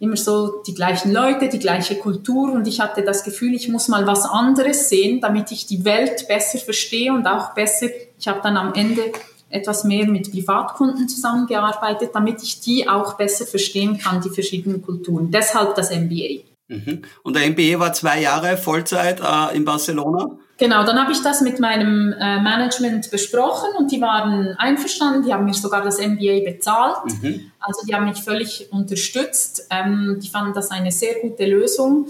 immer 0.00 0.16
so 0.16 0.62
die 0.66 0.74
gleichen 0.74 1.12
Leute, 1.12 1.48
die 1.48 1.58
gleiche 1.58 1.94
Kultur. 1.94 2.52
Und 2.52 2.66
ich 2.66 2.80
hatte 2.80 3.02
das 3.02 3.24
Gefühl, 3.24 3.54
ich 3.54 3.68
muss 3.68 3.88
mal 3.88 4.06
was 4.06 4.26
anderes 4.26 4.88
sehen, 4.90 5.20
damit 5.20 5.50
ich 5.52 5.66
die 5.66 5.84
Welt 5.84 6.28
besser 6.28 6.58
verstehe 6.58 7.14
und 7.14 7.26
auch 7.26 7.54
besser. 7.54 7.86
Ich 8.18 8.28
habe 8.28 8.40
dann 8.42 8.56
am 8.56 8.74
Ende 8.74 9.12
etwas 9.48 9.84
mehr 9.84 10.06
mit 10.06 10.30
Privatkunden 10.30 11.08
zusammengearbeitet, 11.08 12.10
damit 12.14 12.42
ich 12.42 12.60
die 12.60 12.88
auch 12.88 13.14
besser 13.14 13.46
verstehen 13.46 13.98
kann, 13.98 14.20
die 14.20 14.30
verschiedenen 14.30 14.82
Kulturen. 14.82 15.30
Deshalb 15.30 15.74
das 15.74 15.90
MBA. 15.90 16.42
Mhm. 16.68 17.02
Und 17.22 17.36
der 17.36 17.48
MBA 17.50 17.78
war 17.78 17.92
zwei 17.92 18.20
Jahre 18.20 18.56
Vollzeit 18.56 19.20
äh, 19.20 19.56
in 19.56 19.64
Barcelona? 19.64 20.30
Genau, 20.58 20.84
dann 20.84 20.98
habe 20.98 21.12
ich 21.12 21.22
das 21.22 21.42
mit 21.42 21.60
meinem 21.60 22.14
äh, 22.14 22.40
Management 22.40 23.10
besprochen 23.10 23.68
und 23.78 23.92
die 23.92 24.00
waren 24.00 24.54
einverstanden, 24.56 25.22
die 25.22 25.32
haben 25.32 25.44
mir 25.44 25.52
sogar 25.52 25.82
das 25.82 25.98
MBA 25.98 26.40
bezahlt. 26.44 26.96
Mhm. 27.22 27.52
Also 27.60 27.86
die 27.86 27.94
haben 27.94 28.06
mich 28.06 28.22
völlig 28.22 28.72
unterstützt. 28.72 29.66
Ähm, 29.70 30.18
die 30.22 30.28
fanden 30.28 30.54
das 30.54 30.70
eine 30.70 30.90
sehr 30.90 31.20
gute 31.20 31.44
Lösung. 31.44 32.06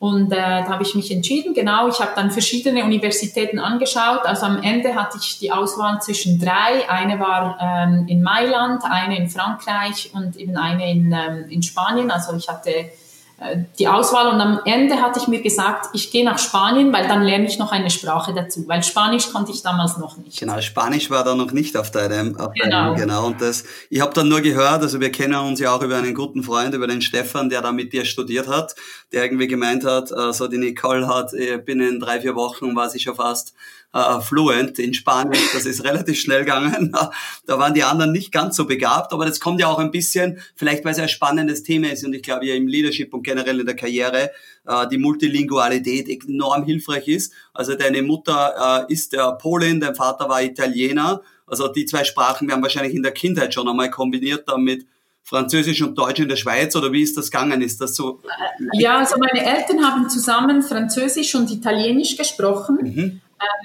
Und 0.00 0.32
äh, 0.32 0.36
da 0.36 0.66
habe 0.66 0.82
ich 0.82 0.94
mich 0.94 1.10
entschieden, 1.10 1.52
genau, 1.52 1.86
ich 1.86 2.00
habe 2.00 2.12
dann 2.16 2.30
verschiedene 2.30 2.84
Universitäten 2.84 3.58
angeschaut. 3.58 4.24
Also 4.24 4.46
am 4.46 4.62
Ende 4.62 4.94
hatte 4.94 5.18
ich 5.20 5.38
die 5.38 5.52
Auswahl 5.52 6.00
zwischen 6.00 6.40
drei. 6.40 6.88
Eine 6.88 7.20
war 7.20 7.58
ähm, 7.60 8.06
in 8.08 8.22
Mailand, 8.22 8.82
eine 8.82 9.18
in 9.18 9.28
Frankreich 9.28 10.10
und 10.14 10.36
eben 10.36 10.56
eine 10.56 10.90
in, 10.90 11.12
ähm, 11.12 11.50
in 11.50 11.62
Spanien. 11.62 12.10
Also 12.10 12.34
ich 12.34 12.48
hatte 12.48 12.70
die 13.78 13.88
Auswahl 13.88 14.34
und 14.34 14.40
am 14.40 14.60
Ende 14.66 15.00
hatte 15.00 15.18
ich 15.18 15.26
mir 15.26 15.40
gesagt, 15.40 15.86
ich 15.94 16.10
gehe 16.10 16.24
nach 16.24 16.38
Spanien, 16.38 16.92
weil 16.92 17.08
dann 17.08 17.22
lerne 17.22 17.46
ich 17.46 17.58
noch 17.58 17.72
eine 17.72 17.88
Sprache 17.88 18.34
dazu, 18.34 18.68
weil 18.68 18.82
Spanisch 18.82 19.32
konnte 19.32 19.50
ich 19.50 19.62
damals 19.62 19.96
noch 19.96 20.18
nicht. 20.18 20.38
Genau, 20.38 20.60
Spanisch 20.60 21.08
war 21.10 21.24
da 21.24 21.34
noch 21.34 21.50
nicht 21.52 21.74
auf 21.76 21.90
deinem, 21.90 22.38
auf 22.38 22.52
genau. 22.52 22.90
Deinem, 22.90 22.96
genau. 22.96 23.26
Und 23.26 23.40
das, 23.40 23.64
ich 23.88 24.02
habe 24.02 24.12
dann 24.12 24.28
nur 24.28 24.42
gehört, 24.42 24.82
also 24.82 25.00
wir 25.00 25.10
kennen 25.10 25.34
uns 25.36 25.58
ja 25.58 25.74
auch 25.74 25.82
über 25.82 25.96
einen 25.96 26.14
guten 26.14 26.42
Freund, 26.42 26.74
über 26.74 26.86
den 26.86 27.00
Stefan, 27.00 27.48
der 27.48 27.62
da 27.62 27.72
mit 27.72 27.94
dir 27.94 28.04
studiert 28.04 28.46
hat, 28.46 28.74
der 29.12 29.24
irgendwie 29.24 29.48
gemeint 29.48 29.86
hat, 29.86 30.10
äh, 30.10 30.34
so 30.34 30.46
die 30.46 30.58
Nicole 30.58 31.08
hat, 31.08 31.30
binnen 31.64 31.98
drei, 31.98 32.20
vier 32.20 32.34
Wochen 32.34 32.76
war 32.76 32.90
sie 32.90 33.00
schon 33.00 33.14
fast 33.14 33.54
äh, 33.92 34.20
fluent 34.20 34.78
in 34.78 34.94
Spanien. 34.94 35.42
Das 35.52 35.66
ist 35.66 35.84
relativ 35.84 36.20
schnell 36.20 36.40
gegangen. 36.40 36.92
Da 37.46 37.58
waren 37.58 37.74
die 37.74 37.82
anderen 37.82 38.12
nicht 38.12 38.30
ganz 38.30 38.56
so 38.56 38.66
begabt, 38.66 39.12
aber 39.12 39.24
das 39.24 39.40
kommt 39.40 39.60
ja 39.60 39.66
auch 39.66 39.78
ein 39.78 39.90
bisschen, 39.90 40.38
vielleicht 40.54 40.84
weil 40.84 40.92
es 40.92 40.98
ein 40.98 41.08
spannendes 41.08 41.64
Thema 41.64 41.90
ist 41.90 42.04
und 42.04 42.14
ich 42.14 42.22
glaube 42.22 42.46
ja 42.46 42.54
im 42.54 42.68
Leadership 42.68 43.12
und 43.12 43.24
generell 43.24 43.58
in 43.58 43.66
der 43.66 43.74
Karriere 43.74 44.30
äh, 44.66 44.88
die 44.88 44.98
Multilingualität 44.98 46.08
enorm 46.28 46.64
hilfreich 46.64 47.08
ist. 47.08 47.32
Also 47.52 47.74
deine 47.74 48.02
Mutter 48.02 48.86
äh, 48.88 48.92
ist 48.92 49.12
der 49.12 49.32
Polin, 49.32 49.80
dein 49.80 49.96
Vater 49.96 50.28
war 50.28 50.42
Italiener. 50.42 51.22
Also 51.46 51.68
die 51.68 51.86
zwei 51.86 52.04
Sprachen 52.04 52.48
werden 52.48 52.62
wahrscheinlich 52.62 52.94
in 52.94 53.02
der 53.02 53.12
Kindheit 53.12 53.52
schon 53.52 53.68
einmal 53.68 53.90
kombiniert 53.90 54.48
damit. 54.48 54.86
Französisch 55.22 55.82
und 55.82 55.96
Deutsch 55.96 56.20
in 56.20 56.28
der 56.28 56.36
Schweiz 56.36 56.74
oder 56.76 56.92
wie 56.92 57.02
ist 57.02 57.16
das 57.16 57.30
gegangen? 57.30 57.62
Ist 57.62 57.80
das 57.80 57.94
so? 57.94 58.20
Ja, 58.72 58.98
also 58.98 59.16
meine 59.18 59.44
Eltern 59.44 59.84
haben 59.84 60.08
zusammen 60.08 60.62
Französisch 60.62 61.34
und 61.34 61.50
Italienisch 61.50 62.16
gesprochen. 62.16 62.78
Mhm. 62.82 63.20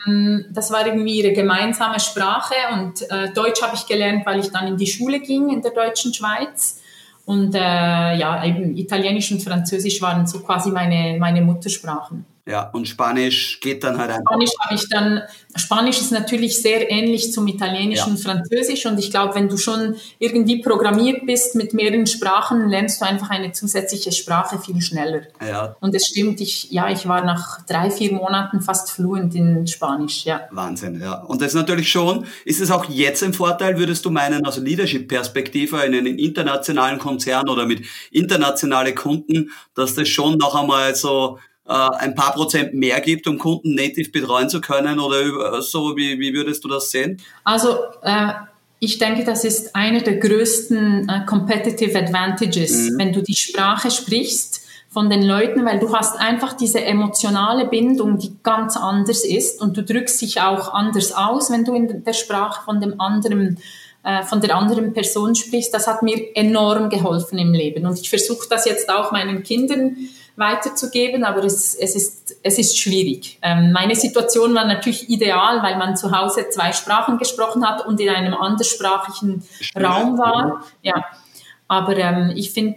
Ähm, 0.07 0.45
das 0.51 0.71
war 0.71 0.85
irgendwie 0.85 1.21
ihre 1.21 1.33
gemeinsame 1.33 1.99
Sprache 1.99 2.55
und 2.73 3.01
äh, 3.09 3.33
Deutsch 3.33 3.61
habe 3.61 3.75
ich 3.75 3.85
gelernt, 3.85 4.25
weil 4.25 4.39
ich 4.39 4.51
dann 4.51 4.67
in 4.67 4.77
die 4.77 4.87
Schule 4.87 5.19
ging 5.19 5.49
in 5.49 5.61
der 5.61 5.71
deutschen 5.71 6.13
Schweiz. 6.13 6.81
Und 7.25 7.55
äh, 7.55 7.59
ja, 7.59 8.45
eben 8.45 8.77
Italienisch 8.77 9.31
und 9.31 9.41
Französisch 9.41 10.01
waren 10.01 10.27
so 10.27 10.41
quasi 10.41 10.69
meine, 10.69 11.17
meine 11.19 11.41
Muttersprachen. 11.41 12.25
Ja, 12.47 12.69
und 12.69 12.87
Spanisch 12.87 13.59
geht 13.59 13.83
dann 13.83 13.97
halt 13.97 14.11
einfach. 14.11 14.23
Spanisch 14.31 14.51
habe 14.59 14.75
ich 14.75 14.87
dann, 14.89 15.21
Spanisch 15.55 15.99
ist 15.99 16.11
natürlich 16.11 16.61
sehr 16.61 16.91
ähnlich 16.91 17.33
zum 17.33 17.47
Italienischen 17.47 18.17
ja. 18.17 18.21
Französisch 18.21 18.85
und 18.85 18.99
ich 18.99 19.09
glaube, 19.09 19.33
wenn 19.33 19.49
du 19.49 19.57
schon 19.57 19.95
irgendwie 20.19 20.61
programmiert 20.61 21.25
bist 21.25 21.55
mit 21.55 21.73
mehreren 21.73 22.05
Sprachen, 22.05 22.69
lernst 22.69 23.01
du 23.01 23.05
einfach 23.05 23.31
eine 23.31 23.51
zusätzliche 23.51 24.11
Sprache 24.11 24.59
viel 24.59 24.79
schneller. 24.79 25.23
Ja. 25.41 25.75
Und 25.79 25.95
es 25.95 26.05
stimmt, 26.05 26.39
ich, 26.39 26.69
ja, 26.69 26.87
ich 26.91 27.07
war 27.07 27.25
nach 27.25 27.65
drei, 27.65 27.89
vier 27.89 28.13
Monaten 28.13 28.61
fast 28.61 28.91
fluent 28.91 29.33
in 29.33 29.65
Spanisch, 29.65 30.25
ja. 30.25 30.41
Wahnsinn, 30.51 31.01
ja. 31.01 31.21
Und 31.23 31.41
das 31.41 31.47
ist 31.47 31.55
natürlich 31.55 31.89
schon, 31.89 32.27
ist 32.45 32.61
es 32.61 32.69
auch 32.69 32.85
jetzt 32.85 33.23
ein 33.23 33.33
Vorteil, 33.33 33.79
würdest 33.79 34.05
du 34.05 34.11
meinen, 34.11 34.45
also 34.45 34.61
Leadership-Perspektive 34.61 35.77
in 35.77 35.95
einem 35.95 36.19
internationalen 36.19 36.99
Konzern 36.99 37.49
oder 37.49 37.65
mit 37.65 37.83
internationalen 38.11 38.93
Kunden, 38.93 39.49
dass 39.73 39.95
das 39.95 40.07
schon 40.07 40.37
noch 40.37 40.53
einmal 40.53 40.93
so 40.93 41.39
äh, 41.67 41.73
ein 41.73 42.15
paar 42.15 42.33
Prozent 42.33 42.73
mehr 42.73 43.01
gibt, 43.01 43.27
um 43.27 43.37
Kunden 43.37 43.75
native 43.75 44.11
betreuen 44.11 44.49
zu 44.49 44.61
können 44.61 44.99
oder 44.99 45.61
so? 45.61 45.95
Wie, 45.95 46.19
wie 46.19 46.33
würdest 46.33 46.63
du 46.63 46.67
das 46.67 46.91
sehen? 46.91 47.21
Also 47.43 47.77
äh, 48.03 48.33
ich 48.79 48.97
denke, 48.97 49.23
das 49.23 49.43
ist 49.43 49.75
einer 49.75 50.01
der 50.01 50.17
größten 50.17 51.09
äh, 51.09 51.25
competitive 51.25 51.97
advantages, 51.97 52.91
mhm. 52.91 52.99
wenn 52.99 53.13
du 53.13 53.21
die 53.23 53.35
Sprache 53.35 53.89
sprichst 53.89 54.61
von 54.89 55.09
den 55.09 55.23
Leuten, 55.23 55.65
weil 55.65 55.79
du 55.79 55.93
hast 55.93 56.17
einfach 56.19 56.53
diese 56.53 56.81
emotionale 56.81 57.67
Bindung, 57.67 58.17
die 58.17 58.35
ganz 58.43 58.77
anders 58.77 59.25
ist 59.25 59.61
und 59.61 59.75
du 59.75 59.83
drückst 59.83 60.21
dich 60.21 60.41
auch 60.41 60.73
anders 60.73 61.11
aus, 61.13 61.51
wenn 61.51 61.65
du 61.65 61.73
in 61.73 62.03
der 62.03 62.13
Sprache 62.13 62.63
von 62.63 62.79
dem 62.79 63.01
anderen 63.01 63.59
äh, 64.03 64.23
von 64.23 64.39
der 64.39 64.55
anderen 64.55 64.93
Person 64.93 65.33
sprichst, 65.33 65.73
das 65.73 65.87
hat 65.87 66.03
mir 66.03 66.35
enorm 66.35 66.89
geholfen 66.89 67.39
im 67.39 67.53
Leben. 67.53 67.87
Und 67.87 67.99
ich 67.99 68.07
versuche 68.09 68.47
das 68.47 68.65
jetzt 68.65 68.87
auch 68.89 69.11
meinen 69.11 69.41
Kindern 69.41 69.97
weiterzugeben, 70.35 71.23
aber 71.23 71.43
es, 71.43 71.75
es, 71.75 71.95
ist, 71.95 72.35
es 72.43 72.57
ist 72.57 72.77
schwierig. 72.77 73.39
Ähm, 73.41 73.71
meine 73.71 73.95
Situation 73.95 74.53
war 74.53 74.65
natürlich 74.65 75.09
ideal, 75.09 75.63
weil 75.63 75.77
man 75.77 75.95
zu 75.95 76.11
Hause 76.11 76.49
zwei 76.49 76.73
Sprachen 76.73 77.17
gesprochen 77.17 77.67
hat 77.67 77.85
und 77.85 77.99
in 77.99 78.09
einem 78.09 78.33
anderssprachigen 78.33 79.43
Raum 79.75 80.17
war. 80.17 80.63
Ja. 80.81 81.05
Aber 81.67 81.95
ähm, 81.97 82.33
ich 82.35 82.51
finde, 82.51 82.75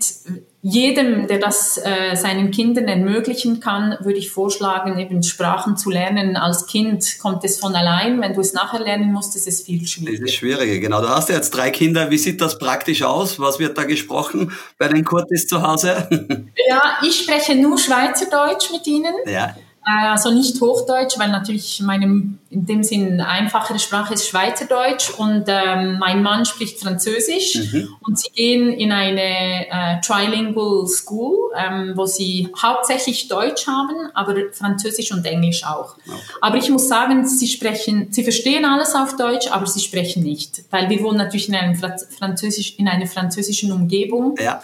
jedem, 0.60 1.28
der 1.28 1.38
das 1.38 1.78
äh, 1.78 2.16
seinen 2.16 2.50
Kindern 2.50 2.88
ermöglichen 2.88 3.60
kann, 3.60 3.96
würde 4.00 4.18
ich 4.18 4.30
vorschlagen, 4.30 4.98
eben 4.98 5.22
Sprachen 5.22 5.76
zu 5.76 5.88
lernen. 5.88 6.36
Als 6.36 6.66
Kind 6.66 7.18
kommt 7.20 7.44
es 7.44 7.60
von 7.60 7.74
allein. 7.76 8.20
Wenn 8.20 8.34
du 8.34 8.40
es 8.40 8.54
nachher 8.54 8.80
lernen 8.80 9.12
musst, 9.12 9.36
ist 9.36 9.46
es 9.46 9.62
viel 9.62 9.86
schwieriger. 9.86 10.20
Das 10.20 10.30
ist 10.30 10.36
schwieriger, 10.36 10.80
genau. 10.80 11.00
Du 11.00 11.08
hast 11.08 11.28
ja 11.28 11.36
jetzt 11.36 11.50
drei 11.50 11.70
Kinder. 11.70 12.10
Wie 12.10 12.18
sieht 12.18 12.40
das 12.40 12.58
praktisch 12.58 13.02
aus? 13.02 13.38
Was 13.38 13.60
wird 13.60 13.78
da 13.78 13.84
gesprochen 13.84 14.52
bei 14.78 14.88
den 14.88 15.04
Kurtis 15.04 15.46
zu 15.46 15.62
Hause? 15.62 16.08
ja, 16.68 16.82
ich 17.06 17.20
spreche 17.20 17.54
nur 17.54 17.78
Schweizerdeutsch 17.78 18.72
mit 18.72 18.86
ihnen. 18.86 19.14
Ja. 19.26 19.54
Also 19.90 20.31
nicht 20.31 20.61
Hochdeutsch, 20.61 21.18
weil 21.18 21.31
natürlich 21.31 21.81
meine 21.81 22.38
in 22.51 22.66
dem 22.66 22.83
Sinn 22.83 23.20
einfachere 23.20 23.79
Sprache 23.79 24.14
ist 24.14 24.29
Schweizerdeutsch 24.29 25.11
und 25.11 25.44
ähm, 25.48 25.98
mein 25.98 26.22
Mann 26.22 26.46
spricht 26.46 26.81
Französisch 26.81 27.57
mhm. 27.57 27.88
und 28.01 28.18
sie 28.18 28.31
gehen 28.31 28.72
in 28.72 28.90
eine 28.90 29.68
äh, 29.68 30.01
Trilingual 30.01 30.87
School, 30.87 31.53
ähm, 31.57 31.92
wo 31.94 32.07
sie 32.07 32.48
hauptsächlich 32.61 33.29
Deutsch 33.29 33.66
haben, 33.66 34.11
aber 34.14 34.35
Französisch 34.53 35.12
und 35.12 35.27
Englisch 35.27 35.64
auch. 35.64 35.96
Okay. 36.07 36.18
Aber 36.40 36.57
ich 36.57 36.70
muss 36.70 36.88
sagen, 36.88 37.27
sie 37.27 37.48
sprechen, 37.48 38.09
sie 38.11 38.22
verstehen 38.22 38.64
alles 38.64 38.94
auf 38.94 39.16
Deutsch, 39.16 39.48
aber 39.48 39.66
sie 39.66 39.81
sprechen 39.81 40.22
nicht, 40.22 40.64
weil 40.70 40.88
wir 40.88 41.03
wohnen 41.03 41.18
natürlich 41.18 41.48
in, 41.48 41.55
einem 41.55 41.77
Französisch, 41.77 42.74
in 42.79 42.88
einer 42.88 43.07
französischen 43.07 43.72
Umgebung. 43.72 44.37
Ja 44.38 44.61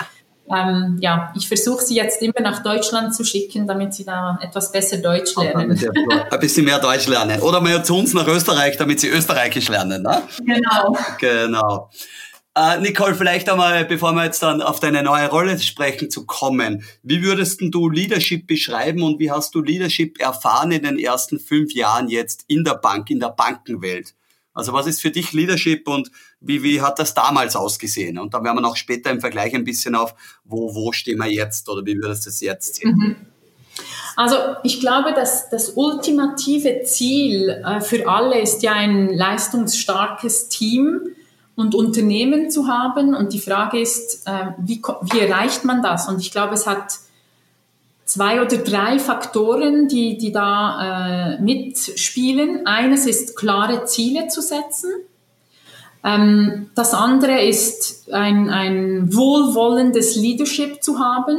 ähm, 0.50 0.98
ja, 1.00 1.33
ich 1.35 1.48
versuche 1.48 1.83
sie 1.83 1.96
jetzt 1.96 2.20
immer 2.20 2.40
nach 2.40 2.62
Deutschland 2.62 3.14
zu 3.14 3.24
schicken, 3.24 3.66
damit 3.66 3.94
sie 3.94 4.04
da 4.04 4.38
etwas 4.42 4.70
besser 4.70 4.98
Deutsch 4.98 5.35
lernen. 5.37 5.78
Ein 6.30 6.40
bisschen 6.40 6.64
mehr 6.64 6.78
Deutsch 6.78 7.07
lernen. 7.07 7.40
Oder 7.40 7.61
mal 7.61 7.85
zu 7.85 7.96
uns 7.96 8.12
nach 8.12 8.26
Österreich, 8.26 8.76
damit 8.76 9.00
sie 9.00 9.09
Österreichisch 9.09 9.68
lernen. 9.68 10.02
Ne? 10.02 10.22
Genau. 10.44 10.96
Genau. 11.18 11.90
Äh, 12.57 12.78
Nicole, 12.80 13.14
vielleicht 13.14 13.48
einmal, 13.48 13.85
bevor 13.85 14.12
wir 14.12 14.24
jetzt 14.24 14.42
dann 14.42 14.62
auf 14.62 14.78
deine 14.78 15.02
neue 15.02 15.28
Rolle 15.28 15.59
sprechen 15.59 16.09
zu 16.09 16.24
kommen, 16.24 16.85
wie 17.02 17.22
würdest 17.22 17.61
du 17.61 17.88
Leadership 17.88 18.46
beschreiben 18.46 19.02
und 19.02 19.18
wie 19.18 19.30
hast 19.30 19.54
du 19.57 19.62
Leadership 19.62 20.20
erfahren 20.20 20.70
in 20.70 20.83
den 20.85 20.98
ersten 20.98 21.40
fünf 21.40 21.72
Jahren 21.72 22.09
jetzt 22.09 22.44
in 22.46 22.62
der 22.62 22.74
Bank, 22.74 23.11
in 23.11 23.18
der 23.18 23.30
Bankenwelt? 23.30 24.14
Also 24.52 24.72
was 24.72 24.87
ist 24.87 25.00
für 25.00 25.11
dich 25.11 25.33
Leadership 25.33 25.88
und 25.88 26.11
wie, 26.46 26.62
wie 26.62 26.80
hat 26.80 26.98
das 26.98 27.14
damals 27.14 27.57
ausgesehen? 27.57 28.18
Und 28.18 28.35
dann 28.35 28.44
werden 28.44 28.57
wir 28.57 28.62
noch 28.62 28.76
später 28.76 29.11
im 29.11 29.20
Vergleich 29.20 29.54
ein 29.54 29.64
bisschen 29.64 29.94
auf, 29.94 30.14
wo, 30.44 30.74
wo 30.74 30.92
stehen 30.92 31.18
wir 31.18 31.30
jetzt 31.30 31.68
oder 31.68 31.85
wie 31.87 31.96
würdest 31.96 32.26
du 32.26 32.30
es 32.30 32.40
jetzt 32.40 32.76
sehen? 32.76 32.96
Mhm. 32.96 33.16
Also 34.16 34.37
ich 34.62 34.80
glaube, 34.80 35.12
dass 35.12 35.50
das 35.50 35.70
ultimative 35.70 36.83
Ziel 36.85 37.48
äh, 37.48 37.80
für 37.80 38.09
alle 38.09 38.40
ist 38.40 38.62
ja 38.62 38.72
ein 38.72 39.12
leistungsstarkes 39.12 40.48
Team 40.48 41.00
und 41.57 41.74
Unternehmen 41.74 42.50
zu 42.50 42.68
haben. 42.68 43.14
Und 43.14 43.33
die 43.33 43.40
Frage 43.40 43.80
ist, 43.80 44.26
äh, 44.26 44.52
wie, 44.59 44.80
wie 45.02 45.20
erreicht 45.20 45.64
man 45.64 45.83
das? 45.83 46.09
Und 46.09 46.20
ich 46.20 46.30
glaube, 46.30 46.54
es 46.54 46.66
hat 46.66 46.98
zwei 48.04 48.40
oder 48.40 48.59
drei 48.59 48.98
Faktoren, 48.98 49.88
die, 49.88 50.18
die 50.18 50.30
da 50.30 51.35
äh, 51.35 51.42
mitspielen. 51.42 52.66
Eines 52.66 53.07
ist, 53.07 53.37
klare 53.37 53.85
Ziele 53.85 54.28
zu 54.28 54.40
setzen. 54.40 54.90
Ähm, 56.05 56.71
das 56.75 56.93
andere 56.93 57.43
ist, 57.43 58.12
ein, 58.12 58.51
ein 58.51 59.14
wohlwollendes 59.14 60.17
Leadership 60.17 60.83
zu 60.83 60.99
haben 60.99 61.38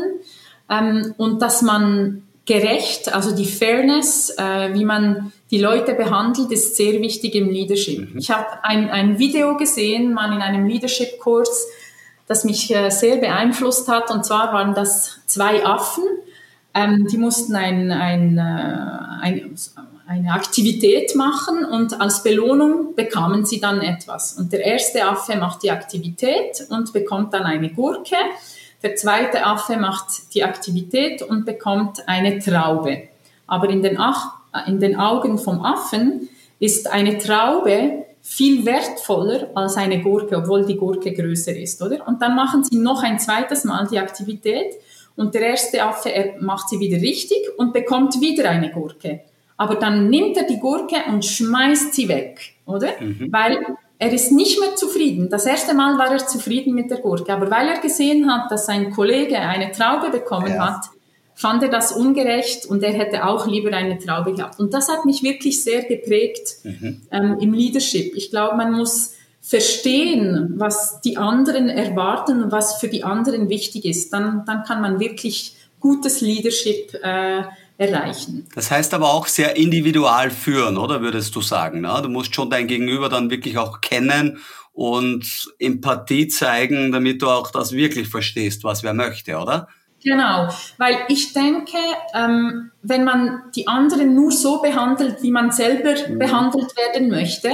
ähm, 0.70 1.14
und 1.18 1.42
dass 1.42 1.62
man 1.62 2.24
gerecht, 2.46 3.14
also 3.14 3.36
die 3.36 3.46
Fairness, 3.46 4.32
äh, 4.38 4.74
wie 4.74 4.86
man 4.86 5.32
die 5.52 5.60
Leute 5.60 5.94
behandelt, 5.94 6.52
ist 6.52 6.76
sehr 6.76 7.00
wichtig 7.02 7.36
im 7.36 7.50
Leadership. 7.50 8.14
Mhm. 8.14 8.18
Ich 8.18 8.32
habe 8.32 8.46
ein, 8.64 8.90
ein 8.90 9.20
Video 9.20 9.58
gesehen, 9.58 10.14
mal 10.14 10.34
in 10.34 10.42
einem 10.42 10.66
Leadership-Kurs, 10.68 11.68
das 12.28 12.44
mich 12.44 12.74
äh, 12.74 12.90
sehr 12.90 13.18
beeinflusst 13.18 13.88
hat. 13.88 14.10
Und 14.12 14.26
zwar 14.26 14.54
waren 14.54 14.74
das 14.74 15.20
zwei 15.28 15.64
Affen, 15.66 16.04
ähm, 16.74 17.08
die 17.10 17.18
mussten 17.18 17.56
ein, 17.56 17.92
ein, 17.92 18.38
äh, 18.38 19.22
ein, 19.22 19.56
eine 20.08 20.34
Aktivität 20.34 21.16
machen 21.16 21.66
und 21.66 22.00
als 22.00 22.22
Belohnung 22.24 22.96
bekamen 22.96 23.46
sie 23.46 23.60
dann 23.60 23.82
etwas. 23.82 24.34
Und 24.34 24.54
der 24.54 24.64
erste 24.64 25.06
Affe 25.06 25.36
macht 25.36 25.64
die 25.64 25.72
Aktivität 25.72 26.66
und 26.70 26.94
bekommt 26.94 27.34
dann 27.34 27.44
eine 27.44 27.70
Gurke. 27.70 28.16
Der 28.84 28.96
zweite 28.96 29.46
Affe 29.46 29.78
macht 29.78 30.34
die 30.34 30.44
Aktivität 30.44 31.22
und 31.24 31.46
bekommt 31.46 32.08
eine 32.08 32.40
Traube. 32.40 33.10
Aber 33.48 33.70
in 33.70 33.82
den, 33.82 33.98
Ach 34.00 34.34
in 34.68 34.80
den 34.80 34.96
Augen 34.96 35.38
vom 35.38 35.64
Affen 35.64 36.30
ist 36.60 36.92
eine 36.92 37.18
Traube 37.18 38.06
viel 38.22 38.66
wertvoller 38.66 39.50
als 39.54 39.78
eine 39.78 40.02
Gurke, 40.02 40.38
obwohl 40.38 40.66
die 40.66 40.78
Gurke 40.78 41.14
größer 41.14 41.56
ist, 41.56 41.82
oder? 41.82 42.08
Und 42.08 42.22
dann 42.22 42.36
machen 42.36 42.64
sie 42.64 42.78
noch 42.78 43.04
ein 43.04 43.20
zweites 43.20 43.66
Mal 43.66 43.88
die 43.88 44.00
Aktivität 44.00 44.74
und 45.16 45.36
der 45.36 45.42
erste 45.42 45.84
Affe 45.84 46.34
macht 46.40 46.70
sie 46.70 46.80
wieder 46.80 47.00
richtig 47.00 47.38
und 47.58 47.74
bekommt 47.74 48.20
wieder 48.22 48.50
eine 48.50 48.72
Gurke. 48.72 49.22
Aber 49.58 49.76
dann 49.76 50.10
nimmt 50.10 50.38
er 50.38 50.44
die 50.44 50.60
Gurke 50.60 50.98
und 51.08 51.24
schmeißt 51.24 51.94
sie 51.94 52.10
weg, 52.10 52.56
oder? 52.66 52.90
Mhm. 53.00 53.32
Weil 53.32 53.58
er 53.98 54.12
ist 54.12 54.32
nicht 54.32 54.60
mehr 54.60 54.76
zufrieden. 54.76 55.30
Das 55.30 55.46
erste 55.46 55.74
Mal 55.74 55.98
war 55.98 56.12
er 56.12 56.28
zufrieden 56.28 56.74
mit 56.74 56.92
der 56.92 56.98
Gurke, 56.98 57.32
aber 57.32 57.50
weil 57.50 57.70
er 57.70 57.80
gesehen 57.80 58.32
hat, 58.32 58.52
dass 58.52 58.66
sein 58.66 58.92
Kollege 58.92 59.40
eine 59.40 59.72
Traube 59.72 60.10
bekommen 60.10 60.54
ja. 60.54 60.68
hat, 60.68 60.86
fand 61.34 61.64
er 61.64 61.70
das 61.70 61.92
ungerecht 61.92 62.66
und 62.66 62.84
er 62.84 62.94
hätte 62.94 63.26
auch 63.26 63.48
lieber 63.48 63.72
eine 63.72 63.98
Traube 63.98 64.34
gehabt. 64.34 64.60
Und 64.60 64.74
das 64.74 64.90
hat 64.90 65.06
mich 65.06 65.24
wirklich 65.24 65.64
sehr 65.64 65.84
geprägt 65.84 66.56
mhm. 66.64 67.02
ähm, 67.12 67.38
im 67.40 67.54
Leadership. 67.54 68.14
Ich 68.16 68.30
glaube, 68.32 68.56
man 68.56 68.74
muss 68.74 69.14
verstehen, 69.42 70.54
was 70.58 71.02
die 71.02 71.18
anderen 71.18 71.70
erwarten 71.70 72.52
was 72.52 72.78
für 72.80 72.88
die 72.88 73.04
anderen 73.04 73.48
wichtig 73.48 73.86
ist, 73.86 74.12
dann, 74.12 74.44
dann 74.46 74.64
kann 74.64 74.82
man 74.82 75.00
wirklich 75.00 75.56
gutes 75.80 76.22
Leadership 76.22 76.96
äh, 77.04 77.44
erreichen. 77.78 78.48
Das 78.56 78.72
heißt 78.72 78.94
aber 78.94 79.14
auch 79.14 79.28
sehr 79.28 79.56
individual 79.56 80.32
führen, 80.32 80.78
oder 80.78 81.02
würdest 81.02 81.36
du 81.36 81.42
sagen? 81.42 81.82
Ne? 81.82 82.00
Du 82.02 82.10
musst 82.10 82.34
schon 82.34 82.50
dein 82.50 82.68
Gegenüber 82.68 83.10
dann 83.10 83.30
wirklich 83.30 83.58
auch 83.58 83.82
kennen 83.82 84.40
und 84.74 85.54
Empathie 85.60 86.28
zeigen, 86.28 86.92
damit 86.92 87.22
du 87.22 87.30
auch 87.30 87.52
das 87.52 87.72
wirklich 87.72 88.08
verstehst, 88.08 88.64
was 88.64 88.84
wer 88.84 88.94
möchte, 88.94 89.38
oder? 89.38 89.68
Genau, 90.04 90.50
weil 90.78 90.98
ich 91.08 91.34
denke, 91.34 91.78
ähm, 92.14 92.72
wenn 92.84 93.04
man 93.04 93.42
die 93.56 93.68
anderen 93.68 94.14
nur 94.14 94.32
so 94.32 94.62
behandelt, 94.62 95.24
wie 95.24 95.32
man 95.32 95.52
selber 95.52 95.96
mhm. 96.08 96.20
behandelt 96.20 96.78
werden 96.78 97.10
möchte, 97.10 97.50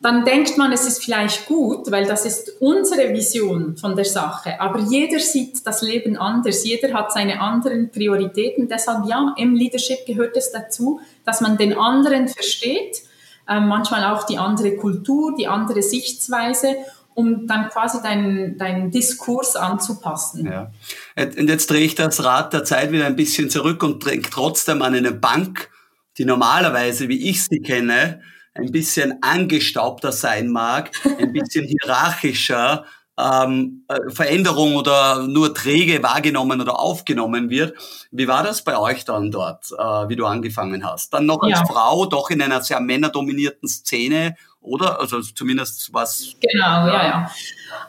dann 0.00 0.24
denkt 0.24 0.58
man, 0.58 0.72
es 0.72 0.86
ist 0.86 1.02
vielleicht 1.02 1.46
gut, 1.46 1.90
weil 1.90 2.06
das 2.06 2.26
ist 2.26 2.60
unsere 2.60 3.12
Vision 3.14 3.76
von 3.76 3.96
der 3.96 4.04
Sache. 4.04 4.60
Aber 4.60 4.78
jeder 4.80 5.18
sieht 5.18 5.66
das 5.66 5.80
Leben 5.82 6.16
anders, 6.16 6.64
jeder 6.64 6.92
hat 6.92 7.12
seine 7.12 7.40
anderen 7.40 7.90
Prioritäten. 7.90 8.68
Deshalb 8.68 9.06
ja, 9.06 9.34
im 9.38 9.54
Leadership 9.54 10.04
gehört 10.06 10.36
es 10.36 10.52
dazu, 10.52 11.00
dass 11.24 11.40
man 11.40 11.56
den 11.56 11.76
anderen 11.76 12.28
versteht, 12.28 13.02
äh, 13.48 13.58
manchmal 13.58 14.04
auch 14.04 14.24
die 14.24 14.38
andere 14.38 14.76
Kultur, 14.76 15.34
die 15.36 15.48
andere 15.48 15.82
Sichtweise 15.82 16.76
um 17.14 17.46
dann 17.46 17.70
quasi 17.70 18.02
deinen, 18.02 18.58
deinen 18.58 18.90
Diskurs 18.90 19.56
anzupassen. 19.56 20.44
Ja. 20.44 20.70
Und 21.16 21.48
jetzt 21.48 21.70
drehe 21.70 21.80
ich 21.80 21.94
das 21.94 22.22
Rad 22.22 22.52
der 22.52 22.62
Zeit 22.64 22.92
wieder 22.92 23.06
ein 23.06 23.16
bisschen 23.16 23.48
zurück 23.48 23.82
und 23.82 24.04
denke 24.04 24.28
trotzdem 24.30 24.82
an 24.82 24.94
eine 24.94 25.12
Bank, 25.12 25.70
die 26.18 26.26
normalerweise, 26.26 27.08
wie 27.08 27.30
ich 27.30 27.42
sie 27.42 27.60
kenne, 27.60 28.20
ein 28.58 28.72
bisschen 28.72 29.18
angestaubter 29.22 30.12
sein 30.12 30.48
mag, 30.48 30.90
ein 31.18 31.32
bisschen 31.32 31.64
hierarchischer, 31.82 32.84
ähm, 33.18 33.84
äh, 33.88 34.10
Veränderung 34.10 34.76
oder 34.76 35.26
nur 35.26 35.54
träge 35.54 36.02
wahrgenommen 36.02 36.60
oder 36.60 36.78
aufgenommen 36.78 37.48
wird. 37.48 37.74
Wie 38.10 38.28
war 38.28 38.42
das 38.42 38.62
bei 38.62 38.76
euch 38.78 39.04
dann 39.04 39.30
dort, 39.30 39.70
äh, 39.72 40.08
wie 40.08 40.16
du 40.16 40.26
angefangen 40.26 40.84
hast? 40.84 41.14
Dann 41.14 41.26
noch 41.26 41.42
als 41.42 41.60
ja. 41.60 41.66
Frau, 41.66 42.06
doch 42.06 42.30
in 42.30 42.42
einer 42.42 42.62
sehr 42.62 42.80
männerdominierten 42.80 43.68
Szene, 43.68 44.36
oder? 44.60 45.00
Also 45.00 45.20
zumindest 45.22 45.94
was. 45.94 46.34
Genau, 46.40 46.86
ja, 46.88 47.06
ja. 47.06 47.30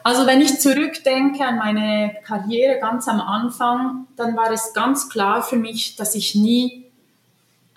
Also 0.02 0.26
wenn 0.26 0.40
ich 0.40 0.60
zurückdenke 0.60 1.44
an 1.44 1.58
meine 1.58 2.16
Karriere 2.24 2.78
ganz 2.80 3.06
am 3.08 3.20
Anfang, 3.20 4.06
dann 4.16 4.36
war 4.36 4.50
es 4.50 4.72
ganz 4.72 5.10
klar 5.10 5.42
für 5.42 5.56
mich, 5.56 5.96
dass 5.96 6.14
ich 6.14 6.34
nie 6.34 6.87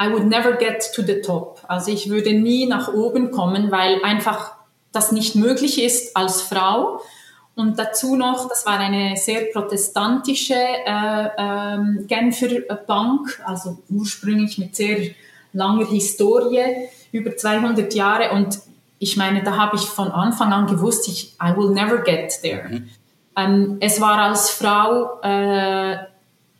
I 0.01 0.11
would 0.11 0.25
never 0.25 0.53
get 0.53 0.91
to 0.95 1.03
the 1.03 1.21
top. 1.21 1.59
Also 1.67 1.91
ich 1.91 2.09
würde 2.09 2.33
nie 2.33 2.65
nach 2.65 2.93
oben 2.93 3.31
kommen, 3.31 3.71
weil 3.71 4.03
einfach 4.03 4.53
das 4.91 5.11
nicht 5.11 5.35
möglich 5.35 5.81
ist 5.81 6.17
als 6.17 6.41
Frau. 6.41 7.01
Und 7.55 7.77
dazu 7.77 8.15
noch, 8.15 8.47
das 8.49 8.65
war 8.65 8.79
eine 8.79 9.17
sehr 9.17 9.41
protestantische 9.53 10.55
äh, 10.55 11.29
ähm, 11.37 12.05
Genfer 12.07 12.61
Bank, 12.87 13.41
also 13.45 13.77
ursprünglich 13.89 14.57
mit 14.57 14.75
sehr 14.75 15.11
langer 15.53 15.85
Historie, 15.85 16.87
über 17.11 17.35
200 17.35 17.93
Jahre. 17.93 18.31
Und 18.31 18.59
ich 18.99 19.17
meine, 19.17 19.43
da 19.43 19.57
habe 19.57 19.75
ich 19.75 19.83
von 19.83 20.09
Anfang 20.11 20.53
an 20.53 20.65
gewusst, 20.65 21.07
ich, 21.07 21.35
I 21.43 21.55
will 21.55 21.71
never 21.71 21.97
get 21.97 22.41
there. 22.41 22.69
Mhm. 22.69 22.89
Ähm, 23.35 23.77
es 23.81 23.99
war 24.01 24.17
als 24.17 24.49
Frau 24.49 25.19
äh, 25.21 25.97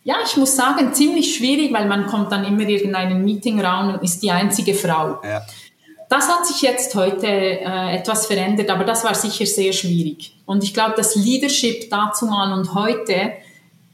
ja, 0.04 0.16
ich 0.26 0.36
muss 0.38 0.56
sagen, 0.56 0.94
ziemlich 0.94 1.36
schwierig, 1.36 1.72
weil 1.74 1.88
man 1.88 2.08
kommt 2.08 2.32
dann 2.32 2.44
immer 2.44 2.62
in 2.62 2.70
irgendeinen 2.70 3.24
Meetingraum 3.24 3.94
und 3.94 4.04
ist 4.04 4.22
die 4.24 4.32
einzige 4.32 4.74
Frau. 4.74 5.20
Ja. 5.24 5.42
Das 6.10 6.28
hat 6.28 6.46
sich 6.46 6.62
jetzt 6.62 6.94
heute 6.96 7.28
äh, 7.28 7.96
etwas 7.96 8.26
verändert, 8.26 8.70
aber 8.70 8.84
das 8.84 9.04
war 9.04 9.16
sicher 9.16 9.46
sehr 9.46 9.72
schwierig. 9.72 10.36
Und 10.46 10.64
ich 10.64 10.74
glaube, 10.74 10.94
das 10.98 11.16
Leadership 11.16 11.90
dazu 11.90 12.26
mal 12.26 12.52
und 12.52 12.74
heute 12.74 13.34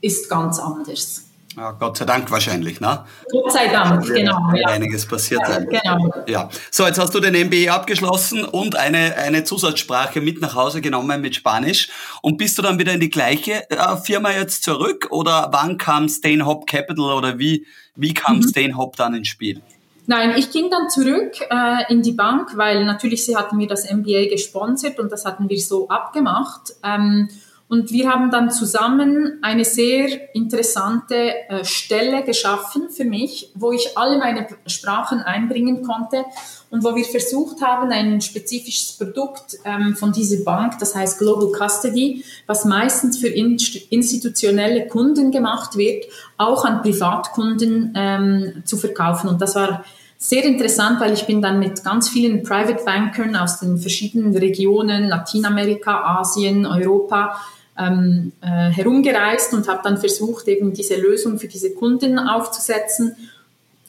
ist 0.02 0.30
ganz 0.30 0.58
anders. 0.60 1.27
Ja, 1.58 1.72
Gott 1.72 1.98
sei 1.98 2.06
Dank 2.06 2.30
wahrscheinlich, 2.30 2.80
ne? 2.80 3.04
Gott 3.32 3.52
sei 3.52 3.68
Dank, 3.70 4.06
genau. 4.06 4.38
Ja. 4.54 4.68
Einiges 4.68 5.08
passiert 5.08 5.42
ja, 5.42 5.54
sein. 5.54 5.68
Genau. 5.68 6.14
Ja. 6.28 6.50
So, 6.70 6.86
jetzt 6.86 7.00
hast 7.00 7.16
du 7.16 7.20
den 7.20 7.34
MBA 7.34 7.74
abgeschlossen 7.74 8.46
und 8.46 8.76
eine, 8.76 9.16
eine 9.16 9.44
Zusatzsprache 9.44 10.22
mit 10.22 10.40
nach 10.40 10.54
Hause 10.54 10.82
genommen 10.82 11.20
mit 11.20 11.36
Spanisch. 11.36 11.90
Und 12.22 12.38
bist 12.38 12.60
du 12.60 12.62
dann 12.62 12.78
wieder 12.78 12.94
in 12.94 13.00
die 13.00 13.10
gleiche 13.10 13.68
äh, 13.72 13.98
Firma 13.98 14.34
jetzt 14.34 14.64
zurück? 14.64 15.08
Oder 15.10 15.50
wann 15.52 15.80
kam 15.80 16.08
Stainhop 16.10 16.68
Capital 16.68 17.12
oder 17.12 17.40
wie, 17.40 17.66
wie 17.96 18.14
kam 18.14 18.38
mhm. 18.38 18.48
Stainhop 18.50 18.96
dann 18.96 19.16
ins 19.16 19.30
Spiel? 19.30 19.60
Nein, 20.06 20.36
ich 20.38 20.52
ging 20.52 20.70
dann 20.70 20.92
zurück 20.92 21.42
äh, 21.50 21.92
in 21.92 22.04
die 22.04 22.12
Bank, 22.12 22.56
weil 22.56 22.86
natürlich 22.86 23.26
sie 23.26 23.36
hatten 23.36 23.58
mir 23.58 23.68
das 23.68 23.92
MBA 23.92 24.30
gesponsert 24.30 25.00
und 25.00 25.12
das 25.12 25.26
hatten 25.26 25.50
wir 25.50 25.60
so 25.60 25.90
abgemacht. 25.90 26.76
Ähm, 26.84 27.30
und 27.70 27.92
wir 27.92 28.10
haben 28.10 28.32
dann 28.32 28.50
zusammen 28.50 29.40
eine 29.42 29.66
sehr 29.66 30.34
interessante 30.34 31.16
äh, 31.50 31.66
Stelle 31.66 32.24
geschaffen 32.24 32.90
für 32.90 33.04
mich, 33.04 33.52
wo 33.56 33.74
ich 33.74 33.98
alle 33.98 34.18
meine 34.18 34.48
Sprachen 34.68 35.20
einbringen 35.20 35.84
konnte 35.84 36.24
und 36.70 36.86
wo 36.86 36.96
wir 36.96 37.04
versucht 37.04 37.62
haben, 37.62 37.92
ein 37.92 38.22
spezifisches 38.22 38.94
Produkt 38.94 39.58
ähm, 39.66 39.98
von 39.98 40.14
dieser 40.14 40.46
Bank, 40.46 40.80
das 40.80 40.96
heißt 40.96 41.20
Global 41.20 41.52
Custody, 41.52 42.24
was 42.46 42.64
meistens 42.64 43.18
für 43.18 43.28
institutionelle 43.28 44.88
Kunden 44.88 45.32
gemacht 45.32 45.76
wird, 45.76 46.06
auch 46.38 46.64
an 46.64 46.82
Privatkunden 46.82 47.94
ähm, 47.98 48.64
zu 48.64 48.78
verkaufen. 48.78 49.28
Und 49.28 49.42
das 49.42 49.56
war 49.56 49.84
sehr 50.18 50.46
interessant, 50.46 51.02
weil 51.02 51.14
ich 51.14 51.26
bin 51.26 51.42
dann 51.42 51.60
mit 51.60 51.84
ganz 51.84 52.08
vielen 52.10 52.44
Private 52.44 52.84
Bankern 52.86 53.36
aus 53.36 53.60
den 53.60 53.78
verschiedenen 53.78 54.36
Regionen, 54.36 55.10
Lateinamerika, 55.10 56.20
Asien, 56.20 56.66
Europa, 56.66 57.40
ähm, 57.78 58.32
äh, 58.42 58.70
herumgereist 58.72 59.54
und 59.54 59.68
habe 59.68 59.82
dann 59.84 59.98
versucht, 59.98 60.48
eben 60.48 60.74
diese 60.74 60.96
Lösung 60.96 61.40
für 61.40 61.48
diese 61.48 61.72
Kunden 61.72 62.20
aufzusetzen. 62.20 63.16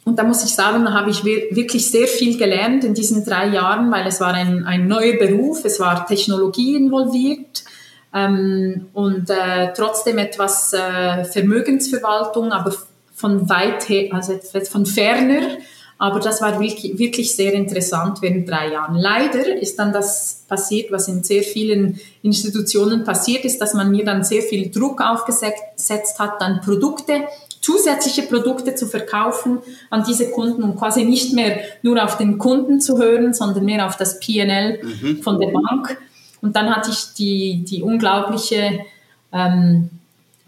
Und 0.04 0.18
da 0.18 0.24
muss 0.24 0.44
ich 0.44 0.54
sagen, 0.54 0.84
da 0.84 0.92
habe 0.92 1.10
ich 1.10 1.24
wirklich 1.24 1.90
sehr 1.90 2.06
viel 2.06 2.38
gelernt 2.38 2.84
in 2.84 2.94
diesen 2.94 3.24
drei 3.24 3.48
Jahren, 3.48 3.90
weil 3.90 4.06
es 4.06 4.20
war 4.20 4.32
ein, 4.32 4.64
ein 4.64 4.88
neuer 4.88 5.18
Beruf, 5.18 5.64
es 5.64 5.80
war 5.80 6.06
Technologie 6.06 6.76
involviert 6.76 7.64
ähm, 8.14 8.86
und 8.94 9.28
äh, 9.28 9.72
trotzdem 9.76 10.16
etwas 10.18 10.72
äh, 10.72 11.24
Vermögensverwaltung, 11.24 12.52
aber 12.52 12.74
von 13.14 13.48
weit 13.50 13.88
her, 13.88 14.08
also 14.12 14.38
von 14.70 14.86
ferner 14.86 15.58
aber 15.98 16.20
das 16.20 16.40
war 16.40 16.60
wirklich, 16.60 17.34
sehr 17.34 17.52
interessant 17.54 18.22
während 18.22 18.48
drei 18.48 18.72
Jahren. 18.72 18.94
Leider 18.94 19.60
ist 19.60 19.80
dann 19.80 19.92
das 19.92 20.44
passiert, 20.46 20.92
was 20.92 21.08
in 21.08 21.24
sehr 21.24 21.42
vielen 21.42 21.98
Institutionen 22.22 23.02
passiert 23.02 23.44
ist, 23.44 23.60
dass 23.60 23.74
man 23.74 23.90
mir 23.90 24.04
dann 24.04 24.22
sehr 24.22 24.42
viel 24.42 24.70
Druck 24.70 25.00
aufgesetzt 25.00 26.20
hat, 26.20 26.40
dann 26.40 26.60
Produkte, 26.60 27.24
zusätzliche 27.60 28.22
Produkte 28.22 28.76
zu 28.76 28.86
verkaufen 28.86 29.58
an 29.90 30.04
diese 30.06 30.30
Kunden 30.30 30.62
und 30.62 30.76
quasi 30.76 31.04
nicht 31.04 31.34
mehr 31.34 31.58
nur 31.82 32.02
auf 32.02 32.16
den 32.16 32.38
Kunden 32.38 32.80
zu 32.80 32.98
hören, 32.98 33.34
sondern 33.34 33.64
mehr 33.64 33.84
auf 33.84 33.96
das 33.96 34.20
PNL 34.20 34.80
mhm. 34.82 35.22
von 35.22 35.40
der 35.40 35.48
Bank. 35.48 35.98
Und 36.40 36.54
dann 36.54 36.74
hatte 36.74 36.90
ich 36.92 37.14
die, 37.14 37.64
die 37.68 37.82
unglaubliche 37.82 38.78
ähm, 39.32 39.90
äh, 39.90 39.97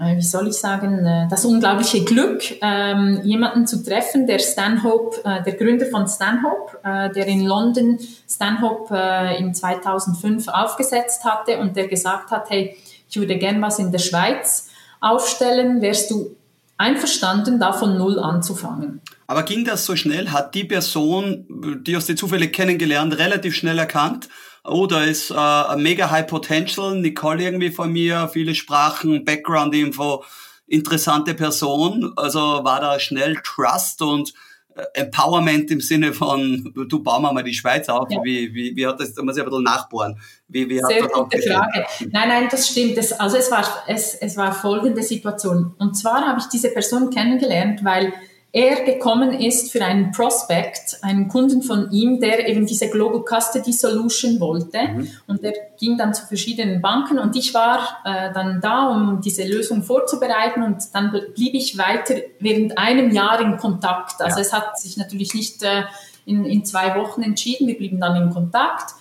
wie 0.01 0.23
soll 0.23 0.49
ich 0.49 0.55
sagen, 0.55 1.05
äh, 1.05 1.29
das 1.29 1.45
unglaubliche 1.45 2.05
Glück, 2.05 2.43
ähm, 2.63 3.21
jemanden 3.23 3.67
zu 3.67 3.85
treffen, 3.85 4.27
der 4.27 4.39
Stanhope, 4.39 5.23
äh, 5.25 5.43
der 5.43 5.55
Gründer 5.55 5.87
von 5.87 6.09
Stanhope, 6.09 6.79
der 6.83 7.27
in 7.27 7.45
London 7.45 7.99
Stanhope 8.29 8.95
in 9.39 9.55
2005 9.55 10.49
aufgesetzt 10.49 11.25
hatte 11.25 11.59
und 11.59 11.77
der 11.77 11.89
gesagt 11.89 12.31
hat, 12.31 12.49
hey, 12.49 12.77
ich 13.09 13.17
würde 13.17 13.37
gern 13.37 13.61
was 13.61 13.79
in 13.79 13.93
der 13.93 13.99
Schweiz 13.99 14.71
aufstellen, 15.01 15.83
wärst 15.83 16.11
du 16.11 16.37
einverstanden, 16.79 17.61
da 17.61 17.73
von 17.73 17.99
Null 17.99 18.19
anzufangen. 18.19 19.03
Aber 19.27 19.43
ging 19.43 19.65
das 19.65 19.85
so 19.85 19.95
schnell? 19.95 20.31
Hat 20.31 20.55
die 20.55 20.65
Person, 20.65 21.45
die 21.85 21.95
hast 21.95 22.09
du 22.09 22.15
zufällig 22.15 22.53
kennengelernt, 22.55 23.19
relativ 23.19 23.55
schnell 23.55 23.79
erkannt, 23.79 24.29
oh, 24.65 24.87
da 24.87 25.05
ist 25.05 25.31
äh, 25.31 25.35
ein 25.35 25.83
mega 25.83 26.11
High 26.11 26.27
Potential, 26.27 26.97
Nicole 26.97 27.43
irgendwie 27.43 27.71
von 27.71 27.93
mir, 27.93 28.29
viele 28.33 28.55
Sprachen, 28.55 29.25
Background-Info, 29.25 30.25
interessante 30.67 31.35
Person. 31.35 32.13
Also 32.17 32.41
war 32.41 32.81
da 32.81 32.99
schnell 32.99 33.41
Trust 33.43 34.03
und 34.03 34.33
äh, 34.75 34.85
Empowerment 34.95 35.71
im 35.71 35.81
Sinne 35.81 36.13
von, 36.13 36.73
du 36.89 37.03
bauen 37.03 37.23
wir 37.23 37.33
mal 37.33 37.43
die 37.43 37.55
Schweiz 37.55 37.89
auf. 37.89 38.11
Ja. 38.11 38.23
Wie, 38.23 38.55
wie, 38.55 38.77
wie 38.77 38.87
hat 38.87 39.01
das, 39.01 39.15
da 39.15 39.23
muss 39.23 39.37
ich 39.37 39.43
ein 39.43 39.49
bisschen 39.49 39.65
nachbohren. 39.65 40.21
Wie, 40.49 40.69
wie 40.69 40.79
Sehr 40.81 41.09
gute 41.09 41.43
Frage. 41.43 41.87
Nein, 42.11 42.29
nein, 42.29 42.49
das 42.51 42.69
stimmt. 42.69 42.97
Das, 42.97 43.13
also 43.13 43.37
es 43.37 43.51
war, 43.51 43.67
es, 43.89 44.15
es 44.15 44.37
war 44.37 44.53
folgende 44.53 45.03
Situation. 45.03 45.75
Und 45.79 45.97
zwar 45.97 46.27
habe 46.27 46.39
ich 46.41 46.47
diese 46.47 46.71
Person 46.71 47.11
kennengelernt, 47.11 47.85
weil 47.85 48.13
er 48.53 48.85
gekommen 48.85 49.33
ist 49.33 49.71
für 49.71 49.85
einen 49.85 50.11
Prospect, 50.11 50.99
einen 51.03 51.29
Kunden 51.29 51.63
von 51.63 51.91
ihm, 51.93 52.19
der 52.19 52.49
eben 52.49 52.67
diese 52.67 52.89
Global 52.89 53.23
Custody 53.23 53.73
Solution 53.73 54.41
wollte. 54.41 54.89
Mhm. 54.89 55.11
Und 55.29 55.45
der 55.45 55.53
ging 55.79 55.97
dann 55.97 56.13
zu 56.15 56.27
verschiedenen 56.27 56.83
Banken 56.83 57.19
und 57.21 57.37
ich 57.37 57.55
war 57.55 58.01
äh, 58.05 58.33
dann 58.33 58.61
da, 58.61 58.89
um 58.89 59.21
diese 59.21 59.45
Lösung 59.45 59.85
vorzubereiten 59.85 60.65
und 60.65 60.83
dann 60.93 61.13
blieb 61.35 61.55
ich 61.55 61.79
weiter 61.79 62.15
während 62.41 62.77
einem 62.77 63.13
Jahr 63.13 63.41
in 63.41 63.57
Kontakt. 63.57 64.21
Also 64.21 64.39
ja. 64.39 64.43
es 64.43 64.53
hat 64.53 64.79
sich 64.81 64.97
natürlich 64.97 65.33
nicht 65.33 65.63
äh, 65.63 65.85
in, 66.27 66.45
in 66.45 66.65
zwei 66.65 66.97
Wochen 66.97 67.23
entschieden, 67.23 67.69
wir 67.69 67.77
blieben 67.77 68.01
dann 68.01 68.17
in 68.17 68.31
Kontakt. 68.31 68.95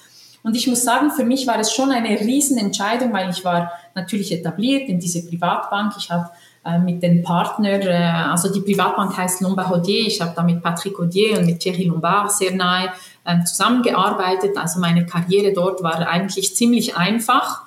Und 0.44 0.56
ich 0.56 0.68
muss 0.68 0.84
sagen, 0.84 1.12
für 1.12 1.26
mich 1.26 1.48
war 1.48 1.60
es 1.60 1.74
schon 1.74 1.92
eine 1.92 2.20
Riesenentscheidung, 2.20 3.12
weil 3.12 3.30
ich 3.30 3.44
war 3.44 3.72
natürlich 3.96 4.32
etabliert 4.32 4.88
in 4.88 5.00
diese 5.00 5.28
Privatbank. 5.28 5.94
Ich 5.98 6.10
habe 6.12 6.30
mit 6.78 7.02
den 7.02 7.24
Partnern, 7.24 7.82
äh, 7.82 8.12
also 8.32 8.54
die 8.54 8.62
Privatbank 8.62 9.18
heißt 9.18 9.42
Lombard 9.42 9.72
Odier, 9.72 10.06
ich 10.06 10.22
habe 10.22 10.34
da 10.36 10.44
mit 10.44 10.62
Patrick 10.62 11.00
Odier 11.00 11.40
und 11.40 11.46
mit 11.46 11.60
Thierry 11.60 11.86
Lombard 11.86 12.32
sehr 12.32 12.54
nahe 12.54 12.90
ähm, 13.26 13.46
zusammengearbeitet, 13.46 14.58
also 14.58 14.80
meine 14.80 15.06
Karriere 15.06 15.54
dort 15.54 15.82
war 15.82 16.08
eigentlich 16.08 16.56
ziemlich 16.56 16.96
einfach. 16.96 17.64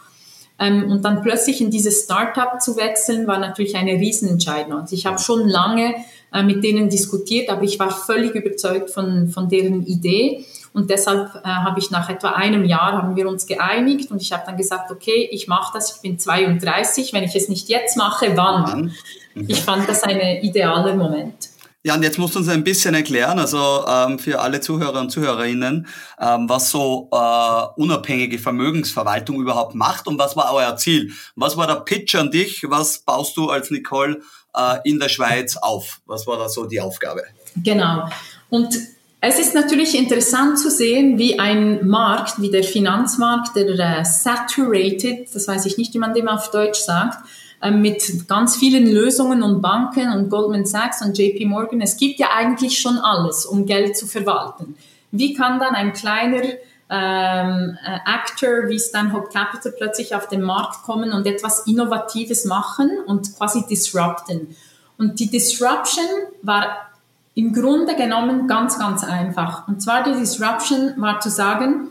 Ähm, 0.59 0.91
und 0.91 1.05
dann 1.05 1.23
plötzlich 1.23 1.61
in 1.61 1.71
dieses 1.71 2.05
Startup 2.05 2.61
zu 2.61 2.77
wechseln, 2.77 3.27
war 3.27 3.39
natürlich 3.39 3.75
eine 3.75 3.93
Riesenentscheidung. 3.93 4.81
Also 4.81 4.95
ich 4.95 5.07
habe 5.07 5.19
schon 5.19 5.49
lange 5.49 5.95
äh, 6.33 6.43
mit 6.43 6.63
denen 6.63 6.89
diskutiert, 6.89 7.51
aber 7.51 7.63
ich 7.63 7.79
war 7.79 7.91
völlig 7.91 8.35
überzeugt 8.35 8.91
von, 8.91 9.29
von 9.29 9.49
deren 9.49 9.85
Idee. 9.87 10.45
Und 10.73 10.91
deshalb 10.91 11.35
äh, 11.45 11.49
habe 11.49 11.79
ich 11.79 11.91
nach 11.91 12.09
etwa 12.09 12.31
einem 12.31 12.65
Jahr 12.65 12.93
haben 12.93 13.15
wir 13.15 13.29
uns 13.29 13.47
geeinigt 13.47 14.11
und 14.11 14.23
ich 14.23 14.33
habe 14.33 14.43
dann 14.47 14.57
gesagt, 14.57 14.91
okay, 14.91 15.29
ich 15.31 15.47
mache 15.49 15.73
das, 15.75 15.97
ich 15.97 16.03
bin 16.03 16.19
32, 16.19 17.13
wenn 17.13 17.25
ich 17.25 17.35
es 17.35 17.49
nicht 17.49 17.69
jetzt 17.69 17.97
mache, 17.97 18.37
wann? 18.37 18.93
Mhm. 19.35 19.45
Ich 19.49 19.63
fand 19.63 19.89
das 19.89 20.03
ein 20.03 20.19
idealer 20.43 20.95
Moment. 20.95 21.51
Ja, 21.85 21.95
und 21.95 22.03
jetzt 22.05 22.17
musst 22.17 22.37
du 22.37 22.39
uns 22.39 22.49
ein 22.49 22.63
bisschen 22.63 22.95
erklären, 22.95 23.41
also 23.41 23.85
ähm, 23.89 24.19
für 24.21 24.41
alle 24.41 24.61
Zuhörer 24.61 25.01
und 25.01 25.11
Zuhörerinnen, 25.11 25.89
ähm, 26.21 26.49
was 26.49 26.71
so 26.71 27.09
äh, 27.11 27.81
unabhängige 27.81 28.39
Vermögensverwaltung 28.39 29.41
überhaupt 29.41 29.75
macht 29.75 30.07
und 30.07 30.17
was 30.17 30.37
war 30.37 30.55
euer 30.55 30.77
Ziel? 30.77 31.11
Was 31.35 31.57
war 31.57 31.67
der 31.67 31.81
Pitch 31.81 32.15
an 32.15 32.31
dich? 32.31 32.65
Was 32.69 33.01
baust 33.01 33.37
du 33.37 33.51
als 33.51 33.73
Nicole 33.73 34.21
äh, 34.57 34.79
in 34.85 35.01
der 35.01 35.09
Schweiz 35.09 35.57
auf? 35.57 36.01
Was 36.07 36.25
war 36.29 36.39
da 36.39 36.49
so 36.49 36.67
die 36.67 36.81
Aufgabe? 36.81 37.25
Genau. 37.57 38.09
Und 38.49 38.79
es 39.25 39.39
ist 39.39 39.55
natürlich 39.55 39.97
interessant 39.97 40.59
zu 40.59 40.69
sehen, 40.69 41.17
wie 41.17 41.39
ein 41.39 41.87
Markt, 41.87 42.43
wie 42.43 42.51
der 42.51 42.65
Finanzmarkt, 42.65 43.55
der 43.55 43.69
äh, 43.69 44.05
saturated, 44.05 45.33
das 45.33 45.47
weiß 45.47 45.65
ich 45.67 45.79
nicht, 45.79 45.95
wie 45.95 45.99
man 45.99 46.13
dem 46.13 46.27
auf 46.27 46.51
Deutsch 46.51 46.81
sagt, 46.81 47.25
ähm, 47.63 47.83
mit 47.83 48.27
ganz 48.27 48.57
vielen 48.57 48.93
Lösungen 48.93 49.45
und 49.45 49.63
Banken 49.63 50.13
und 50.13 50.29
Goldman 50.29 50.67
Sachs 50.67 51.03
und 51.03 51.17
JP 51.17 51.45
Morgan. 51.45 51.81
Es 51.81 51.97
gibt 51.97 52.19
ja 52.19 52.31
eigentlich 52.37 52.81
schon 52.81 52.99
alles, 52.99 53.47
um 53.47 53.65
Geld 53.65 53.97
zu 53.97 54.09
verwalten. 54.09 54.75
Wie 55.13 55.35
kann 55.35 55.61
dann 55.61 55.77
ein 55.77 55.93
kleiner 55.93 56.43
ähm, 56.91 57.79
äh, 57.87 57.99
Actor 58.05 58.69
wie 58.69 58.81
Stanhope 58.81 59.29
Capital 59.33 59.73
plötzlich 59.79 60.17
auf 60.17 60.27
den 60.27 60.43
Markt 60.43 60.83
kommen 60.83 61.13
und 61.13 61.29
etwas 61.29 61.69
Innovatives 61.69 62.45
machen 62.45 62.91
und 63.07 63.37
quasi 63.37 63.65
disrupten? 63.71 64.57
Und 64.99 65.21
die 65.21 65.31
Disruption 65.31 66.07
war 66.43 66.92
im 67.35 67.53
Grunde 67.53 67.97
genommen 67.97 68.47
ganz, 68.47 68.79
ganz 68.79 69.05
einfach. 69.05 69.67
Und 69.69 69.81
zwar 69.81 70.03
die 70.03 70.13
Disruption 70.13 70.93
war 70.97 71.21
zu 71.21 71.31
sagen, 71.31 71.89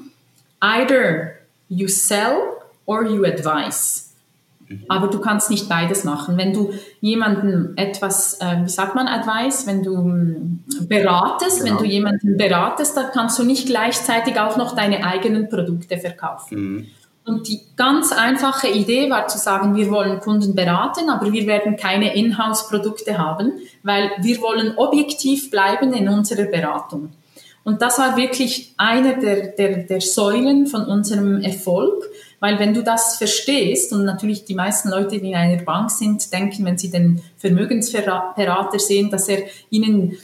either 0.59 1.31
you 1.67 1.87
sell 1.87 2.37
or 2.85 3.03
you 3.03 3.25
advise. 3.25 4.11
Aber 4.87 5.07
du 5.07 5.19
kannst 5.19 5.49
nicht 5.49 5.67
beides 5.67 6.03
machen. 6.03 6.37
Wenn 6.37 6.53
du 6.53 6.71
jemanden 7.01 7.77
etwas, 7.77 8.39
äh, 8.39 8.63
wie 8.63 8.69
sagt 8.69 8.95
man, 8.95 9.07
Advice, 9.07 9.67
wenn 9.67 9.83
du 9.83 9.95
ähm, 9.95 10.63
beratest, 10.87 11.63
genau. 11.63 11.71
wenn 11.71 11.77
du 11.83 11.91
jemanden 11.91 12.37
beratest, 12.37 12.95
dann 12.95 13.07
kannst 13.11 13.37
du 13.39 13.43
nicht 13.43 13.65
gleichzeitig 13.65 14.39
auch 14.39 14.57
noch 14.57 14.75
deine 14.75 15.05
eigenen 15.05 15.49
Produkte 15.49 15.97
verkaufen. 15.97 16.57
Mhm. 16.57 16.87
Und 17.23 17.47
die 17.47 17.61
ganz 17.77 18.11
einfache 18.11 18.67
Idee 18.67 19.09
war 19.09 19.27
zu 19.27 19.37
sagen, 19.37 19.75
wir 19.75 19.91
wollen 19.91 20.19
Kunden 20.19 20.55
beraten, 20.55 21.09
aber 21.09 21.31
wir 21.31 21.45
werden 21.45 21.75
keine 21.75 22.15
Inhouse-Produkte 22.15 23.17
haben, 23.17 23.53
weil 23.83 24.09
wir 24.19 24.41
wollen 24.41 24.75
objektiv 24.77 25.51
bleiben 25.51 25.93
in 25.93 26.09
unserer 26.09 26.45
Beratung. 26.45 27.11
Und 27.63 27.83
das 27.83 27.99
war 27.99 28.17
wirklich 28.17 28.73
einer 28.77 29.13
der, 29.19 29.49
der, 29.49 29.83
der 29.83 30.01
Säulen 30.01 30.65
von 30.65 30.85
unserem 30.85 31.41
Erfolg, 31.41 32.05
weil 32.39 32.57
wenn 32.57 32.73
du 32.73 32.81
das 32.81 33.17
verstehst 33.17 33.93
und 33.93 34.03
natürlich 34.03 34.45
die 34.45 34.55
meisten 34.55 34.89
Leute, 34.89 35.19
die 35.19 35.29
in 35.29 35.35
einer 35.35 35.61
Bank 35.61 35.91
sind, 35.91 36.33
denken, 36.33 36.65
wenn 36.65 36.79
sie 36.79 36.89
den 36.89 37.21
Vermögensberater 37.37 38.79
sehen, 38.79 39.11
dass 39.11 39.29
er 39.29 39.43
ihnen 39.69 40.17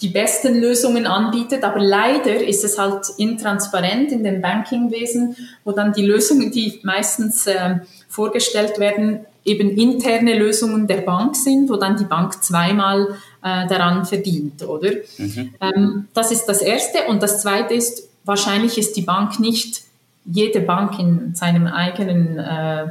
die 0.00 0.08
besten 0.08 0.60
Lösungen 0.60 1.06
anbietet, 1.06 1.64
aber 1.64 1.80
leider 1.80 2.44
ist 2.44 2.64
es 2.64 2.78
halt 2.78 3.06
intransparent 3.18 4.12
in 4.12 4.24
dem 4.24 4.42
Bankingwesen, 4.42 5.36
wo 5.64 5.72
dann 5.72 5.92
die 5.92 6.04
Lösungen, 6.04 6.50
die 6.50 6.80
meistens 6.82 7.46
äh, 7.46 7.76
vorgestellt 8.08 8.78
werden, 8.78 9.20
eben 9.44 9.70
interne 9.70 10.36
Lösungen 10.36 10.86
der 10.86 11.02
Bank 11.02 11.36
sind, 11.36 11.70
wo 11.70 11.76
dann 11.76 11.96
die 11.96 12.04
Bank 12.04 12.42
zweimal 12.42 13.16
äh, 13.42 13.66
daran 13.68 14.04
verdient, 14.04 14.66
oder? 14.66 14.90
Mhm. 15.18 15.54
Ähm, 15.60 16.08
das 16.12 16.32
ist 16.32 16.46
das 16.46 16.62
Erste. 16.62 17.04
Und 17.08 17.22
das 17.22 17.40
Zweite 17.40 17.72
ist, 17.74 18.08
wahrscheinlich 18.24 18.76
ist 18.76 18.96
die 18.96 19.02
Bank 19.02 19.38
nicht 19.38 19.82
jede 20.24 20.60
Bank 20.60 20.98
in 20.98 21.34
seinem 21.36 21.68
eigenen 21.68 22.38
äh, 22.38 22.88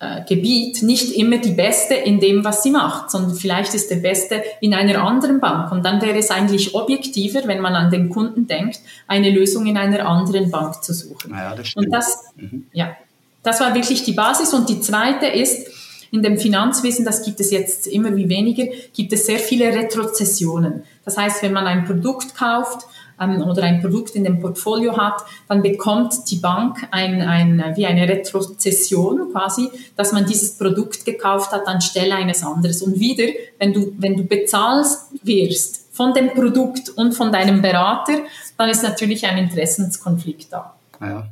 äh, 0.00 0.24
Gebiet 0.28 0.82
nicht 0.82 1.12
immer 1.16 1.38
die 1.38 1.52
Beste 1.52 1.94
in 1.94 2.20
dem, 2.20 2.44
was 2.44 2.62
sie 2.62 2.70
macht, 2.70 3.10
sondern 3.10 3.34
vielleicht 3.34 3.74
ist 3.74 3.90
der 3.90 3.96
Beste 3.96 4.42
in 4.60 4.72
einer 4.72 5.02
anderen 5.02 5.40
Bank. 5.40 5.72
Und 5.72 5.84
dann 5.84 6.00
wäre 6.00 6.18
es 6.18 6.30
eigentlich 6.30 6.74
objektiver, 6.74 7.42
wenn 7.46 7.60
man 7.60 7.74
an 7.74 7.90
den 7.90 8.08
Kunden 8.08 8.46
denkt, 8.46 8.80
eine 9.08 9.30
Lösung 9.30 9.66
in 9.66 9.76
einer 9.76 10.06
anderen 10.06 10.50
Bank 10.50 10.82
zu 10.84 10.92
suchen. 10.92 11.32
Ja, 11.32 11.54
das 11.54 11.68
stimmt. 11.68 11.86
Und 11.86 11.92
das, 11.92 12.24
mhm. 12.36 12.66
ja, 12.72 12.96
das 13.42 13.60
war 13.60 13.74
wirklich 13.74 14.04
die 14.04 14.12
Basis. 14.12 14.54
Und 14.54 14.68
die 14.68 14.80
zweite 14.80 15.26
ist, 15.26 15.68
in 16.10 16.22
dem 16.22 16.38
Finanzwesen, 16.38 17.04
das 17.04 17.24
gibt 17.24 17.40
es 17.40 17.50
jetzt 17.50 17.86
immer 17.86 18.16
wie 18.16 18.28
weniger, 18.28 18.64
gibt 18.94 19.12
es 19.12 19.26
sehr 19.26 19.38
viele 19.38 19.74
Retrozessionen. 19.74 20.84
Das 21.04 21.18
heißt, 21.18 21.42
wenn 21.42 21.52
man 21.52 21.66
ein 21.66 21.84
Produkt 21.84 22.34
kauft, 22.34 22.86
ähm, 23.20 23.42
oder 23.42 23.62
ein 23.62 23.80
Produkt 23.80 24.14
in 24.14 24.24
dem 24.24 24.40
Portfolio 24.40 24.96
hat, 24.96 25.22
dann 25.48 25.62
bekommt 25.62 26.30
die 26.30 26.36
Bank 26.36 26.86
ein, 26.90 27.20
ein, 27.20 27.72
wie 27.76 27.86
eine 27.86 28.08
Retrozession 28.08 29.32
quasi, 29.32 29.70
dass 29.96 30.12
man 30.12 30.26
dieses 30.26 30.56
Produkt 30.58 31.04
gekauft 31.04 31.52
hat 31.52 31.66
anstelle 31.66 32.14
eines 32.14 32.44
anderes. 32.44 32.82
Und 32.82 32.98
wieder, 32.98 33.26
wenn 33.58 33.72
du, 33.72 33.92
wenn 33.98 34.16
du 34.16 34.24
bezahlst 34.24 35.08
wirst 35.22 35.88
von 35.92 36.14
dem 36.14 36.30
Produkt 36.30 36.90
und 36.90 37.12
von 37.12 37.32
deinem 37.32 37.60
Berater, 37.60 38.14
dann 38.56 38.70
ist 38.70 38.82
natürlich 38.82 39.26
ein 39.26 39.38
Interessenskonflikt 39.38 40.52
da. 40.52 40.74
Ja. 41.00 41.28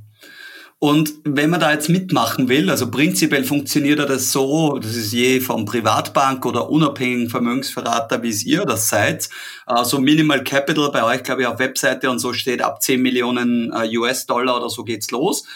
Und 0.78 1.14
wenn 1.24 1.48
man 1.48 1.60
da 1.60 1.72
jetzt 1.72 1.88
mitmachen 1.88 2.50
will, 2.50 2.68
also 2.68 2.90
prinzipiell 2.90 3.44
funktioniert 3.44 3.98
das 3.98 4.30
so, 4.30 4.78
das 4.78 4.94
ist 4.94 5.10
je 5.10 5.40
vom 5.40 5.64
Privatbank 5.64 6.44
oder 6.44 6.68
unabhängigen 6.68 7.30
Vermögensverrater, 7.30 8.22
wie 8.22 8.28
es 8.28 8.44
ihr 8.44 8.66
das 8.66 8.90
seid. 8.90 9.30
Also 9.64 9.98
Minimal 9.98 10.44
Capital 10.44 10.90
bei 10.92 11.02
euch, 11.02 11.22
glaube 11.22 11.42
ich, 11.42 11.46
auf 11.46 11.58
Webseite 11.58 12.10
und 12.10 12.18
so 12.18 12.34
steht 12.34 12.60
ab 12.60 12.82
10 12.82 13.00
Millionen 13.00 13.72
äh, 13.72 13.96
US-Dollar 13.96 14.58
oder 14.58 14.68
so 14.68 14.84
geht's 14.84 15.10
los. 15.10 15.46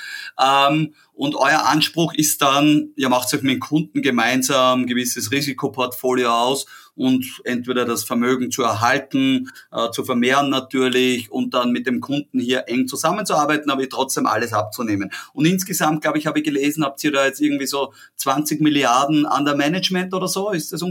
Ähm, 0.41 0.95
und 1.13 1.35
euer 1.37 1.67
Anspruch 1.67 2.15
ist 2.15 2.41
dann, 2.41 2.93
ihr 2.97 3.11
macht 3.11 3.35
euch 3.35 3.43
mit 3.43 3.53
dem 3.53 3.61
Kunden 3.61 4.01
gemeinsam 4.01 4.83
ein 4.83 4.87
gewisses 4.87 5.31
Risikoportfolio 5.31 6.31
aus 6.31 6.65
und 7.01 7.41
entweder 7.45 7.87
das 7.87 8.05
Vermögen 8.05 8.51
zu 8.51 8.63
erhalten, 8.63 9.49
äh, 9.73 9.91
zu 9.91 10.05
vermehren 10.05 10.51
natürlich 10.51 11.33
und 11.33 11.55
dann 11.55 11.73
mit 11.73 11.87
dem 11.87 12.01
Kunden 12.01 12.39
hier 12.39 12.65
eng 12.67 12.89
zusammenzuarbeiten, 12.89 13.71
aber 13.71 13.89
trotzdem 13.89 14.27
alles 14.27 14.53
abzunehmen. 14.53 15.11
Und 15.33 15.47
insgesamt, 15.47 16.03
glaube 16.03 16.19
ich, 16.19 16.27
habe 16.27 16.41
ich 16.41 16.45
gelesen, 16.45 16.85
habt 16.85 17.03
ihr 17.03 17.11
da 17.11 17.25
jetzt 17.25 17.41
irgendwie 17.41 17.67
so 17.67 17.95
20 18.17 18.61
Milliarden 18.61 19.25
an 19.25 19.47
der 19.47 19.57
Management 19.57 20.13
oder 20.13 20.29
so? 20.29 20.51
Ist 20.51 20.75
das? 20.75 20.83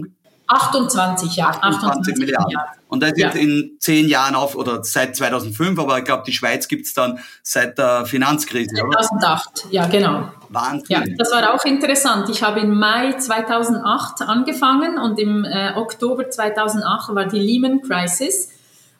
28, 0.49 1.35
ja. 1.35 1.49
28, 1.49 1.89
28 1.89 2.17
Milliarden. 2.17 2.47
Milliarden. 2.47 2.79
Und 2.87 3.03
das 3.03 3.13
ja. 3.15 3.29
in 3.29 3.77
zehn 3.79 4.07
Jahren 4.07 4.33
auf, 4.33 4.55
oder 4.55 4.83
seit 4.83 5.15
2005, 5.15 5.77
aber 5.77 5.99
ich 5.99 6.05
glaube, 6.05 6.23
die 6.25 6.33
Schweiz 6.33 6.67
gibt's 6.67 6.93
dann 6.95 7.19
seit 7.43 7.77
der 7.77 8.07
Finanzkrise, 8.07 8.73
2008, 8.75 9.65
oder? 9.65 9.73
ja, 9.73 9.85
genau. 9.85 10.29
Wahnsinn. 10.49 10.85
Ja, 10.89 11.03
das 11.17 11.31
war 11.31 11.53
auch 11.53 11.63
interessant. 11.65 12.29
Ich 12.29 12.41
habe 12.41 12.61
im 12.61 12.77
Mai 12.77 13.13
2008 13.13 14.23
angefangen 14.23 14.97
und 14.97 15.19
im 15.19 15.45
äh, 15.45 15.73
Oktober 15.75 16.29
2008 16.29 17.13
war 17.13 17.25
die 17.27 17.39
Lehman 17.39 17.81
Crisis, 17.83 18.49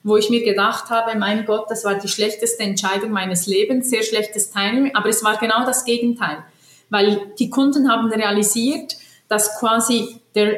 wo 0.04 0.16
ich 0.16 0.30
mir 0.30 0.44
gedacht 0.44 0.88
habe, 0.90 1.18
mein 1.18 1.44
Gott, 1.44 1.68
das 1.68 1.84
war 1.84 1.96
die 1.96 2.08
schlechteste 2.08 2.62
Entscheidung 2.62 3.10
meines 3.10 3.48
Lebens, 3.48 3.90
sehr 3.90 4.04
schlechtes 4.04 4.52
Timing, 4.52 4.94
aber 4.94 5.08
es 5.08 5.24
war 5.24 5.36
genau 5.36 5.66
das 5.66 5.84
Gegenteil, 5.84 6.38
weil 6.90 7.32
die 7.40 7.50
Kunden 7.50 7.90
haben 7.90 8.08
realisiert, 8.08 8.96
dass 9.28 9.58
quasi 9.58 10.20
der 10.36 10.54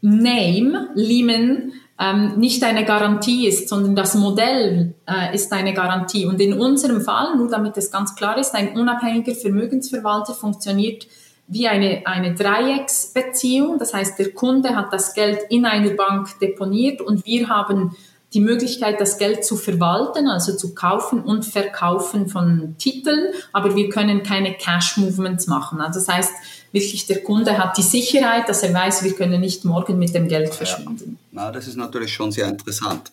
Name 0.00 0.88
Lehman 0.94 1.72
ähm, 2.00 2.38
nicht 2.38 2.64
eine 2.64 2.84
Garantie 2.84 3.46
ist, 3.46 3.68
sondern 3.68 3.94
das 3.94 4.14
Modell 4.14 4.94
äh, 5.06 5.34
ist 5.34 5.52
eine 5.52 5.74
Garantie. 5.74 6.24
Und 6.24 6.40
in 6.40 6.54
unserem 6.54 7.02
Fall, 7.02 7.36
nur 7.36 7.48
damit 7.48 7.76
es 7.76 7.90
ganz 7.90 8.14
klar 8.14 8.38
ist, 8.38 8.54
ein 8.54 8.76
unabhängiger 8.76 9.34
Vermögensverwalter 9.34 10.32
funktioniert 10.32 11.06
wie 11.46 11.68
eine, 11.68 12.02
eine 12.06 12.34
Dreiecksbeziehung. 12.34 13.78
Das 13.78 13.92
heißt, 13.92 14.18
der 14.18 14.32
Kunde 14.32 14.74
hat 14.76 14.92
das 14.92 15.14
Geld 15.14 15.40
in 15.50 15.66
einer 15.66 15.90
Bank 15.90 16.38
deponiert 16.40 17.02
und 17.02 17.26
wir 17.26 17.48
haben 17.48 17.96
die 18.32 18.40
Möglichkeit, 18.40 19.00
das 19.00 19.18
Geld 19.18 19.44
zu 19.44 19.56
verwalten, 19.56 20.28
also 20.28 20.56
zu 20.56 20.74
kaufen 20.74 21.20
und 21.20 21.44
verkaufen 21.44 22.28
von 22.28 22.76
Titeln, 22.78 23.32
aber 23.52 23.74
wir 23.74 23.88
können 23.88 24.22
keine 24.22 24.54
Cash-Movements 24.54 25.48
machen. 25.48 25.80
Also 25.80 25.98
das 25.98 26.08
heißt, 26.08 26.32
wirklich 26.72 27.06
der 27.06 27.22
Kunde 27.22 27.58
hat 27.58 27.76
die 27.76 27.82
Sicherheit, 27.82 28.48
dass 28.48 28.62
er 28.62 28.72
weiß, 28.72 29.02
wir 29.02 29.12
können 29.14 29.40
nicht 29.40 29.64
morgen 29.64 29.98
mit 29.98 30.14
dem 30.14 30.28
Geld 30.28 30.54
verschwinden. 30.54 31.18
Ja, 31.32 31.44
Na, 31.44 31.52
das 31.52 31.66
ist 31.66 31.76
natürlich 31.76 32.12
schon 32.12 32.32
sehr 32.32 32.48
interessant. 32.48 33.10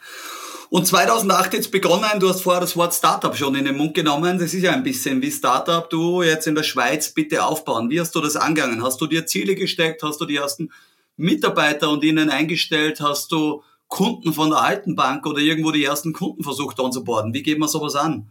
Und 0.69 0.85
2008 0.85 1.53
jetzt 1.53 1.71
begonnen, 1.71 2.19
du 2.19 2.27
hast 2.27 2.41
vorher 2.41 2.59
das 2.59 2.75
Wort 2.75 2.93
Startup 2.93 3.35
schon 3.35 3.55
in 3.55 3.65
den 3.65 3.77
Mund 3.77 3.93
genommen. 3.93 4.37
Das 4.37 4.53
ist 4.53 4.63
ja 4.63 4.73
ein 4.73 4.83
bisschen 4.83 5.21
wie 5.21 5.31
Startup. 5.31 5.89
Du 5.89 6.21
jetzt 6.23 6.45
in 6.45 6.55
der 6.55 6.63
Schweiz 6.63 7.09
bitte 7.13 7.45
aufbauen. 7.45 7.89
Wie 7.89 8.01
hast 8.01 8.13
du 8.15 8.19
das 8.19 8.35
angegangen? 8.35 8.83
Hast 8.83 8.99
du 8.99 9.07
dir 9.07 9.25
Ziele 9.25 9.55
gesteckt? 9.55 10.03
Hast 10.03 10.19
du 10.19 10.25
die 10.25 10.35
ersten 10.35 10.69
Mitarbeiter 11.15 11.89
und 11.89 12.03
ihnen 12.03 12.29
eingestellt? 12.29 12.99
Hast 12.99 13.31
du 13.31 13.63
Kunden 13.87 14.33
von 14.33 14.49
der 14.49 14.59
alten 14.59 14.95
Bank 14.97 15.25
oder 15.25 15.39
irgendwo 15.39 15.71
die 15.71 15.85
ersten 15.85 16.11
Kunden 16.11 16.43
versucht 16.43 16.79
anzuborden? 16.81 17.33
Wie 17.33 17.43
geht 17.43 17.59
man 17.59 17.69
sowas 17.69 17.95
an? 17.95 18.27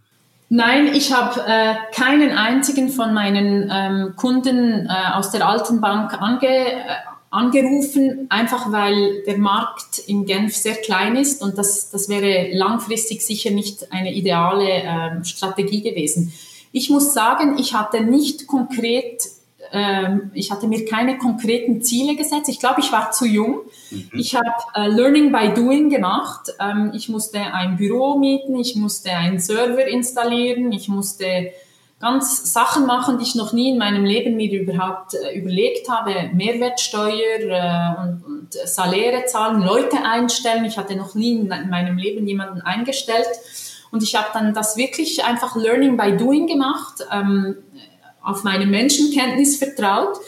Nein, 0.49 0.95
ich 0.95 1.13
habe 1.13 1.41
äh, 1.41 1.75
keinen 1.93 2.31
einzigen 2.31 2.89
von 2.89 3.13
meinen 3.13 3.69
ähm, 3.73 4.15
Kunden 4.17 4.87
äh, 4.87 5.13
aus 5.15 5.33
der 5.33 5.47
alten 5.47 5.81
Bank 5.81 6.21
ange, 6.23 6.47
äh, 6.47 6.77
angerufen, 7.31 8.27
einfach 8.29 8.71
weil 8.71 9.25
der 9.27 9.39
Markt 9.39 9.99
in 10.07 10.25
Genf 10.25 10.55
sehr 10.55 10.77
klein 10.77 11.17
ist 11.17 11.43
und 11.43 11.59
das, 11.59 11.91
das 11.91 12.09
wäre 12.09 12.57
langfristig 12.57 13.27
sicher 13.27 13.51
nicht 13.51 13.93
eine 13.93 14.15
ideale 14.15 14.69
äh, 14.69 15.25
Strategie 15.25 15.83
gewesen. 15.83 16.33
Ich 16.71 16.91
muss 16.91 17.13
sagen, 17.13 17.59
ich 17.59 17.75
hatte 17.75 18.03
nicht 18.03 18.47
konkret 18.47 19.23
ähm, 19.77 20.31
ich 20.33 20.51
hatte 20.51 20.67
mir 20.67 20.85
keine 20.87 21.19
konkreten 21.19 21.83
Ziele 21.83 22.17
gesetzt. 22.17 22.49
Ich 22.49 22.59
glaube, 22.59 22.81
ich 22.81 22.91
war 22.93 23.11
zu 23.11 23.27
jung. 23.27 23.61
Mhm. 23.91 24.11
Ich 24.15 24.35
habe 24.35 24.49
äh, 24.75 24.89
Learning 24.89 25.31
by 25.31 25.53
Doing 25.55 25.91
gemacht. 25.91 26.51
Ähm, 26.59 26.93
ich 26.95 27.09
musste 27.09 27.39
ein 27.41 27.77
Büro 27.77 28.19
mieten, 28.19 28.57
ich 28.59 28.75
musste 28.77 29.11
einen 29.11 29.39
Server 29.39 29.87
installieren, 29.87 30.73
ich 30.73 30.89
musste 30.89 31.53
ganz 32.01 32.53
Sachen 32.53 32.87
machen, 32.87 33.19
die 33.19 33.25
ich 33.25 33.35
noch 33.35 33.53
nie 33.53 33.71
in 33.71 33.79
meinem 33.79 34.05
Leben 34.05 34.37
mir 34.37 34.51
überhaupt 34.61 35.15
äh, 35.15 35.39
überlegt 35.39 35.91
habe. 35.91 36.31
Mehrwertsteuer 36.33 37.41
äh, 37.41 38.01
und, 38.01 38.25
und 38.25 38.53
Saläre 38.53 39.27
zahlen, 39.27 39.63
Leute 39.63 39.99
einstellen. 40.05 40.65
Ich 40.65 40.79
hatte 40.79 40.97
noch 40.97 41.15
nie 41.15 41.33
in 41.33 41.49
meinem 41.49 41.99
Leben 41.99 42.27
jemanden 42.27 42.63
eingestellt. 42.63 43.29
Und 43.91 44.03
ich 44.03 44.15
habe 44.17 44.29
dann 44.33 44.53
das 44.53 44.77
wirklich 44.77 45.25
einfach 45.25 45.57
Learning 45.57 45.97
by 45.97 46.17
Doing 46.17 46.47
gemacht, 46.47 47.07
ähm, 47.13 47.57
auf 48.27 48.45
meine 48.45 48.67
Menschenkenntnis 48.67 49.57
vertraut. 49.57 50.19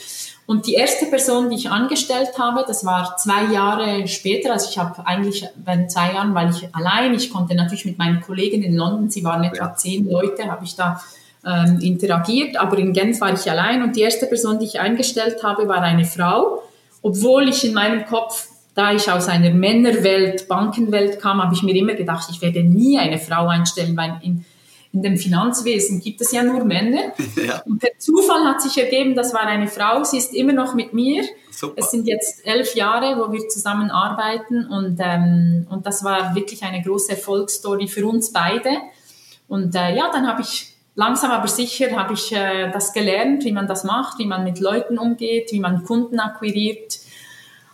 Und 0.47 0.67
die 0.67 0.75
erste 0.75 1.05
Person, 1.07 1.51
die 1.51 1.57
ich 1.57 1.69
angestellt 1.69 2.31
habe, 2.39 2.65
das 2.67 2.83
war 2.83 3.19
zwei 3.19 3.53
Jahre 3.53 4.09
später. 4.09 4.53
Also 4.53 4.71
ich 4.71 4.79
habe 4.79 5.07
eigentlich 5.07 5.47
bei 5.63 5.87
zwei 5.89 6.15
Jahren, 6.15 6.35
weil 6.35 6.49
ich 6.49 6.75
allein, 6.75 7.13
ich 7.13 7.31
konnte 7.31 7.55
natürlich 7.55 7.85
mit 7.85 7.99
meinen 7.99 8.23
Kollegen 8.23 8.63
in 8.63 8.75
London, 8.75 9.11
sie 9.11 9.23
waren 9.25 9.45
etwa 9.45 9.75
zehn 9.75 10.09
Leute, 10.09 10.51
habe 10.51 10.65
ich 10.65 10.75
da 10.75 11.03
ähm, 11.47 11.81
interagiert, 11.81 12.57
aber 12.57 12.79
in 12.79 12.93
Genf 12.93 13.21
war 13.21 13.33
ich 13.33 13.51
allein 13.51 13.83
und 13.83 13.95
die 13.95 14.01
erste 14.01 14.27
Person, 14.27 14.59
die 14.59 14.67
ich 14.67 14.81
eingestellt 14.81 15.43
habe, 15.43 15.69
war 15.69 15.83
eine 15.83 16.05
Frau, 16.05 16.63
obwohl 17.03 17.49
ich 17.49 17.65
in 17.65 17.75
meinem 17.75 18.07
Kopf, 18.07 18.49
da 18.75 18.93
ich 18.93 19.11
aus 19.11 19.29
einer 19.29 19.51
Männerwelt, 19.51 20.49
Bankenwelt 20.49 21.21
kam, 21.21 21.43
habe 21.43 21.55
ich 21.55 21.63
mir 21.63 21.75
immer 21.75 21.95
gedacht, 21.95 22.29
ich 22.31 22.41
werde 22.41 22.63
nie 22.63 22.99
eine 22.99 23.19
Frau 23.19 23.49
einstellen, 23.49 23.97
weil 23.97 24.19
in, 24.23 24.45
in 24.93 25.03
dem 25.03 25.17
Finanzwesen 25.17 26.01
gibt 26.01 26.21
es 26.21 26.33
ja 26.33 26.43
nur 26.43 26.65
Männer. 26.65 27.13
Ja. 27.37 27.63
Und 27.65 27.79
per 27.79 27.97
Zufall 27.99 28.45
hat 28.45 28.61
sich 28.61 28.77
ergeben, 28.77 29.15
das 29.15 29.33
war 29.33 29.43
eine 29.43 29.69
Frau, 29.69 30.03
sie 30.03 30.19
ist 30.19 30.35
immer 30.35 30.53
noch 30.53 30.75
mit 30.75 30.93
mir. 30.93 31.25
Super. 31.51 31.75
Es 31.77 31.91
sind 31.91 32.07
jetzt 32.07 32.45
elf 32.47 32.75
Jahre, 32.75 33.19
wo 33.19 33.33
wir 33.33 33.49
zusammen 33.49 33.91
arbeiten 33.91 34.67
und, 34.67 34.99
ähm, 35.01 35.67
und 35.71 35.87
das 35.87 36.03
war 36.03 36.35
wirklich 36.35 36.63
eine 36.63 36.83
große 36.83 37.13
Erfolgsstory 37.13 37.87
für 37.87 38.07
uns 38.07 38.33
beide. 38.33 38.71
Und 39.47 39.75
äh, 39.75 39.95
ja, 39.97 40.11
dann 40.13 40.27
habe 40.27 40.43
ich 40.43 40.75
langsam 40.95 41.31
aber 41.31 41.49
sicher 41.49 41.97
habe 41.97 42.15
ich 42.15 42.33
äh, 42.33 42.71
das 42.73 42.93
gelernt, 42.93 43.45
wie 43.45 43.53
man 43.53 43.69
das 43.69 43.85
macht, 43.85 44.19
wie 44.19 44.27
man 44.27 44.43
mit 44.43 44.59
Leuten 44.59 44.99
umgeht, 44.99 45.53
wie 45.53 45.61
man 45.61 45.85
Kunden 45.85 46.19
akquiriert. 46.19 46.99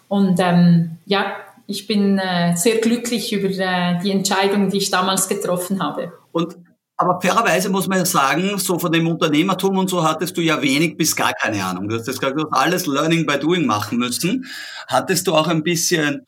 Und 0.08 0.38
ähm, 0.40 0.98
ja, 1.06 1.36
ich 1.66 1.86
bin 1.86 2.18
äh, 2.18 2.54
sehr 2.56 2.76
glücklich 2.78 3.32
über 3.32 3.48
äh, 3.48 3.98
die 4.02 4.10
Entscheidung, 4.10 4.68
die 4.68 4.76
ich 4.78 4.90
damals 4.90 5.28
getroffen 5.28 5.82
habe. 5.82 6.12
Und 6.32 6.56
aber 6.96 7.20
fairerweise 7.20 7.70
muss 7.70 7.88
man 7.88 7.98
ja 7.98 8.04
sagen, 8.04 8.58
so 8.58 8.78
von 8.78 8.92
dem 8.92 9.08
Unternehmertum 9.08 9.78
und 9.78 9.90
so 9.90 10.04
hattest 10.04 10.36
du 10.36 10.40
ja 10.40 10.62
wenig 10.62 10.96
bis 10.96 11.16
gar 11.16 11.32
keine 11.32 11.64
Ahnung. 11.64 11.88
Du 11.88 11.96
hast 11.96 12.06
das 12.06 12.20
gesagt, 12.20 12.38
alles 12.52 12.86
Learning 12.86 13.26
by 13.26 13.38
Doing 13.38 13.66
machen 13.66 13.98
müssen. 13.98 14.46
Hattest 14.86 15.26
du 15.26 15.34
auch 15.34 15.48
ein 15.48 15.64
bisschen 15.64 16.24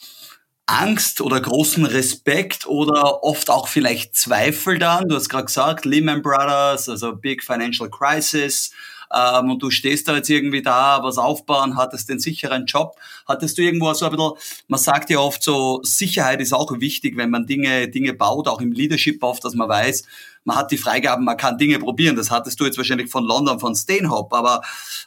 Angst 0.67 1.21
oder 1.21 1.41
großen 1.41 1.87
Respekt 1.87 2.67
oder 2.67 3.23
oft 3.23 3.51
auch 3.51 3.69
vielleicht 3.69 4.17
Zweifel 4.17 4.79
dann? 4.79 5.09
Du 5.09 5.15
hast 5.15 5.29
gerade 5.29 5.45
gesagt, 5.45 5.85
Lehman 5.85 6.23
Brothers, 6.23 6.89
also 6.89 7.15
Big 7.15 7.45
Financial 7.45 7.89
Crisis, 7.89 8.73
ähm, 9.13 9.51
und 9.51 9.63
du 9.63 9.71
stehst 9.71 10.09
da 10.09 10.17
jetzt 10.17 10.31
irgendwie 10.31 10.63
da, 10.63 11.03
was 11.03 11.19
aufbauen, 11.19 11.77
hattest 11.77 12.09
den 12.09 12.19
sicheren 12.19 12.67
Job. 12.67 12.97
Hattest 13.27 13.59
du 13.59 13.63
irgendwo 13.63 13.93
so 13.95 14.07
ein 14.07 14.13
bisschen, 14.13 14.33
man 14.69 14.81
sagt 14.81 15.11
ja 15.11 15.19
oft 15.19 15.43
so, 15.43 15.81
Sicherheit 15.83 16.41
ist 16.41 16.53
auch 16.53 16.73
wichtig, 16.81 17.17
wenn 17.17 17.31
man 17.31 17.47
Dinge, 17.47 17.89
Dinge 17.89 18.15
baut, 18.15 18.49
auch 18.49 18.61
im 18.61 18.73
Leadership 18.73 19.23
oft, 19.23 19.45
dass 19.45 19.55
man 19.55 19.69
weiß, 19.69 20.05
man 20.47 20.57
hat 20.57 20.71
die 20.71 20.79
Freigaben, 20.79 21.25
man 21.25 21.37
kann 21.37 21.59
Dinge 21.59 21.81
probieren. 21.81 22.15
Das 22.15 22.31
hattest 22.31 22.61
du 22.61 22.65
jetzt 22.65 22.79
wahrscheinlich 22.79 23.11
von 23.11 23.25
London, 23.25 23.59
von 23.59 23.75
Stanhope, 23.75 24.35
aber 24.35 24.63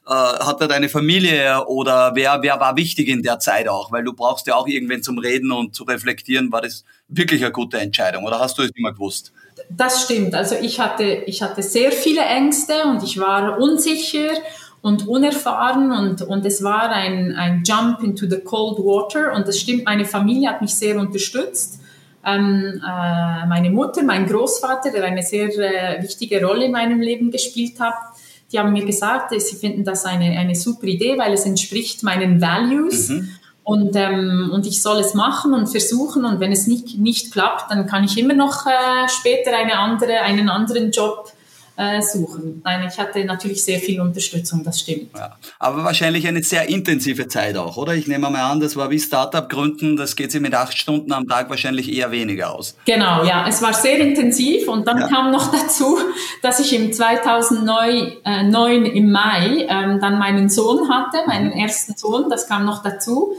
äh, 0.05 0.11
hat 0.11 0.59
da 0.59 0.67
deine 0.67 0.89
Familie 0.89 1.65
oder 1.65 2.11
wer, 2.13 2.39
wer 2.41 2.59
war 2.59 2.75
wichtig 2.75 3.07
in 3.07 3.23
der 3.23 3.39
Zeit 3.39 3.69
auch? 3.69 3.91
Weil 3.91 4.03
du 4.03 4.13
brauchst 4.13 4.47
ja 4.47 4.55
auch 4.55 4.67
irgendwen 4.67 5.01
zum 5.01 5.17
Reden 5.17 5.53
und 5.53 5.73
zu 5.73 5.85
reflektieren. 5.85 6.51
War 6.51 6.61
das 6.61 6.83
wirklich 7.07 7.41
eine 7.41 7.53
gute 7.53 7.79
Entscheidung 7.79 8.25
oder 8.25 8.39
hast 8.39 8.57
du 8.57 8.63
es 8.63 8.71
immer 8.75 8.91
gewusst? 8.91 9.31
Das 9.69 10.03
stimmt. 10.03 10.35
Also 10.35 10.55
ich 10.55 10.79
hatte, 10.79 11.05
ich 11.05 11.41
hatte 11.41 11.63
sehr 11.63 11.93
viele 11.93 12.21
Ängste 12.21 12.83
und 12.83 13.01
ich 13.03 13.17
war 13.17 13.59
unsicher 13.59 14.33
und 14.81 15.07
unerfahren 15.07 15.91
und, 15.91 16.21
und 16.21 16.45
es 16.45 16.63
war 16.63 16.89
ein, 16.89 17.35
ein 17.35 17.63
Jump 17.65 18.01
into 18.03 18.27
the 18.29 18.39
cold 18.39 18.77
water 18.79 19.33
und 19.33 19.47
das 19.47 19.59
stimmt, 19.59 19.85
meine 19.85 20.05
Familie 20.05 20.49
hat 20.49 20.61
mich 20.61 20.75
sehr 20.75 20.97
unterstützt 20.97 21.79
ähm, 22.25 22.81
äh, 22.85 23.45
meine 23.47 23.69
Mutter, 23.69 24.03
mein 24.03 24.27
Großvater, 24.27 24.91
der 24.91 25.03
eine 25.05 25.23
sehr 25.23 25.47
äh, 25.47 26.03
wichtige 26.03 26.43
Rolle 26.45 26.65
in 26.65 26.71
meinem 26.71 26.99
Leben 26.99 27.31
gespielt 27.31 27.79
hat, 27.79 27.95
die 28.51 28.59
haben 28.59 28.73
mir 28.73 28.85
gesagt, 28.85 29.31
sie 29.39 29.55
finden 29.55 29.83
das 29.83 30.05
eine, 30.05 30.37
eine 30.37 30.55
super 30.55 30.87
Idee, 30.87 31.17
weil 31.17 31.33
es 31.33 31.45
entspricht 31.45 32.03
meinen 32.03 32.41
Values. 32.41 33.09
Mhm. 33.09 33.29
Und, 33.63 33.95
ähm, 33.95 34.49
und 34.51 34.65
ich 34.65 34.81
soll 34.81 34.97
es 34.97 35.13
machen 35.13 35.53
und 35.53 35.67
versuchen. 35.67 36.25
Und 36.25 36.39
wenn 36.39 36.51
es 36.51 36.65
nicht, 36.65 36.97
nicht 36.97 37.31
klappt, 37.31 37.69
dann 37.69 37.85
kann 37.85 38.03
ich 38.03 38.17
immer 38.17 38.33
noch 38.33 38.65
äh, 38.65 39.07
später 39.07 39.55
eine 39.55 39.77
andere, 39.77 40.21
einen 40.21 40.49
anderen 40.49 40.89
Job 40.89 41.31
äh, 41.79 42.01
suchen. 42.01 42.61
Nein, 42.65 42.85
ich 42.91 42.99
hatte 42.99 43.23
natürlich 43.23 43.63
sehr 43.63 43.79
viel 43.79 44.01
Unterstützung, 44.01 44.63
das 44.65 44.81
stimmt. 44.81 45.11
Ja, 45.15 45.37
aber 45.59 45.85
wahrscheinlich 45.85 46.27
eine 46.27 46.43
sehr 46.43 46.67
intensive 46.67 47.29
Zeit 47.29 47.55
auch, 47.55 47.77
oder? 47.77 47.95
Ich 47.95 48.05
nehme 48.05 48.29
mal 48.29 48.51
an, 48.51 48.59
das 48.59 48.75
war 48.75 48.89
wie 48.89 48.99
Startup 48.99 49.47
gründen, 49.47 49.95
das 49.95 50.17
geht 50.17 50.33
sich 50.33 50.41
mit 50.41 50.53
acht 50.53 50.77
Stunden 50.77 51.13
am 51.13 51.25
Tag 51.25 51.49
wahrscheinlich 51.49 51.89
eher 51.91 52.11
weniger 52.11 52.53
aus. 52.53 52.75
Genau, 52.83 53.23
ja, 53.23 53.47
es 53.47 53.61
war 53.61 53.73
sehr 53.73 53.97
intensiv 53.97 54.67
und 54.67 54.87
dann 54.89 54.99
ja. 54.99 55.07
kam 55.07 55.31
noch 55.31 55.51
dazu, 55.53 55.97
dass 56.41 56.59
ich 56.59 56.75
im 56.75 56.91
2009 56.91 58.17
äh, 58.25 58.89
im 58.89 59.11
Mai 59.11 59.65
ähm, 59.69 60.01
dann 60.01 60.19
meinen 60.19 60.49
Sohn 60.49 60.89
hatte, 60.89 61.19
meinen 61.27 61.53
mhm. 61.53 61.61
ersten 61.61 61.95
Sohn, 61.95 62.29
das 62.29 62.47
kam 62.47 62.65
noch 62.65 62.83
dazu. 62.83 63.33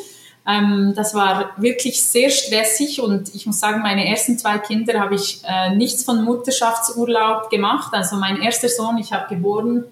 Ähm, 0.47 0.95
das 0.97 1.15
war 1.15 1.51
wirklich 1.57 2.03
sehr 2.03 2.31
stressig 2.31 3.01
und 3.01 3.35
ich 3.35 3.47
muss 3.47 3.61
sagen, 3.61 3.83
meine 3.83 4.09
ersten 4.09 4.39
zwei 4.39 4.59
Kinder 4.59 4.99
habe 4.99 5.15
ich 5.15 5.43
äh, 5.45 5.75
nichts 5.75 6.05
von 6.05 6.25
Mutterschaftsurlaub 6.25 7.51
gemacht. 7.51 7.93
Also 7.93 8.17
mein 8.17 8.41
erster 8.41 8.69
Sohn, 8.69 8.99
ich 8.99 9.13
habe 9.13 9.35
geboren 9.35 9.85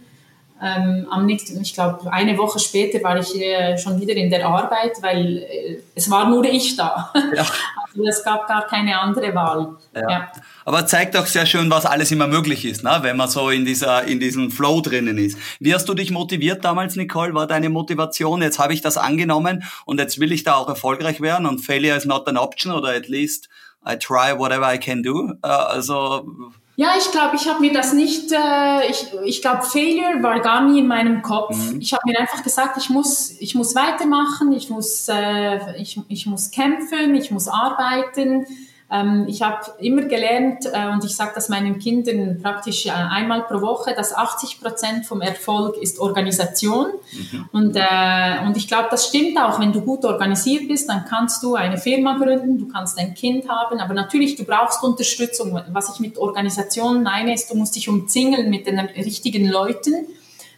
ähm, 0.61 1.07
am 1.11 1.27
nächsten, 1.27 1.61
ich 1.61 1.75
glaube, 1.75 2.13
eine 2.13 2.37
Woche 2.37 2.59
später 2.59 3.03
war 3.03 3.19
ich 3.19 3.35
äh, 3.41 3.79
schon 3.79 4.01
wieder 4.01 4.15
in 4.15 4.31
der 4.31 4.47
Arbeit, 4.47 5.01
weil 5.03 5.39
äh, 5.39 5.79
es 5.95 6.11
war 6.11 6.29
nur 6.29 6.45
ich 6.45 6.77
da. 6.77 7.13
Ja. 7.35 7.47
Also 7.91 8.07
es 8.07 8.23
gab 8.23 8.47
gar 8.47 8.67
keine 8.67 9.01
andere 9.01 9.35
Wahl. 9.35 9.77
Ja. 9.95 10.11
ja. 10.11 10.33
Aber 10.69 10.85
zeigt 10.85 11.17
auch 11.17 11.25
sehr 11.25 11.47
schön, 11.47 11.71
was 11.71 11.87
alles 11.87 12.11
immer 12.11 12.27
möglich 12.27 12.67
ist, 12.67 12.85
ne? 12.85 12.99
wenn 13.01 13.17
man 13.17 13.31
so 13.31 13.49
in 13.49 13.65
dieser 13.65 14.05
in 14.05 14.21
diesem 14.21 14.51
Flow 14.51 14.83
drinnen 14.83 15.17
ist. 15.17 15.39
Wie 15.61 15.75
hast 15.75 15.89
du 15.89 15.95
dich 15.95 16.11
motiviert 16.11 16.63
damals, 16.63 16.95
Nicole? 16.95 17.33
War 17.33 17.47
deine 17.47 17.71
Motivation? 17.71 18.43
Jetzt 18.43 18.59
habe 18.59 18.75
ich 18.75 18.83
das 18.83 18.99
angenommen 18.99 19.65
und 19.87 19.99
jetzt 19.99 20.21
will 20.21 20.31
ich 20.31 20.45
da 20.45 20.57
auch 20.57 20.69
erfolgreich 20.69 21.23
werden 21.23 21.47
und 21.47 21.61
Failure 21.61 21.97
is 21.97 22.05
not 22.05 22.29
an 22.29 22.37
option 22.37 22.71
oder 22.71 22.91
at 22.91 23.09
least 23.09 23.49
I 23.83 23.97
try 23.97 24.39
whatever 24.39 24.71
I 24.71 24.77
can 24.77 25.03
do. 25.03 25.33
Uh, 25.43 25.47
also 25.47 26.53
ja, 26.77 26.91
ich 26.99 27.11
glaube, 27.13 27.37
ich 27.37 27.49
habe 27.49 27.61
mir 27.61 27.73
das 27.73 27.95
nicht, 27.95 28.31
äh, 28.31 28.91
ich, 28.91 29.07
ich 29.25 29.41
glaube, 29.41 29.63
Failure 29.63 30.23
war 30.23 30.39
gar 30.41 30.69
nie 30.69 30.81
in 30.81 30.87
meinem 30.87 31.23
Kopf. 31.23 31.57
Mhm. 31.57 31.81
Ich 31.81 31.95
habe 31.95 32.03
mir 32.05 32.21
einfach 32.21 32.43
gesagt, 32.43 32.77
ich 32.77 32.91
muss, 32.91 33.31
ich 33.41 33.55
muss 33.55 33.75
weitermachen, 33.75 34.53
ich 34.53 34.69
muss, 34.69 35.09
äh, 35.09 35.81
ich, 35.81 35.99
ich 36.09 36.27
muss 36.27 36.51
kämpfen, 36.51 37.15
ich 37.15 37.31
muss 37.31 37.49
arbeiten. 37.49 38.45
Ähm, 38.91 39.27
ich 39.29 39.43
habe 39.43 39.59
immer 39.81 40.03
gelernt, 40.03 40.65
äh, 40.65 40.89
und 40.91 41.05
ich 41.05 41.15
sage 41.15 41.33
das 41.35 41.51
meinen 41.51 41.79
Kindern 41.79 42.41
praktisch 42.43 42.87
äh, 42.87 42.91
einmal 42.91 43.43
pro 43.43 43.61
Woche, 43.61 43.95
dass 43.95 44.15
80 44.15 44.63
Prozent 44.63 45.05
vom 45.05 45.21
Erfolg 45.21 45.77
ist 45.77 45.99
Organisation. 45.99 46.93
Mhm. 47.13 47.49
Und, 47.53 47.77
äh, 47.77 48.47
und 48.47 48.57
ich 48.57 48.67
glaube, 48.67 48.89
das 48.91 49.09
stimmt 49.09 49.39
auch. 49.39 49.61
Wenn 49.61 49.73
du 49.73 49.83
gut 49.83 50.07
organisiert 50.07 50.69
bist, 50.69 50.89
dann 50.89 51.05
kannst 51.07 51.43
du 51.43 51.55
eine 51.55 51.77
Firma 51.77 52.17
gründen, 52.17 52.59
du 52.59 52.67
kannst 52.67 52.99
ein 52.99 53.13
Kind 53.13 53.47
haben, 53.49 53.79
aber 53.79 53.93
natürlich, 53.93 54.37
du 54.37 54.45
brauchst 54.45 54.83
Unterstützung. 54.83 55.61
Was 55.71 55.93
ich 55.93 56.01
mit 56.01 56.17
Organisation 56.17 57.03
meine, 57.03 57.35
ist, 57.35 57.51
du 57.51 57.57
musst 57.57 57.77
dich 57.77 57.91
umzingeln 57.91 58.49
mit 58.49 58.67
den 58.67 58.79
richtigen 58.79 59.49
Leuten 59.49 60.07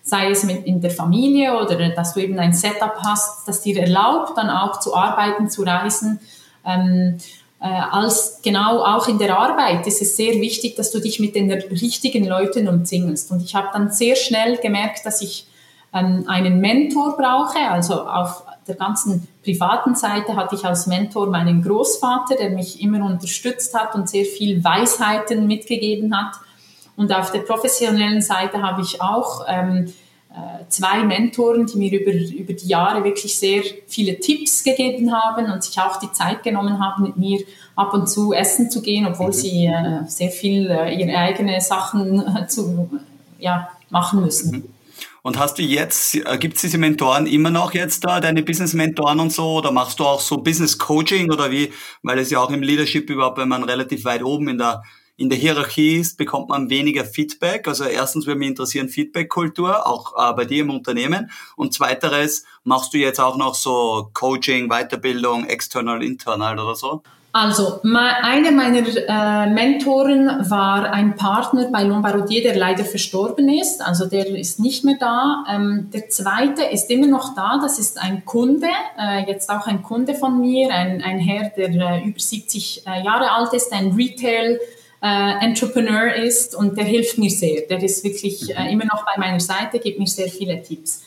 sei 0.03 0.31
es 0.31 0.45
mit 0.45 0.67
in 0.67 0.81
der 0.81 0.91
Familie 0.91 1.57
oder 1.61 1.91
dass 1.91 2.15
du 2.15 2.21
eben 2.21 2.39
ein 2.39 2.53
Setup 2.53 2.97
hast, 3.05 3.47
das 3.47 3.61
dir 3.61 3.81
erlaubt, 3.81 4.37
dann 4.37 4.51
auch 4.51 4.81
zu 4.81 4.97
arbeiten, 4.97 5.49
zu 5.49 5.63
reisen. 5.63 6.19
Ähm, 6.65 7.19
äh, 7.61 7.67
als 7.67 8.41
genau 8.43 8.83
auch 8.83 9.07
in 9.07 9.19
der 9.19 9.39
Arbeit 9.39 9.87
ist 9.87 10.01
es 10.01 10.17
sehr 10.17 10.35
wichtig, 10.41 10.77
dass 10.77 10.91
du 10.91 10.99
dich 10.99 11.21
mit 11.21 11.35
den 11.35 11.51
richtigen 11.53 12.27
Leuten 12.27 12.69
umzingelst. 12.69 13.31
Und 13.31 13.43
ich 13.43 13.55
habe 13.55 13.69
dann 13.73 13.91
sehr 13.93 14.17
schnell 14.17 14.57
gemerkt, 14.57 15.05
dass 15.05 15.21
ich 15.21 15.47
ähm, 15.93 16.25
einen 16.27 16.61
Mentor 16.61 17.17
brauche. 17.19 17.59
Also 17.71 18.03
auf 18.03 18.45
der 18.67 18.77
ganzen 18.77 19.29
privaten 19.43 19.95
Seite 19.95 20.37
hatte 20.37 20.55
ich 20.55 20.65
als 20.65 20.87
Mentor 20.87 21.27
meinen 21.27 21.63
Großvater, 21.63 22.37
der 22.37 22.51
mich 22.51 22.81
immer 22.81 23.05
unterstützt 23.05 23.79
hat 23.79 23.95
und 23.95 24.09
sehr 24.09 24.25
viel 24.25 24.65
Weisheiten 24.65 25.47
mitgegeben 25.47 26.17
hat. 26.17 26.37
Und 26.97 27.13
auf 27.15 27.31
der 27.31 27.41
professionellen 27.41 28.23
Seite 28.23 28.63
habe 28.63 28.83
ich 28.83 29.03
auch 29.03 29.45
ähm, 29.47 29.87
äh, 29.87 29.91
zwei 30.69 31.03
Mentoren, 31.03 31.67
die 31.67 31.77
mir 31.77 32.01
über, 32.01 32.13
über 32.13 32.53
die 32.53 32.69
Jahre 32.69 33.03
wirklich 33.03 33.37
sehr 33.37 33.63
viele 33.89 34.19
Tipps 34.21 34.63
gegeben 34.63 35.13
haben 35.13 35.51
und 35.51 35.65
sich 35.65 35.79
auch 35.79 35.99
die 35.99 36.13
Zeit 36.13 36.43
genommen 36.43 36.79
haben, 36.79 37.03
mit 37.03 37.17
mir 37.17 37.41
ab 37.77 37.95
und 37.95 38.09
zu 38.09 38.33
essen 38.33 38.71
zu 38.71 38.83
gehen, 38.83 39.07
obwohl 39.07 39.29
mhm. 39.29 39.33
sie 39.33 39.67
äh, 39.67 40.05
sehr 40.07 40.31
viel 40.31 40.71
äh, 40.71 40.95
ihre 40.95 41.17
eigenen 41.17 41.61
Sachen 41.61 42.21
äh, 42.21 42.47
zu 42.47 42.91
ja, 43.39 43.69
machen 43.91 44.21
müssen. 44.21 44.53
Mhm. 44.53 44.65
Und 45.23 45.39
hast 45.39 45.59
du 45.59 45.63
jetzt, 45.63 46.15
äh, 46.15 46.39
gibt 46.39 46.57
es 46.57 46.63
diese 46.63 46.79
Mentoren 46.79 47.27
immer 47.27 47.51
noch 47.51 47.75
jetzt 47.75 48.05
da, 48.05 48.21
deine 48.21 48.43
Business-Mentoren 48.43 49.21
und 49.21 49.33
so, 49.33 49.59
oder 49.59 49.71
machst 49.71 50.01
du 50.01 50.05
auch 50.05 50.21
so 50.21 50.39
Business-Coaching 50.39 51.31
oder 51.31 51.51
wie? 51.51 51.73
Weil 52.03 52.19
es 52.19 52.31
ja 52.31 52.41
auch 52.41 52.51
im 52.51 52.63
Leadership 52.63 53.11
überhaupt, 53.11 53.39
wenn 53.39 53.49
man 53.49 53.65
relativ 53.65 54.05
weit 54.05 54.23
oben 54.23 54.49
in 54.49 54.59
der 54.59 54.83
in 55.21 55.29
der 55.29 55.39
Hierarchie 55.39 55.97
ist, 55.97 56.17
bekommt 56.17 56.49
man 56.49 56.71
weniger 56.71 57.05
Feedback. 57.05 57.69
Also 57.69 57.85
erstens 57.85 58.27
würde 58.27 58.39
mich 58.39 58.49
interessieren 58.49 58.89
Feedback-Kultur, 58.89 59.87
auch 59.87 60.15
äh, 60.17 60.33
bei 60.33 60.47
dir 60.47 60.63
im 60.63 60.71
Unternehmen. 60.71 61.31
Und 61.57 61.75
zweiteres, 61.75 62.47
machst 62.65 62.95
du 62.95 62.99
jetzt 62.99 63.21
auch 63.21 63.37
noch 63.37 63.55
so 63.55 64.09
Coaching, 64.15 64.71
Weiterbildung, 64.71 65.45
external, 65.45 66.03
internal 66.03 66.59
oder 66.59 66.75
so? 66.75 67.03
Also, 67.33 67.81
einer 67.83 68.51
meiner 68.51 68.79
äh, 68.81 69.51
Mentoren 69.51 70.51
war 70.51 70.91
ein 70.91 71.15
Partner 71.17 71.69
bei 71.71 71.85
Lombardier, 71.85 72.43
der 72.43 72.57
leider 72.57 72.87
verstorben 72.87 73.51
ist. 73.51 73.83
Also 73.83 74.07
der 74.07 74.27
ist 74.27 74.59
nicht 74.59 74.85
mehr 74.85 74.97
da. 74.99 75.45
Ähm, 75.49 75.91
der 75.93 76.09
zweite 76.09 76.63
ist 76.65 76.91
immer 76.91 77.07
noch 77.07 77.35
da. 77.35 77.59
Das 77.61 77.79
ist 77.79 78.01
ein 78.01 78.25
Kunde, 78.25 78.69
äh, 78.99 79.31
jetzt 79.31 79.51
auch 79.51 79.67
ein 79.67 79.83
Kunde 79.83 80.15
von 80.15 80.41
mir, 80.41 80.71
ein, 80.71 81.03
ein 81.03 81.19
Herr, 81.19 81.51
der 81.51 81.69
äh, 81.69 82.09
über 82.09 82.19
70 82.19 82.87
äh, 82.87 83.05
Jahre 83.05 83.31
alt 83.33 83.53
ist, 83.53 83.71
ein 83.73 83.93
Retail. 83.93 84.59
Äh, 85.03 85.45
Entrepreneur 85.45 86.15
ist 86.15 86.55
und 86.55 86.77
der 86.77 86.85
hilft 86.85 87.17
mir 87.17 87.31
sehr. 87.31 87.63
Der 87.63 87.83
ist 87.83 88.05
wirklich 88.05 88.55
äh, 88.55 88.71
immer 88.71 88.85
noch 88.85 89.05
bei 89.07 89.19
meiner 89.19 89.41
Seite, 89.41 89.79
gibt 89.79 89.99
mir 89.99 90.07
sehr 90.07 90.29
viele 90.29 90.63
Tipps. 90.63 91.03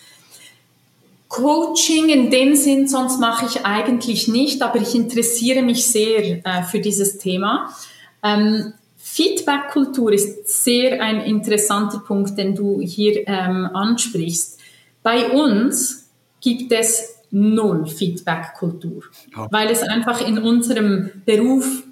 Coaching 1.27 2.09
in 2.09 2.29
dem 2.29 2.55
Sinn, 2.55 2.87
sonst 2.87 3.19
mache 3.19 3.45
ich 3.45 3.65
eigentlich 3.65 4.27
nicht, 4.27 4.61
aber 4.61 4.79
ich 4.79 4.93
interessiere 4.95 5.61
mich 5.61 5.85
sehr 5.85 6.45
äh, 6.45 6.63
für 6.63 6.79
dieses 6.79 7.17
Thema. 7.17 7.69
Ähm, 8.23 8.73
Feedback-Kultur 8.97 10.11
ist 10.11 10.63
sehr 10.63 11.01
ein 11.01 11.21
interessanter 11.21 11.99
Punkt, 11.99 12.37
den 12.37 12.55
du 12.55 12.81
hier 12.81 13.27
ähm, 13.27 13.69
ansprichst. 13.73 14.59
Bei 15.03 15.29
uns 15.29 16.09
gibt 16.41 16.71
es 16.71 17.15
null 17.29 17.85
Feedback-Kultur, 17.87 19.03
ja. 19.35 19.47
weil 19.51 19.69
es 19.69 19.81
einfach 19.83 20.25
in 20.25 20.37
unserem 20.37 21.11
Beruf, 21.25 21.83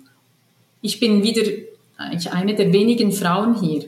ich 0.82 1.00
bin 1.00 1.22
wieder 1.24 1.44
eigentlich 2.02 2.32
eine 2.32 2.56
der 2.56 2.74
wenigen 2.74 3.12
Frauen 3.12 3.56
hier. 3.56 3.86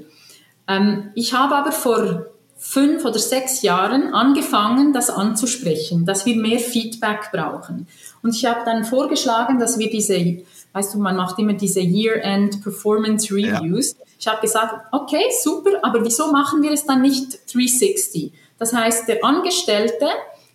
Ähm, 0.67 1.11
ich 1.15 1.33
habe 1.33 1.55
aber 1.55 1.71
vor 1.71 2.27
fünf 2.57 3.03
oder 3.03 3.19
sechs 3.19 3.61
Jahren 3.61 4.13
angefangen, 4.13 4.93
das 4.93 5.09
anzusprechen, 5.09 6.05
dass 6.05 6.25
wir 6.25 6.37
mehr 6.37 6.59
Feedback 6.59 7.29
brauchen. 7.33 7.87
Und 8.21 8.35
ich 8.35 8.45
habe 8.45 8.61
dann 8.63 8.85
vorgeschlagen, 8.85 9.59
dass 9.59 9.77
wir 9.77 9.89
diese, 9.89 10.43
weißt 10.71 10.93
du, 10.93 10.99
man 10.99 11.17
macht 11.17 11.37
immer 11.39 11.53
diese 11.53 11.81
Year-End 11.81 12.63
Performance 12.63 13.33
Reviews. 13.35 13.95
Ja. 13.99 14.05
Ich 14.17 14.27
habe 14.27 14.39
gesagt, 14.39 14.75
okay, 14.93 15.25
super, 15.43 15.71
aber 15.81 16.05
wieso 16.05 16.31
machen 16.31 16.61
wir 16.63 16.71
es 16.71 16.85
dann 16.85 17.01
nicht 17.01 17.53
360? 17.53 18.31
Das 18.57 18.73
heißt, 18.73 19.09
der 19.09 19.25
Angestellte 19.25 20.07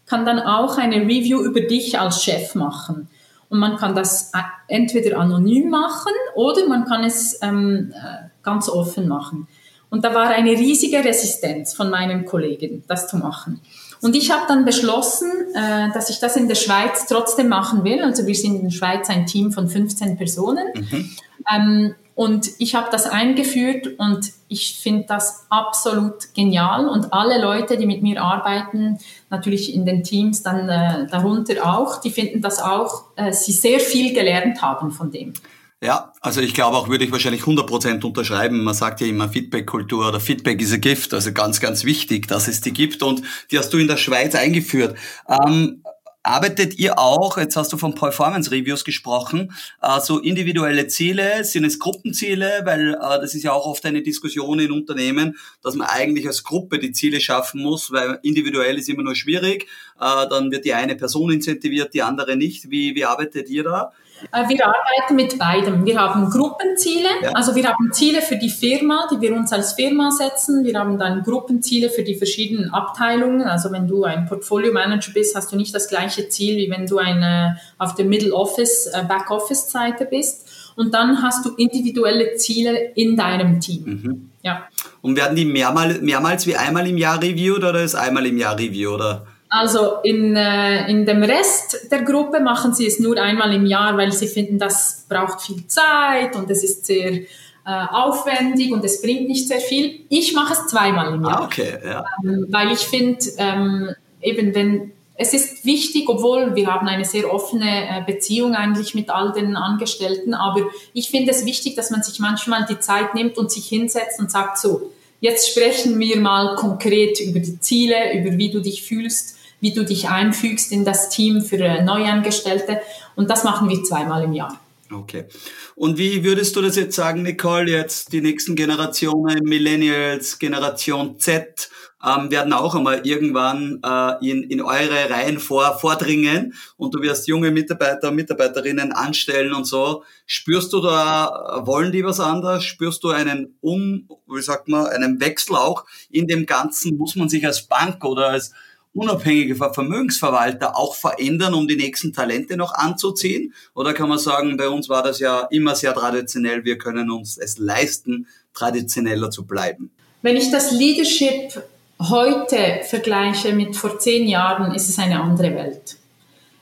kann 0.07 0.25
dann 0.25 0.41
auch 0.41 0.79
eine 0.79 1.03
Review 1.03 1.43
über 1.43 1.61
dich 1.61 2.01
als 2.01 2.25
Chef 2.25 2.55
machen. 2.55 3.11
Und 3.51 3.59
man 3.59 3.77
kann 3.77 3.95
das 3.95 4.33
äh, 4.35 4.39
entweder 4.69 5.19
anonym 5.19 5.71
machen 5.71 6.13
oder 6.35 6.67
man 6.69 6.85
kann 6.85 7.05
es 7.05 7.39
ähm, 7.43 7.93
äh, 7.95 8.29
ganz 8.43 8.69
offen 8.69 9.09
machen. 9.09 9.49
Und 9.91 10.05
da 10.05 10.15
war 10.15 10.29
eine 10.29 10.51
riesige 10.51 11.03
Resistenz 11.03 11.73
von 11.73 11.89
meinen 11.89 12.27
Kollegen, 12.27 12.85
das 12.89 13.09
zu 13.09 13.17
machen. 13.17 13.61
Und 14.01 14.15
ich 14.15 14.31
habe 14.31 14.45
dann 14.47 14.65
beschlossen, 14.65 15.31
äh, 15.55 15.93
dass 15.93 16.11
ich 16.11 16.21
das 16.21 16.37
in 16.37 16.47
der 16.47 16.55
Schweiz 16.55 17.07
trotzdem 17.07 17.49
machen 17.49 17.85
will. 17.85 18.03
Also 18.03 18.27
wir 18.27 18.35
sind 18.35 18.57
in 18.57 18.65
der 18.65 18.71
Schweiz 18.71 19.09
ein 19.09 19.27
Team 19.27 19.51
von 19.51 19.69
15 19.69 20.17
Personen. 20.17 20.67
Mhm. 20.75 21.11
Ähm, 21.53 21.95
und 22.19 22.51
ich 22.59 22.75
habe 22.75 22.89
das 22.91 23.07
eingeführt 23.07 23.87
und 23.97 24.33
ich 24.49 24.81
finde 24.83 25.05
das 25.07 25.47
absolut 25.51 26.35
genial. 26.35 26.89
Und 26.89 27.13
alle 27.13 27.41
Leute, 27.41 27.77
die 27.77 27.87
mit 27.87 28.03
mir 28.03 28.21
arbeiten, 28.21 28.99
natürlich 29.31 29.73
in 29.73 29.87
den 29.87 30.03
Teams 30.03 30.43
dann 30.43 30.69
äh, 30.69 31.07
darunter 31.09 31.65
auch, 31.65 32.01
die 32.01 32.11
finden 32.11 32.43
das 32.43 32.59
auch, 32.61 33.05
äh, 33.15 33.33
sie 33.33 33.53
sehr 33.53 33.79
viel 33.79 34.15
gelernt 34.15 34.61
haben 34.63 34.91
von 34.91 35.13
dem. 35.13 35.33
Ja, 35.81 36.13
also 36.21 36.41
ich 36.41 36.55
glaube 36.55 36.77
auch, 36.77 36.89
würde 36.89 37.05
ich 37.05 37.13
wahrscheinlich 37.13 37.43
100% 37.43 38.05
unterschreiben. 38.05 38.65
Man 38.65 38.75
sagt 38.75 39.01
ja 39.01 39.07
immer 39.07 39.29
Feedback-Kultur 39.29 40.09
oder 40.09 40.19
Feedback 40.19 40.61
is 40.61 40.73
a 40.73 40.79
gift, 40.79 41.15
also 41.15 41.31
ganz, 41.33 41.61
ganz 41.61 41.85
wichtig, 41.85 42.27
dass 42.27 42.49
es 42.49 42.61
die 42.61 42.73
gibt 42.73 43.05
und 43.05 43.23
die 43.53 43.59
hast 43.61 43.73
du 43.73 43.79
in 43.79 43.87
der 43.87 43.97
Schweiz 43.97 44.35
eingeführt. 44.35 44.99
Ähm, 45.29 45.85
arbeitet 46.29 46.79
ihr 46.79 46.99
auch, 46.99 47.39
jetzt 47.39 47.57
hast 47.57 47.73
du 47.73 47.79
von 47.79 47.95
Performance 47.95 48.51
Reviews 48.51 48.85
gesprochen, 48.85 49.53
äh, 49.83 50.01
so 50.01 50.19
individuelle 50.19 50.87
Ziele, 50.87 51.45
sind 51.45 51.65
es 51.65 51.79
Gruppenziele, 51.79 52.61
weil 52.65 52.95
äh, 52.95 53.21
das 53.21 53.35
ist 53.35 53.43
ja 53.43 53.53
auch 53.53 53.67
oft 53.67 53.85
eine 53.87 54.03
Diskussion 54.03 54.61
in 54.61 54.71
Unternehmen, 54.71 55.37
dass 55.63 55.75
man 55.75 55.89
eigentlich 55.89 56.27
als 56.27 56.45
Gruppe 56.45 56.79
die 56.79 56.93
Ziele 56.93 57.21
schaffen 57.21 57.63
muss, 57.63 57.91
weil 57.91 58.19
individuell 58.23 58.77
ist 58.79 58.89
immer 58.89 59.03
nur 59.03 59.17
schwierig, 59.17 59.65
äh, 59.99 60.29
dann 60.29 60.51
wird 60.51 60.65
die 60.65 60.75
eine 60.75 60.97
Person 60.97 61.33
incentiviert, 61.33 61.95
die 61.95 62.03
andere 62.03 62.37
nicht. 62.37 62.71
Wie, 62.71 62.95
wie 62.95 63.05
arbeitet 63.05 63.49
ihr 63.49 63.65
da? 63.65 63.93
Äh, 64.33 64.49
wir 64.49 64.67
arbeiten 64.67 65.15
mit 65.15 65.39
beidem. 65.39 65.85
Wir 65.85 65.99
haben 66.01 66.31
Gruppenziele, 66.31 67.09
ja. 67.23 67.31
also 67.33 67.55
wir 67.55 67.65
haben 67.67 67.93
Ziele 67.93 68.23
für 68.23 68.37
die 68.37 68.51
Firma, 68.51 69.09
die 69.11 69.21
wir 69.21 69.35
uns 69.35 69.53
als 69.53 69.75
Firma 69.75 70.11
setzen. 70.11 70.65
Wir 70.65 70.79
haben 70.79 70.99
dann 70.99 71.23
Gruppenziele 71.23 71.91
für 71.91 72.03
die 72.03 72.15
verschiedenen 72.15 72.73
Abteilungen. 72.73 73.43
Also 73.43 73.73
wenn 73.73 73.87
du 73.87 74.05
ein 74.05 74.27
Portfolio 74.27 74.73
Manager 74.73 75.13
bist, 75.13 75.37
hast 75.37 75.53
du 75.53 75.57
nicht 75.57 75.75
das 75.75 75.89
gleiche 75.89 76.29
Ziel, 76.29 76.57
wie 76.57 76.71
wenn 76.71 76.87
du 76.87 76.99
eine, 76.99 77.59
auf 77.79 77.95
der 77.95 78.05
Middle 78.05 78.33
Office, 78.33 78.87
äh, 78.87 79.05
Back 79.05 79.31
Office 79.31 79.71
Seite 79.71 80.05
bist. 80.05 80.47
Und 80.77 80.95
dann 80.95 81.23
hast 81.23 81.45
du 81.45 81.55
individuelle 81.57 82.37
Ziele 82.37 82.93
in 82.95 83.17
deinem 83.17 83.61
Team. 83.61 83.85
Mhm. 83.85 84.31
Ja. 84.43 84.69
Und 85.03 85.17
werden 85.17 85.37
die 85.37 85.45
mehrmal, 85.45 85.99
mehrmals 86.01 86.47
wie 86.47 86.57
einmal 86.57 86.87
im 86.87 86.97
Jahr 86.97 87.21
reviewed 87.21 87.65
oder 87.65 87.83
ist 87.83 87.95
einmal 87.95 88.27
im 88.27 88.39
Jahr 88.39 88.59
Review 88.59 88.93
oder? 88.93 89.27
Also 89.51 89.97
in, 90.03 90.37
äh, 90.37 90.91
in 90.91 91.07
dem 91.07 91.23
Rest 91.23 91.89
der 91.91 92.03
Gruppe 92.03 92.41
machen 92.41 92.75
sie 92.75 92.87
es 92.87 93.01
nur 93.01 93.17
einmal 93.17 93.53
im 93.55 93.65
Jahr, 93.65 93.97
weil 93.97 94.13
sie 94.13 94.27
finden, 94.27 94.59
das 94.59 95.07
braucht 95.09 95.41
viel 95.41 95.67
Zeit 95.67 96.37
und 96.37 96.51
es 96.51 96.63
ist 96.63 96.85
sehr 96.85 97.13
äh, 97.13 97.25
aufwendig 97.65 98.73
und 98.73 98.85
es 98.85 99.01
bringt 99.01 99.29
nicht 99.29 99.49
sehr 99.49 99.61
viel. 99.61 100.01
Ich 100.11 100.35
mache 100.35 100.53
es 100.53 100.67
zweimal 100.67 101.15
im 101.15 101.25
Jahr. 101.25 101.41
Ah, 101.41 101.45
okay, 101.45 101.79
ja. 101.83 102.05
Ähm, 102.23 102.47
weil 102.51 102.73
ich 102.73 102.81
finde, 102.81 103.25
ähm, 103.39 103.95
eben 104.21 104.55
wenn 104.55 104.93
es 105.21 105.35
ist 105.35 105.65
wichtig, 105.65 106.09
obwohl 106.09 106.55
wir 106.55 106.69
haben 106.69 106.87
eine 106.87 107.05
sehr 107.05 107.33
offene 107.33 107.67
äh, 107.67 108.03
Beziehung 108.07 108.55
eigentlich 108.55 108.95
mit 108.95 109.11
all 109.11 109.33
den 109.33 109.57
Angestellten, 109.57 110.33
aber 110.33 110.61
ich 110.93 111.11
finde 111.11 111.33
es 111.33 111.45
wichtig, 111.45 111.75
dass 111.75 111.91
man 111.91 112.03
sich 112.03 112.21
manchmal 112.21 112.67
die 112.67 112.79
Zeit 112.79 113.15
nimmt 113.15 113.37
und 113.37 113.51
sich 113.51 113.67
hinsetzt 113.67 114.21
und 114.21 114.31
sagt 114.31 114.59
so, 114.59 114.93
jetzt 115.21 115.51
sprechen 115.51 115.99
wir 115.99 116.21
mal 116.21 116.55
konkret 116.55 117.19
über 117.21 117.41
die 117.41 117.59
Ziele, 117.59 118.17
über 118.17 118.37
wie 118.39 118.51
du 118.51 118.61
dich 118.61 118.83
fühlst 118.83 119.38
wie 119.61 119.73
du 119.73 119.85
dich 119.85 120.09
einfügst 120.09 120.73
in 120.73 120.85
das 120.85 121.09
Team 121.09 121.43
für 121.43 121.83
Neuangestellte. 121.83 122.81
Und 123.17 123.31
das 123.31 123.45
machen 123.45 123.69
wir 123.69 123.83
zweimal 123.85 124.25
im 124.25 124.33
Jahr. 124.33 124.61
Okay. 124.91 125.27
Und 125.75 125.99
wie 125.99 126.25
würdest 126.25 126.57
du 126.57 126.63
das 126.63 126.77
jetzt 126.77 126.97
sagen, 126.97 127.23
Nicole, 127.23 127.71
jetzt 127.71 128.13
die 128.13 128.23
nächsten 128.23 128.57
Generationen, 128.57 129.41
Millennials, 129.45 130.39
Generation 130.39 131.19
Z, 131.19 131.69
ähm, 132.05 132.31
werden 132.31 132.53
auch 132.53 132.75
einmal 132.75 133.07
irgendwann 133.07 133.81
äh, 133.85 134.31
in, 134.31 134.45
in 134.45 134.63
eure 134.63 135.11
Reihen 135.11 135.41
vor, 135.41 135.79
vordringen 135.79 136.55
und 136.77 136.95
du 136.95 137.03
wirst 137.03 137.27
junge 137.27 137.51
Mitarbeiter 137.51 138.09
und 138.09 138.17
Mitarbeiterinnen 138.17 138.93
anstellen 138.93 139.53
und 139.53 139.65
so. 139.65 140.05
Spürst 140.27 140.73
du 140.73 140.81
da, 140.81 141.63
wollen 141.65 141.93
die 141.93 142.05
was 142.05 142.21
anderes? 142.21 142.65
Spürst 142.65 143.03
du 143.03 143.11
einen 143.11 143.57
um, 143.61 144.09
wie 144.27 144.41
sagt 144.41 144.69
man, 144.69 144.87
einen 144.87 145.21
Wechsel 145.21 145.57
auch 145.57 145.85
in 146.09 146.29
dem 146.29 146.47
Ganzen? 146.47 146.97
Muss 146.97 147.17
man 147.17 147.29
sich 147.29 147.45
als 147.45 147.67
Bank 147.67 148.05
oder 148.05 148.29
als 148.29 148.53
unabhängige 148.99 149.55
Vermögensverwalter 149.55 150.77
auch 150.77 150.95
verändern, 150.95 151.55
um 151.55 151.69
die 151.69 151.77
nächsten 151.77 152.13
Talente 152.13 152.57
noch 152.57 152.75
anzuziehen? 152.75 153.55
Oder 153.75 153.95
kann 153.95 154.09
man 154.09 154.19
sagen, 154.19 154.57
bei 154.57 154.69
uns 154.69 154.89
war 154.89 155.03
das 155.03 155.21
ja 155.21 155.47
immer 155.51 155.75
sehr 155.75 155.95
traditionell, 155.95 156.65
wir 156.65 156.79
können 156.79 157.11
uns 157.11 157.39
es 157.39 157.59
leisten, 157.59 158.27
traditioneller 158.55 159.31
zu 159.31 159.47
bleiben? 159.47 159.91
Wenn 160.23 160.37
ich 160.37 160.51
das 160.51 160.73
Leadership 160.73 161.63
heute 162.01 162.81
vergleiche 162.89 163.53
mit 163.53 163.77
vor 163.77 163.99
zehn 163.99 164.29
Jahren, 164.29 164.75
ist 164.75 164.89
es 164.89 164.99
eine 164.99 165.21
andere 165.21 165.55
Welt. 165.55 165.97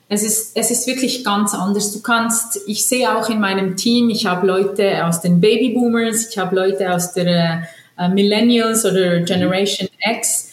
Es 0.09 0.23
ist, 0.23 0.57
es 0.57 0.71
ist 0.71 0.87
wirklich 0.87 1.25
ganz 1.25 1.53
anders. 1.53 1.93
Du 1.93 2.01
kannst, 2.01 2.61
ich 2.67 2.87
sehe 2.87 3.17
auch 3.17 3.29
in 3.29 3.41
meinem 3.41 3.77
Team, 3.77 4.09
ich 4.09 4.27
habe 4.27 4.47
Leute 4.47 5.05
aus 5.05 5.21
den 5.21 5.41
Babyboomers, 5.41 6.29
ich 6.31 6.39
habe 6.39 6.55
Leute 6.55 6.93
aus 6.93 7.13
der 7.13 7.67
äh, 7.99 8.09
Millennials 8.09 8.85
oder 8.85 9.21
Generation 9.21 9.89
X, 9.99 10.46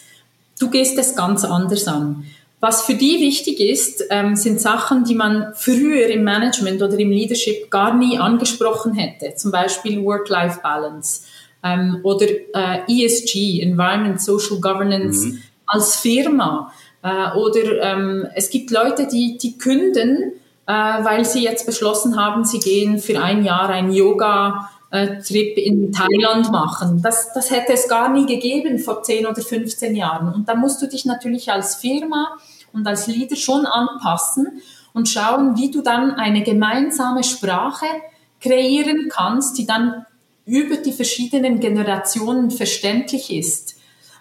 du 0.64 0.70
gehst 0.70 0.98
es 0.98 1.14
ganz 1.14 1.44
anders 1.44 1.86
an. 1.86 2.24
Was 2.60 2.82
für 2.82 2.94
die 2.94 3.20
wichtig 3.20 3.60
ist, 3.60 4.04
ähm, 4.08 4.36
sind 4.36 4.58
Sachen, 4.58 5.04
die 5.04 5.14
man 5.14 5.52
früher 5.54 6.06
im 6.06 6.24
Management 6.24 6.80
oder 6.82 6.98
im 6.98 7.10
Leadership 7.10 7.70
gar 7.70 7.94
nie 7.94 8.18
angesprochen 8.18 8.94
hätte. 8.94 9.34
Zum 9.36 9.50
Beispiel 9.50 10.02
Work-Life-Balance 10.02 11.24
ähm, 11.62 12.00
oder 12.02 12.26
äh, 12.26 12.78
ESG, 12.88 13.60
Environment, 13.60 14.18
Social 14.18 14.60
Governance 14.60 15.26
mhm. 15.26 15.42
als 15.66 15.96
Firma. 15.96 16.72
Äh, 17.02 17.36
oder 17.36 17.82
ähm, 17.82 18.26
es 18.34 18.48
gibt 18.48 18.70
Leute, 18.70 19.06
die, 19.06 19.36
die 19.36 19.58
künden, 19.58 20.32
äh, 20.66 20.72
weil 20.72 21.26
sie 21.26 21.42
jetzt 21.42 21.66
beschlossen 21.66 22.16
haben, 22.16 22.46
sie 22.46 22.60
gehen 22.60 22.98
für 22.98 23.20
ein 23.20 23.44
Jahr 23.44 23.68
ein 23.68 23.92
Yoga 23.92 24.70
äh, 24.94 25.20
Trip 25.20 25.58
in 25.58 25.90
Thailand 25.90 26.52
machen. 26.52 27.02
Das, 27.02 27.32
das 27.32 27.50
hätte 27.50 27.72
es 27.72 27.88
gar 27.88 28.08
nie 28.10 28.26
gegeben 28.26 28.78
vor 28.78 29.02
10 29.02 29.26
oder 29.26 29.42
15 29.42 29.96
Jahren. 29.96 30.32
Und 30.32 30.48
da 30.48 30.54
musst 30.54 30.80
du 30.80 30.86
dich 30.86 31.04
natürlich 31.04 31.50
als 31.50 31.74
Firma 31.74 32.36
und 32.72 32.86
als 32.86 33.08
Leader 33.08 33.34
schon 33.34 33.66
anpassen 33.66 34.62
und 34.92 35.08
schauen, 35.08 35.56
wie 35.56 35.72
du 35.72 35.82
dann 35.82 36.12
eine 36.12 36.44
gemeinsame 36.44 37.24
Sprache 37.24 37.86
kreieren 38.40 39.08
kannst, 39.10 39.58
die 39.58 39.66
dann 39.66 40.06
über 40.46 40.76
die 40.76 40.92
verschiedenen 40.92 41.58
Generationen 41.58 42.52
verständlich 42.52 43.32
ist. 43.32 43.76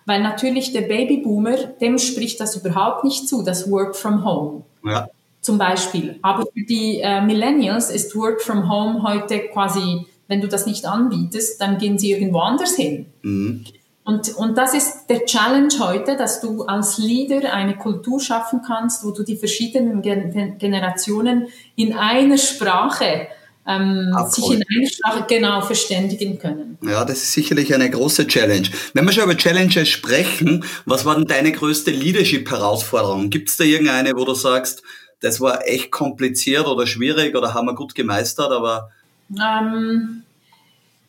Weil 0.05 0.23
natürlich 0.23 0.73
der 0.73 0.81
Babyboomer, 0.81 1.57
dem 1.81 1.99
spricht 1.99 2.39
das 2.39 2.55
überhaupt 2.55 3.03
nicht 3.03 3.27
zu, 3.27 3.43
das 3.43 3.69
Work 3.69 3.95
from 3.95 4.25
Home. 4.25 4.63
Ja. 4.83 5.07
Zum 5.39 5.59
Beispiel. 5.59 6.17
Aber 6.23 6.45
für 6.45 6.65
die 6.67 6.99
äh, 7.01 7.21
Millennials 7.21 7.91
ist 7.91 8.15
Work 8.15 8.41
from 8.41 8.69
Home 8.69 9.03
heute 9.03 9.39
quasi, 9.49 10.07
wenn 10.27 10.41
du 10.41 10.47
das 10.47 10.65
nicht 10.65 10.85
anbietest, 10.85 11.59
dann 11.61 11.77
gehen 11.77 11.97
sie 11.97 12.11
irgendwo 12.11 12.39
anders 12.39 12.75
hin. 12.75 13.07
Mhm. 13.21 13.65
Und, 14.05 14.35
und 14.35 14.57
das 14.57 14.73
ist 14.73 15.07
der 15.09 15.25
Challenge 15.25 15.73
heute, 15.79 16.17
dass 16.17 16.41
du 16.41 16.63
als 16.63 16.97
Leader 16.97 17.53
eine 17.53 17.77
Kultur 17.77 18.19
schaffen 18.19 18.61
kannst, 18.65 19.05
wo 19.05 19.11
du 19.11 19.23
die 19.23 19.37
verschiedenen 19.37 20.01
Gen 20.01 20.57
Generationen 20.57 21.47
in 21.75 21.93
einer 21.93 22.37
Sprache 22.37 23.27
ähm, 23.65 24.13
sich 24.29 24.51
in 24.51 24.61
einer 24.69 24.89
Sprache 24.89 25.25
genau 25.27 25.61
verständigen 25.61 26.37
können. 26.37 26.77
Ja, 26.81 27.05
das 27.05 27.19
ist 27.19 27.31
sicherlich 27.31 27.73
eine 27.73 27.89
große 27.89 28.27
Challenge. 28.27 28.67
Wenn 28.93 29.05
wir 29.05 29.13
schon 29.13 29.23
über 29.23 29.37
Challenges 29.37 29.87
sprechen, 29.87 30.65
was 30.85 31.05
war 31.05 31.15
denn 31.15 31.27
deine 31.27 31.53
größte 31.53 31.91
Leadership-Herausforderung? 31.91 33.29
Gibt 33.29 33.49
es 33.49 33.55
da 33.57 33.63
irgendeine, 33.63 34.15
wo 34.15 34.25
du 34.25 34.33
sagst, 34.33 34.83
das 35.21 35.39
war 35.39 35.65
echt 35.65 35.91
kompliziert 35.91 36.67
oder 36.67 36.85
schwierig 36.85 37.37
oder 37.37 37.53
haben 37.53 37.67
wir 37.67 37.75
gut 37.75 37.95
gemeistert, 37.95 38.51
aber... 38.51 38.89
Ähm, 39.31 40.23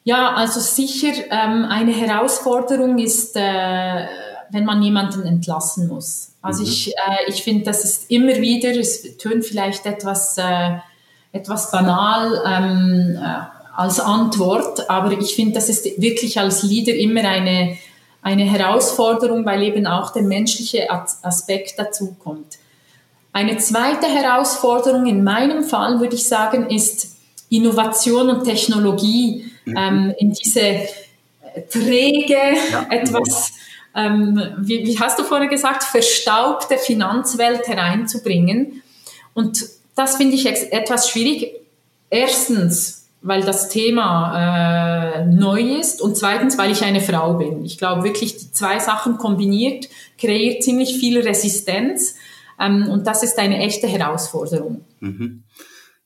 ja, 0.04 0.34
also 0.34 0.60
sicher 0.60 1.12
ähm, 1.30 1.64
eine 1.64 1.92
Herausforderung 1.92 2.98
ist, 2.98 3.36
äh, 3.36 4.06
wenn 4.50 4.64
man 4.64 4.82
jemanden 4.82 5.24
entlassen 5.24 5.88
muss. 5.88 6.32
Also 6.42 6.62
mhm. 6.62 6.68
ich, 6.68 6.88
äh, 6.88 7.28
ich 7.28 7.42
finde, 7.42 7.64
das 7.64 7.84
ist 7.84 8.10
immer 8.10 8.36
wieder, 8.36 8.70
es 8.70 9.16
tönt 9.16 9.44
vielleicht 9.44 9.86
etwas, 9.86 10.36
äh, 10.36 10.76
etwas 11.32 11.70
banal 11.70 12.42
ähm, 12.46 13.18
äh, 13.18 13.54
als 13.76 13.98
Antwort, 13.98 14.88
aber 14.88 15.12
ich 15.12 15.34
finde, 15.34 15.54
das 15.54 15.68
ist 15.68 15.84
wirklich 16.00 16.38
als 16.38 16.62
Leader 16.62 16.94
immer 16.94 17.24
eine, 17.24 17.76
eine 18.22 18.44
Herausforderung, 18.44 19.44
weil 19.44 19.62
eben 19.62 19.86
auch 19.86 20.12
der 20.12 20.22
menschliche 20.22 20.88
Aspekt 20.90 21.78
dazu 21.78 22.14
kommt. 22.22 22.58
Eine 23.32 23.56
zweite 23.56 24.06
Herausforderung 24.06 25.06
in 25.06 25.24
meinem 25.24 25.64
Fall, 25.64 25.98
würde 25.98 26.14
ich 26.14 26.28
sagen, 26.28 26.70
ist 26.70 27.13
Innovation 27.56 28.28
und 28.30 28.44
Technologie 28.44 29.50
mhm. 29.64 29.76
ähm, 29.76 30.14
in 30.18 30.32
diese 30.32 30.88
träge, 31.70 32.36
ja. 32.70 32.86
etwas, 32.90 33.52
ähm, 33.94 34.40
wie, 34.58 34.86
wie 34.86 34.98
hast 34.98 35.18
du 35.18 35.24
vorher 35.24 35.48
gesagt, 35.48 35.84
verstaubte 35.84 36.78
Finanzwelt 36.78 37.66
hereinzubringen. 37.68 38.82
Und 39.34 39.64
das 39.94 40.16
finde 40.16 40.34
ich 40.34 40.46
etwas 40.46 41.08
schwierig. 41.08 41.52
Erstens, 42.10 43.06
weil 43.22 43.42
das 43.42 43.68
Thema 43.68 45.14
äh, 45.16 45.24
neu 45.24 45.78
ist 45.78 46.02
und 46.02 46.16
zweitens, 46.16 46.58
weil 46.58 46.70
ich 46.70 46.82
eine 46.82 47.00
Frau 47.00 47.34
bin. 47.34 47.64
Ich 47.64 47.78
glaube 47.78 48.04
wirklich, 48.04 48.36
die 48.36 48.52
zwei 48.52 48.78
Sachen 48.78 49.16
kombiniert 49.16 49.88
kreiert 50.18 50.62
ziemlich 50.62 50.98
viel 50.98 51.18
Resistenz 51.20 52.16
ähm, 52.60 52.88
und 52.88 53.06
das 53.06 53.22
ist 53.22 53.38
eine 53.38 53.58
echte 53.58 53.86
Herausforderung. 53.86 54.84
Mhm. 55.00 55.42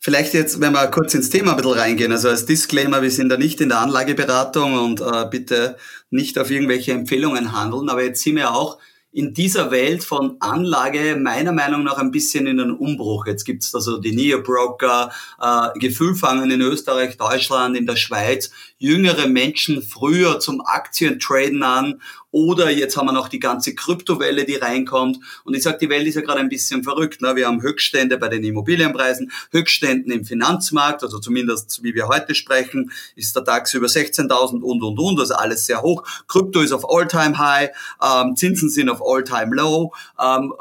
Vielleicht 0.01 0.33
jetzt, 0.33 0.61
wenn 0.61 0.73
wir 0.73 0.87
kurz 0.89 1.15
ins 1.15 1.29
Thema 1.29 1.53
ein 1.53 1.57
bisschen 1.57 1.73
reingehen, 1.73 2.13
also 2.13 2.29
als 2.29 2.47
Disclaimer, 2.47 3.03
wir 3.03 3.11
sind 3.11 3.31
da 3.31 3.37
nicht 3.37 3.61
in 3.61 3.69
der 3.69 3.81
Anlageberatung 3.81 4.75
und 4.79 5.01
äh, 5.01 5.27
bitte 5.29 5.77
nicht 6.11 6.39
auf 6.39 6.51
irgendwelche 6.51 6.93
Empfehlungen 6.93 7.53
handeln, 7.53 7.89
aber 7.89 8.05
jetzt 8.05 8.23
sind 8.23 8.37
wir 8.37 8.55
auch 8.55 8.79
in 9.11 9.35
dieser 9.35 9.71
Welt 9.71 10.05
von 10.05 10.37
Anlage 10.39 11.17
meiner 11.17 11.51
Meinung 11.51 11.83
nach 11.83 11.99
ein 11.99 12.13
bisschen 12.13 12.47
in 12.47 12.61
einen 12.61 12.77
Umbruch. 12.77 13.27
Jetzt 13.27 13.45
gibt's 13.45 13.73
da 13.73 13.81
so 13.81 13.99
die 13.99 14.15
Neo-Broker, 14.15 15.11
äh, 15.41 15.79
Gefühlfangen 15.79 16.51
in 16.51 16.61
Österreich, 16.61 17.17
Deutschland, 17.17 17.77
in 17.77 17.87
der 17.87 17.97
Schweiz, 17.97 18.51
jüngere 18.77 19.27
Menschen 19.27 19.83
früher 19.83 20.39
zum 20.39 20.61
Aktientraden 20.61 21.63
an 21.63 22.01
oder 22.31 22.71
jetzt 22.71 22.97
haben 22.97 23.07
wir 23.07 23.13
noch 23.13 23.29
die 23.29 23.41
ganze 23.41 23.75
Kryptowelle, 23.75 24.45
die 24.45 24.57
reinkommt. 24.57 25.19
Und 25.45 25.55
ich 25.55 25.63
sage, 25.63 25.79
die 25.81 25.89
Welt 25.89 26.07
ist 26.07 26.17
ja 26.17 26.21
gerade 26.21 26.41
ein 26.41 26.51
bisschen 26.51 26.85
verrückt. 26.85 27.23
Ne? 27.23 27.35
Wir 27.37 27.47
haben 27.47 27.63
Höchststände 27.63 28.19
bei 28.19 28.29
den 28.29 28.45
Immobilienpreisen, 28.45 29.33
Höchstständen 29.51 30.13
im 30.13 30.25
Finanzmarkt, 30.25 31.03
also 31.03 31.19
zumindest 31.19 31.83
wie 31.83 31.95
wir 31.95 32.09
heute 32.09 32.35
sprechen, 32.35 32.93
ist 33.17 33.35
der 33.35 33.43
DAX 33.43 33.73
über 33.75 33.87
16.000 33.87 34.61
und, 34.61 34.83
und, 34.83 34.99
und, 34.99 35.21
also 35.21 35.35
alles 35.35 35.65
sehr 35.67 35.81
hoch. 35.81 36.05
Krypto 36.27 36.61
ist 36.61 36.73
auf 36.73 36.89
All-Time-High, 36.89 37.71
ähm, 38.03 38.37
Zinsen 38.37 38.69
sind 38.69 38.91
auf 38.91 39.01
All-Time-Low. 39.03 39.93
Ähm, 40.21 40.53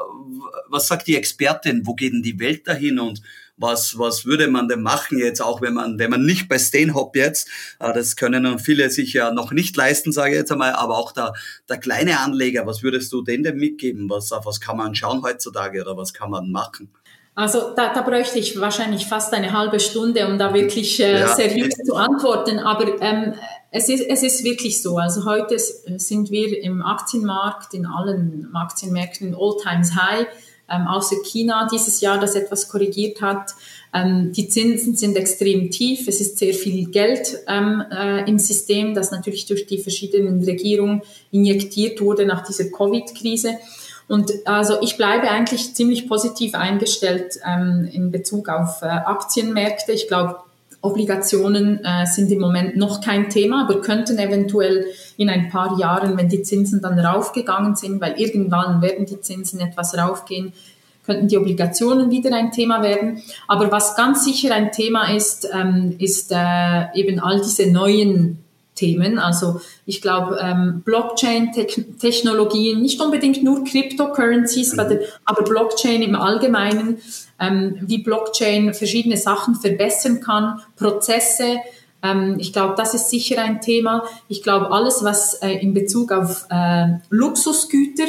was 0.68 0.88
sagt 0.88 1.06
die 1.06 1.16
Expertin? 1.16 1.82
Wo 1.84 1.94
geht 1.94 2.12
denn 2.12 2.22
die 2.22 2.38
Welt 2.38 2.66
dahin? 2.66 2.98
Und 2.98 3.22
was, 3.58 3.98
was 3.98 4.24
würde 4.24 4.48
man 4.48 4.68
denn 4.68 4.82
machen 4.82 5.18
jetzt, 5.18 5.42
auch 5.42 5.60
wenn 5.60 5.74
man, 5.74 5.98
wenn 5.98 6.10
man 6.10 6.24
nicht 6.24 6.48
bei 6.48 6.58
Stainhop 6.58 7.14
jetzt, 7.16 7.48
äh, 7.80 7.92
das 7.92 8.16
können 8.16 8.58
viele 8.58 8.90
sich 8.90 9.12
ja 9.12 9.32
noch 9.32 9.52
nicht 9.52 9.76
leisten, 9.76 10.12
sage 10.12 10.32
ich 10.32 10.38
jetzt 10.38 10.52
einmal, 10.52 10.72
aber 10.72 10.96
auch 10.96 11.12
der, 11.12 11.34
der 11.68 11.78
kleine 11.78 12.20
Anleger, 12.20 12.66
was 12.66 12.82
würdest 12.82 13.12
du 13.12 13.22
denn 13.22 13.42
denn 13.42 13.56
mitgeben? 13.56 14.08
Was, 14.08 14.32
auf 14.32 14.46
was 14.46 14.60
kann 14.60 14.76
man 14.76 14.94
schauen 14.94 15.22
heutzutage 15.22 15.82
oder 15.82 15.96
was 15.96 16.14
kann 16.14 16.30
man 16.30 16.50
machen? 16.50 16.90
Also 17.34 17.72
da, 17.76 17.94
da 17.94 18.02
bräuchte 18.02 18.40
ich 18.40 18.60
wahrscheinlich 18.60 19.06
fast 19.06 19.32
eine 19.32 19.52
halbe 19.52 19.78
Stunde, 19.78 20.26
um 20.26 20.38
da 20.38 20.52
wirklich 20.54 20.98
äh, 20.98 21.20
ja. 21.20 21.28
seriös 21.28 21.72
zu 21.86 21.94
antworten. 21.94 22.58
Aber 22.58 23.00
ähm, 23.00 23.34
es, 23.70 23.88
ist, 23.88 24.04
es 24.08 24.24
ist 24.24 24.42
wirklich 24.42 24.82
so. 24.82 24.98
Also 24.98 25.24
heute 25.24 25.56
sind 25.56 26.32
wir 26.32 26.60
im 26.64 26.82
Aktienmarkt, 26.82 27.74
in 27.74 27.86
allen 27.86 28.52
Aktienmärkten 28.56 29.36
All-Times-High 29.38 30.26
ähm, 30.70 30.86
außer 30.86 31.16
China 31.24 31.68
dieses 31.70 32.00
Jahr, 32.00 32.18
das 32.18 32.34
etwas 32.34 32.68
korrigiert 32.68 33.20
hat. 33.20 33.54
Ähm, 33.94 34.32
die 34.32 34.48
Zinsen 34.48 34.96
sind 34.96 35.16
extrem 35.16 35.70
tief. 35.70 36.08
Es 36.08 36.20
ist 36.20 36.38
sehr 36.38 36.54
viel 36.54 36.90
Geld 36.90 37.38
ähm, 37.46 37.82
äh, 37.90 38.28
im 38.28 38.38
System, 38.38 38.94
das 38.94 39.10
natürlich 39.10 39.46
durch 39.46 39.66
die 39.66 39.78
verschiedenen 39.78 40.42
Regierungen 40.44 41.02
injektiert 41.30 42.00
wurde 42.00 42.26
nach 42.26 42.46
dieser 42.46 42.70
Covid-Krise. 42.70 43.58
Und 44.08 44.32
also 44.46 44.80
ich 44.80 44.96
bleibe 44.96 45.30
eigentlich 45.30 45.74
ziemlich 45.74 46.08
positiv 46.08 46.54
eingestellt 46.54 47.38
ähm, 47.46 47.88
in 47.92 48.10
Bezug 48.10 48.48
auf 48.48 48.80
äh, 48.82 48.86
Aktienmärkte. 48.86 49.92
Ich 49.92 50.08
glaube, 50.08 50.36
Obligationen 50.88 51.84
äh, 51.84 52.06
sind 52.06 52.30
im 52.30 52.40
Moment 52.40 52.76
noch 52.76 53.00
kein 53.00 53.30
Thema, 53.30 53.64
aber 53.64 53.80
könnten 53.80 54.18
eventuell 54.18 54.86
in 55.16 55.30
ein 55.30 55.48
paar 55.48 55.78
Jahren, 55.78 56.16
wenn 56.16 56.28
die 56.28 56.42
Zinsen 56.42 56.80
dann 56.80 56.98
raufgegangen 56.98 57.76
sind, 57.76 58.00
weil 58.00 58.14
irgendwann 58.18 58.82
werden 58.82 59.06
die 59.06 59.20
Zinsen 59.20 59.60
etwas 59.60 59.96
raufgehen, 59.96 60.52
könnten 61.04 61.28
die 61.28 61.38
Obligationen 61.38 62.10
wieder 62.10 62.34
ein 62.34 62.52
Thema 62.52 62.82
werden. 62.82 63.22
Aber 63.46 63.72
was 63.72 63.96
ganz 63.96 64.24
sicher 64.24 64.54
ein 64.54 64.72
Thema 64.72 65.14
ist, 65.14 65.48
ähm, 65.52 65.96
ist 65.98 66.32
äh, 66.32 66.94
eben 66.94 67.18
all 67.18 67.40
diese 67.40 67.70
neuen 67.70 68.44
Themen. 68.78 69.18
Also 69.18 69.60
ich 69.84 70.00
glaube, 70.00 70.38
ähm, 70.40 70.82
Blockchain-Technologien, 70.84 72.80
nicht 72.80 73.00
unbedingt 73.00 73.42
nur 73.42 73.64
Cryptocurrencies, 73.64 74.74
mhm. 74.74 75.00
aber 75.24 75.42
Blockchain 75.42 76.02
im 76.02 76.14
Allgemeinen, 76.14 76.98
ähm, 77.40 77.78
wie 77.80 77.98
Blockchain 77.98 78.72
verschiedene 78.74 79.16
Sachen 79.16 79.56
verbessern 79.56 80.20
kann, 80.20 80.60
Prozesse. 80.76 81.56
Ähm, 82.02 82.36
ich 82.38 82.52
glaube, 82.52 82.74
das 82.76 82.94
ist 82.94 83.10
sicher 83.10 83.42
ein 83.42 83.60
Thema. 83.60 84.04
Ich 84.28 84.42
glaube, 84.42 84.70
alles, 84.70 85.02
was 85.02 85.34
äh, 85.34 85.50
in 85.54 85.74
Bezug 85.74 86.12
auf 86.12 86.46
äh, 86.50 86.86
Luxusgüter, 87.10 88.06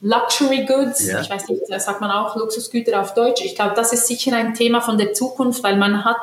Luxury 0.00 0.64
Goods, 0.64 1.06
ja. 1.06 1.20
ich 1.20 1.28
weiß 1.28 1.48
nicht, 1.48 1.62
sagt 1.80 2.00
man 2.00 2.10
auch 2.10 2.36
Luxusgüter 2.36 3.00
auf 3.00 3.12
Deutsch. 3.14 3.42
Ich 3.44 3.54
glaube, 3.54 3.74
das 3.74 3.92
ist 3.92 4.06
sicher 4.06 4.34
ein 4.34 4.54
Thema 4.54 4.80
von 4.80 4.96
der 4.96 5.12
Zukunft, 5.12 5.62
weil 5.62 5.76
man 5.76 6.04
hat 6.04 6.20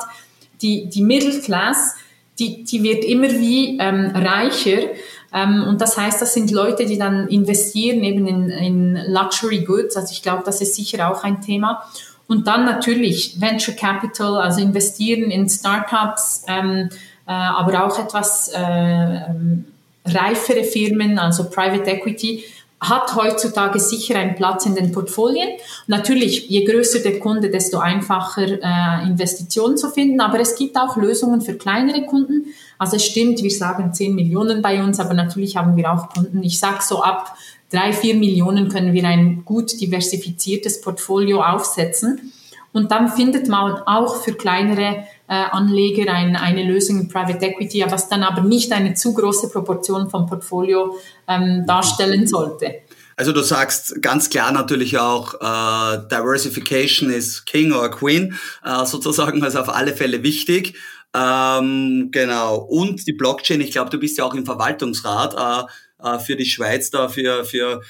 die, 0.61 0.87
die 0.87 1.03
Middle 1.03 1.39
Class, 1.41 1.95
die, 2.39 2.63
die 2.63 2.83
wird 2.83 3.03
immer 3.03 3.29
wie 3.29 3.77
ähm, 3.79 4.11
reicher. 4.15 4.89
Ähm, 5.33 5.65
und 5.67 5.81
das 5.81 5.97
heißt, 5.97 6.21
das 6.21 6.33
sind 6.33 6.51
Leute, 6.51 6.85
die 6.85 6.97
dann 6.97 7.27
investieren 7.27 8.03
eben 8.03 8.27
in, 8.27 8.49
in 8.49 8.95
Luxury 9.07 9.59
Goods. 9.59 9.97
Also 9.97 10.11
ich 10.11 10.21
glaube, 10.21 10.43
das 10.45 10.61
ist 10.61 10.75
sicher 10.75 11.11
auch 11.11 11.23
ein 11.23 11.41
Thema. 11.41 11.83
Und 12.27 12.47
dann 12.47 12.65
natürlich 12.65 13.39
Venture 13.39 13.75
Capital, 13.75 14.37
also 14.37 14.61
investieren 14.61 15.31
in 15.31 15.49
Startups, 15.49 16.43
ähm, 16.47 16.89
äh, 17.25 17.31
aber 17.31 17.85
auch 17.85 17.97
etwas 17.97 18.49
äh, 18.49 18.59
ähm, 18.59 19.65
reifere 20.05 20.63
Firmen, 20.63 21.19
also 21.19 21.49
Private 21.49 21.89
Equity 21.89 22.43
hat 22.79 23.15
heutzutage 23.15 23.79
sicher 23.79 24.17
einen 24.19 24.35
Platz 24.35 24.65
in 24.65 24.75
den 24.75 24.91
Portfolien. 24.91 25.49
Natürlich, 25.87 26.47
je 26.47 26.63
größer 26.63 26.99
der 26.99 27.19
Kunde, 27.19 27.49
desto 27.49 27.79
einfacher 27.79 28.47
äh, 28.61 29.07
Investitionen 29.07 29.77
zu 29.77 29.89
finden. 29.89 30.21
Aber 30.21 30.39
es 30.39 30.55
gibt 30.55 30.77
auch 30.77 30.95
Lösungen 30.95 31.41
für 31.41 31.55
kleinere 31.55 32.05
Kunden. 32.05 32.53
Also 32.77 32.97
es 32.97 33.05
stimmt, 33.05 33.41
wir 33.41 33.51
sagen 33.51 33.93
10 33.93 34.13
Millionen 34.13 34.61
bei 34.61 34.83
uns, 34.83 34.99
aber 34.99 35.15
natürlich 35.15 35.57
haben 35.57 35.75
wir 35.75 35.91
auch 35.91 36.09
Kunden. 36.09 36.43
Ich 36.43 36.59
sage 36.59 36.79
so 36.81 37.01
ab 37.01 37.35
drei, 37.71 37.93
vier 37.93 38.15
Millionen 38.15 38.69
können 38.69 38.93
wir 38.93 39.05
ein 39.05 39.43
gut 39.43 39.79
diversifiziertes 39.81 40.81
Portfolio 40.81 41.41
aufsetzen. 41.41 42.31
Und 42.73 42.91
dann 42.91 43.09
findet 43.09 43.47
man 43.47 43.81
auch 43.87 44.17
für 44.17 44.33
kleinere 44.33 45.03
Anleger 45.33 46.11
ein, 46.11 46.35
eine 46.35 46.63
Lösung 46.63 47.01
in 47.01 47.07
Private 47.07 47.45
Equity, 47.45 47.83
was 47.89 48.09
dann 48.09 48.23
aber 48.23 48.41
nicht 48.41 48.71
eine 48.71 48.93
zu 48.93 49.13
große 49.13 49.49
Proportion 49.49 50.09
vom 50.09 50.25
Portfolio 50.25 50.97
ähm, 51.27 51.65
darstellen 51.67 52.27
sollte. 52.27 52.81
Also 53.17 53.31
du 53.31 53.41
sagst 53.41 54.01
ganz 54.01 54.29
klar 54.29 54.51
natürlich 54.51 54.99
auch, 54.99 55.33
äh, 55.33 55.97
Diversification 56.07 57.09
is 57.09 57.45
King 57.45 57.73
or 57.73 57.89
Queen, 57.89 58.37
äh, 58.63 58.85
sozusagen, 58.85 59.43
also 59.43 59.59
auf 59.59 59.69
alle 59.69 59.95
Fälle 59.95 60.21
wichtig. 60.21 60.75
Ähm, 61.15 62.09
genau. 62.11 62.57
Und 62.57 63.07
die 63.07 63.13
Blockchain, 63.13 63.61
ich 63.61 63.71
glaube, 63.71 63.89
du 63.89 63.97
bist 63.97 64.19
ja 64.19 64.23
auch 64.23 64.35
im 64.35 64.45
Verwaltungsrat 64.45 65.33
äh, 65.33 66.07
äh, 66.07 66.19
für 66.19 66.35
die 66.35 66.45
Schweiz 66.45 66.91
da, 66.91 67.09
für, 67.09 67.43
für 67.43 67.81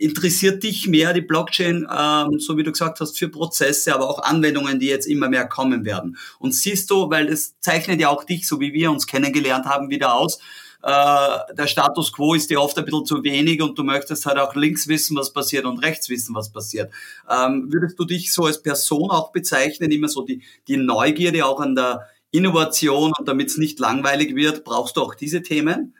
interessiert 0.00 0.62
dich 0.62 0.88
mehr 0.88 1.12
die 1.12 1.20
Blockchain, 1.20 1.86
ähm, 1.94 2.40
so 2.40 2.56
wie 2.56 2.62
du 2.62 2.72
gesagt 2.72 3.00
hast, 3.00 3.18
für 3.18 3.28
Prozesse, 3.28 3.94
aber 3.94 4.08
auch 4.08 4.22
Anwendungen, 4.22 4.80
die 4.80 4.86
jetzt 4.86 5.06
immer 5.06 5.28
mehr 5.28 5.46
kommen 5.46 5.84
werden. 5.84 6.16
Und 6.38 6.54
siehst 6.54 6.90
du, 6.90 7.10
weil 7.10 7.28
es 7.28 7.60
zeichnet 7.60 8.00
ja 8.00 8.08
auch 8.08 8.24
dich, 8.24 8.48
so 8.48 8.60
wie 8.60 8.72
wir 8.72 8.90
uns 8.90 9.06
kennengelernt 9.06 9.66
haben, 9.66 9.90
wieder 9.90 10.14
aus, 10.14 10.40
äh, 10.82 11.54
der 11.54 11.66
Status 11.66 12.14
quo 12.14 12.32
ist 12.32 12.48
dir 12.48 12.62
oft 12.62 12.78
ein 12.78 12.86
bisschen 12.86 13.04
zu 13.04 13.22
wenig 13.22 13.60
und 13.60 13.78
du 13.78 13.84
möchtest 13.84 14.24
halt 14.24 14.38
auch 14.38 14.54
links 14.54 14.88
wissen, 14.88 15.14
was 15.18 15.34
passiert 15.34 15.66
und 15.66 15.78
rechts 15.80 16.08
wissen, 16.08 16.34
was 16.34 16.50
passiert. 16.50 16.90
Ähm, 17.28 17.70
würdest 17.70 17.98
du 17.98 18.06
dich 18.06 18.32
so 18.32 18.46
als 18.46 18.62
Person 18.62 19.10
auch 19.10 19.32
bezeichnen, 19.32 19.90
immer 19.90 20.08
so 20.08 20.22
die, 20.22 20.42
die 20.66 20.78
Neugierde 20.78 21.44
auch 21.44 21.60
an 21.60 21.74
der 21.74 22.08
Innovation 22.30 23.12
und 23.18 23.28
damit 23.28 23.48
es 23.48 23.58
nicht 23.58 23.78
langweilig 23.78 24.34
wird, 24.34 24.64
brauchst 24.64 24.96
du 24.96 25.02
auch 25.02 25.14
diese 25.14 25.42
Themen? 25.42 25.94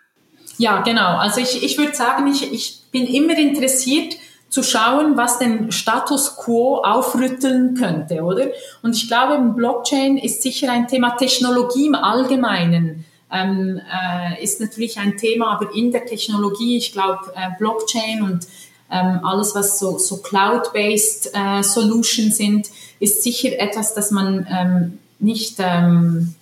Ja, 0.60 0.82
genau. 0.82 1.16
Also 1.16 1.40
ich, 1.40 1.62
ich 1.62 1.78
würde 1.78 1.94
sagen, 1.94 2.26
ich, 2.26 2.52
ich 2.52 2.82
bin 2.92 3.06
immer 3.06 3.38
interessiert 3.38 4.14
zu 4.50 4.62
schauen, 4.62 5.16
was 5.16 5.38
den 5.38 5.72
Status 5.72 6.36
quo 6.36 6.82
aufrütteln 6.82 7.74
könnte, 7.76 8.22
oder? 8.22 8.48
Und 8.82 8.94
ich 8.94 9.08
glaube, 9.08 9.38
Blockchain 9.56 10.18
ist 10.18 10.42
sicher 10.42 10.70
ein 10.70 10.86
Thema 10.86 11.16
Technologie 11.16 11.86
im 11.86 11.94
Allgemeinen 11.94 13.06
ähm, 13.32 13.80
äh, 13.90 14.42
ist 14.42 14.60
natürlich 14.60 14.98
ein 14.98 15.16
Thema, 15.16 15.52
aber 15.54 15.74
in 15.74 15.92
der 15.92 16.04
Technologie, 16.04 16.76
ich 16.76 16.92
glaube, 16.92 17.32
äh, 17.34 17.56
Blockchain 17.58 18.20
und 18.20 18.46
ähm, 18.90 19.20
alles, 19.22 19.54
was 19.54 19.78
so, 19.78 19.96
so 19.96 20.18
Cloud-based 20.18 21.30
äh, 21.32 21.62
Solutions 21.62 22.36
sind, 22.36 22.68
ist 22.98 23.22
sicher 23.22 23.58
etwas, 23.58 23.94
das 23.94 24.10
man 24.10 24.46
ähm, 24.50 24.98
nicht, 25.20 25.56
ähm, 25.58 26.34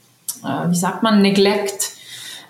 äh, 0.43 0.71
wie 0.71 0.77
sagt 0.77 1.05
man, 1.05 1.23
neglect 1.23 1.93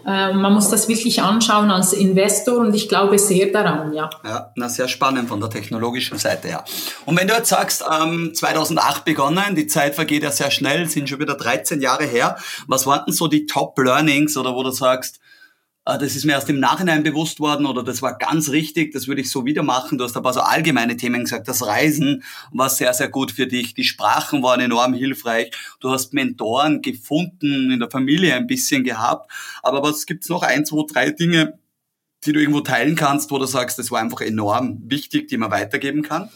äh, 0.08 0.32
man 0.32 0.54
muss 0.54 0.70
das 0.70 0.88
wirklich 0.88 1.22
anschauen 1.22 1.70
als 1.70 1.92
Investor 1.92 2.58
und 2.58 2.74
ich 2.74 2.88
glaube 2.88 3.18
sehr 3.18 3.52
daran, 3.52 3.92
ja. 3.92 4.08
Ja, 4.24 4.52
na, 4.56 4.68
sehr 4.70 4.88
spannend 4.88 5.28
von 5.28 5.38
der 5.38 5.50
technologischen 5.50 6.16
Seite 6.16 6.48
her. 6.48 6.64
Und 7.04 7.18
wenn 7.18 7.28
du 7.28 7.34
jetzt 7.34 7.50
sagst, 7.50 7.84
ähm, 8.00 8.32
2008 8.34 9.04
begonnen, 9.04 9.54
die 9.54 9.66
Zeit 9.66 9.94
vergeht 9.94 10.22
ja 10.22 10.30
sehr 10.30 10.50
schnell, 10.50 10.88
sind 10.88 11.10
schon 11.10 11.20
wieder 11.20 11.34
13 11.34 11.82
Jahre 11.82 12.04
her. 12.04 12.38
Was 12.66 12.86
waren 12.86 13.02
denn 13.06 13.14
so 13.14 13.28
die 13.28 13.44
Top 13.44 13.78
Learnings 13.78 14.38
oder 14.38 14.54
wo 14.54 14.62
du 14.62 14.70
sagst, 14.70 15.20
das 15.96 16.16
ist 16.16 16.26
mir 16.26 16.32
erst 16.32 16.50
im 16.50 16.60
Nachhinein 16.60 17.02
bewusst 17.02 17.40
worden 17.40 17.64
oder 17.64 17.82
das 17.82 18.02
war 18.02 18.18
ganz 18.18 18.50
richtig, 18.50 18.92
das 18.92 19.08
würde 19.08 19.22
ich 19.22 19.30
so 19.30 19.46
wieder 19.46 19.62
machen. 19.62 19.96
Du 19.96 20.04
hast 20.04 20.12
paar 20.22 20.34
so 20.34 20.40
allgemeine 20.40 20.98
Themen 20.98 21.22
gesagt. 21.22 21.48
Das 21.48 21.66
Reisen 21.66 22.24
war 22.52 22.68
sehr, 22.68 22.92
sehr 22.92 23.08
gut 23.08 23.32
für 23.32 23.46
dich. 23.46 23.72
Die 23.72 23.84
Sprachen 23.84 24.42
waren 24.42 24.60
enorm 24.60 24.92
hilfreich. 24.92 25.50
Du 25.80 25.90
hast 25.90 26.12
Mentoren 26.12 26.82
gefunden, 26.82 27.70
in 27.70 27.78
der 27.78 27.90
Familie 27.90 28.34
ein 28.34 28.46
bisschen 28.46 28.84
gehabt. 28.84 29.30
Aber 29.62 29.82
was 29.82 30.04
gibt's 30.04 30.28
noch? 30.28 30.42
Ein, 30.42 30.66
zwei, 30.66 30.82
drei 30.92 31.10
Dinge, 31.10 31.58
die 32.26 32.32
du 32.32 32.40
irgendwo 32.40 32.60
teilen 32.60 32.94
kannst, 32.94 33.30
wo 33.30 33.38
du 33.38 33.46
sagst, 33.46 33.78
das 33.78 33.90
war 33.90 34.00
einfach 34.00 34.20
enorm 34.20 34.82
wichtig, 34.84 35.28
die 35.28 35.38
man 35.38 35.50
weitergeben 35.50 36.02
kann? 36.02 36.28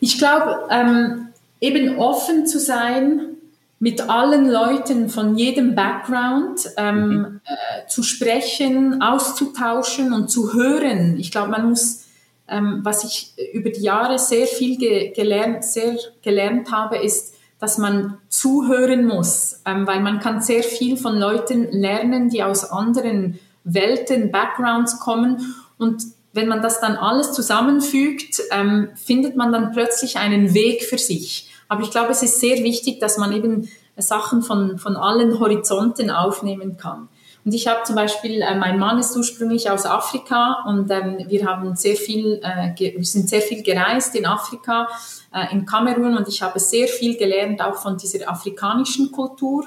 Ich 0.00 0.18
glaube, 0.18 0.66
ähm, 0.70 1.28
eben 1.60 1.98
offen 1.98 2.48
zu 2.48 2.58
sein, 2.58 3.37
mit 3.80 4.08
allen 4.08 4.50
Leuten 4.50 5.08
von 5.08 5.36
jedem 5.36 5.74
Background 5.74 6.68
ähm, 6.76 7.08
mhm. 7.08 7.40
äh, 7.44 7.86
zu 7.86 8.02
sprechen, 8.02 9.00
auszutauschen 9.02 10.12
und 10.12 10.30
zu 10.30 10.52
hören. 10.52 11.16
Ich 11.18 11.30
glaube, 11.30 11.50
man 11.50 11.68
muss, 11.68 12.06
ähm, 12.48 12.80
was 12.82 13.04
ich 13.04 13.34
über 13.52 13.70
die 13.70 13.82
Jahre 13.82 14.18
sehr 14.18 14.46
viel 14.46 14.78
ge 14.78 15.12
gelernt, 15.12 15.64
sehr 15.64 15.96
gelernt 16.22 16.72
habe, 16.72 16.98
ist, 16.98 17.34
dass 17.60 17.78
man 17.78 18.18
zuhören 18.28 19.06
muss, 19.06 19.60
ähm, 19.64 19.86
weil 19.86 20.00
man 20.00 20.18
kann 20.18 20.40
sehr 20.40 20.62
viel 20.62 20.96
von 20.96 21.16
Leuten 21.16 21.70
lernen, 21.70 22.30
die 22.30 22.42
aus 22.42 22.70
anderen 22.70 23.38
Welten, 23.64 24.30
Backgrounds 24.32 24.98
kommen 24.98 25.54
und 25.76 26.02
wenn 26.38 26.48
man 26.48 26.62
das 26.62 26.80
dann 26.80 26.96
alles 26.96 27.32
zusammenfügt, 27.32 28.40
ähm, 28.52 28.90
findet 28.94 29.34
man 29.34 29.52
dann 29.52 29.72
plötzlich 29.72 30.16
einen 30.16 30.54
Weg 30.54 30.84
für 30.84 30.96
sich. 30.96 31.50
Aber 31.68 31.82
ich 31.82 31.90
glaube, 31.90 32.12
es 32.12 32.22
ist 32.22 32.38
sehr 32.40 32.62
wichtig, 32.62 33.00
dass 33.00 33.18
man 33.18 33.32
eben 33.32 33.68
Sachen 33.96 34.42
von, 34.42 34.78
von 34.78 34.96
allen 34.96 35.40
Horizonten 35.40 36.10
aufnehmen 36.10 36.76
kann. 36.76 37.08
Und 37.44 37.54
ich 37.54 37.66
habe 37.66 37.82
zum 37.82 37.96
Beispiel, 37.96 38.40
äh, 38.40 38.54
mein 38.54 38.78
Mann 38.78 39.00
ist 39.00 39.16
ursprünglich 39.16 39.68
aus 39.68 39.84
Afrika 39.84 40.64
und 40.66 40.90
ähm, 40.90 41.24
wir 41.28 41.44
haben 41.46 41.74
sehr 41.74 41.96
viel, 41.96 42.40
äh, 42.42 42.78
wir 42.78 43.04
sind 43.04 43.28
sehr 43.28 43.40
viel 43.40 43.62
gereist 43.64 44.14
in 44.14 44.24
Afrika, 44.24 44.88
äh, 45.34 45.52
in 45.52 45.66
Kamerun 45.66 46.16
und 46.16 46.28
ich 46.28 46.42
habe 46.42 46.60
sehr 46.60 46.86
viel 46.86 47.16
gelernt 47.16 47.60
auch 47.60 47.76
von 47.76 47.96
dieser 47.96 48.30
afrikanischen 48.30 49.10
Kultur, 49.10 49.64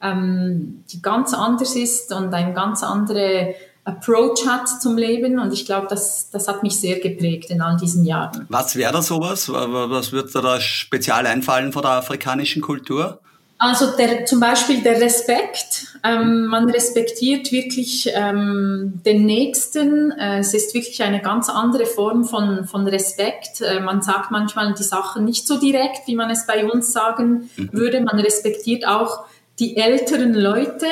ähm, 0.00 0.84
die 0.92 1.02
ganz 1.02 1.34
anders 1.34 1.74
ist 1.74 2.12
und 2.12 2.32
ein 2.32 2.54
ganz 2.54 2.82
andere 2.84 3.54
Approach 3.84 4.46
hat 4.46 4.68
zum 4.68 4.96
Leben 4.96 5.40
und 5.40 5.52
ich 5.52 5.66
glaube, 5.66 5.88
das, 5.90 6.30
das 6.30 6.46
hat 6.46 6.62
mich 6.62 6.78
sehr 6.78 7.00
geprägt 7.00 7.50
in 7.50 7.60
all 7.60 7.76
diesen 7.76 8.04
Jahren. 8.04 8.46
Was 8.48 8.76
wäre 8.76 8.92
da 8.92 9.02
sowas? 9.02 9.48
Was 9.52 10.12
wird 10.12 10.32
da 10.34 10.60
speziell 10.60 11.26
einfallen 11.26 11.72
von 11.72 11.82
der 11.82 11.92
afrikanischen 11.92 12.62
Kultur? 12.62 13.20
Also 13.58 13.96
der, 13.96 14.24
zum 14.24 14.40
Beispiel 14.40 14.82
der 14.82 15.00
Respekt. 15.00 15.86
Ähm, 16.02 16.46
man 16.46 16.68
respektiert 16.68 17.52
wirklich 17.52 18.10
ähm, 18.12 19.00
den 19.06 19.24
Nächsten. 19.24 20.10
Äh, 20.10 20.40
es 20.40 20.52
ist 20.52 20.74
wirklich 20.74 21.00
eine 21.02 21.20
ganz 21.20 21.48
andere 21.48 21.86
Form 21.86 22.24
von, 22.24 22.64
von 22.64 22.88
Respekt. 22.88 23.60
Äh, 23.60 23.78
man 23.78 24.02
sagt 24.02 24.32
manchmal 24.32 24.74
die 24.74 24.82
Sachen 24.82 25.24
nicht 25.24 25.46
so 25.46 25.60
direkt, 25.60 26.08
wie 26.08 26.16
man 26.16 26.28
es 26.30 26.44
bei 26.44 26.68
uns 26.68 26.92
sagen 26.92 27.50
mhm. 27.56 27.70
würde. 27.72 28.00
Man 28.00 28.18
respektiert 28.18 28.84
auch 28.84 29.26
die 29.60 29.76
älteren 29.76 30.34
Leute 30.34 30.86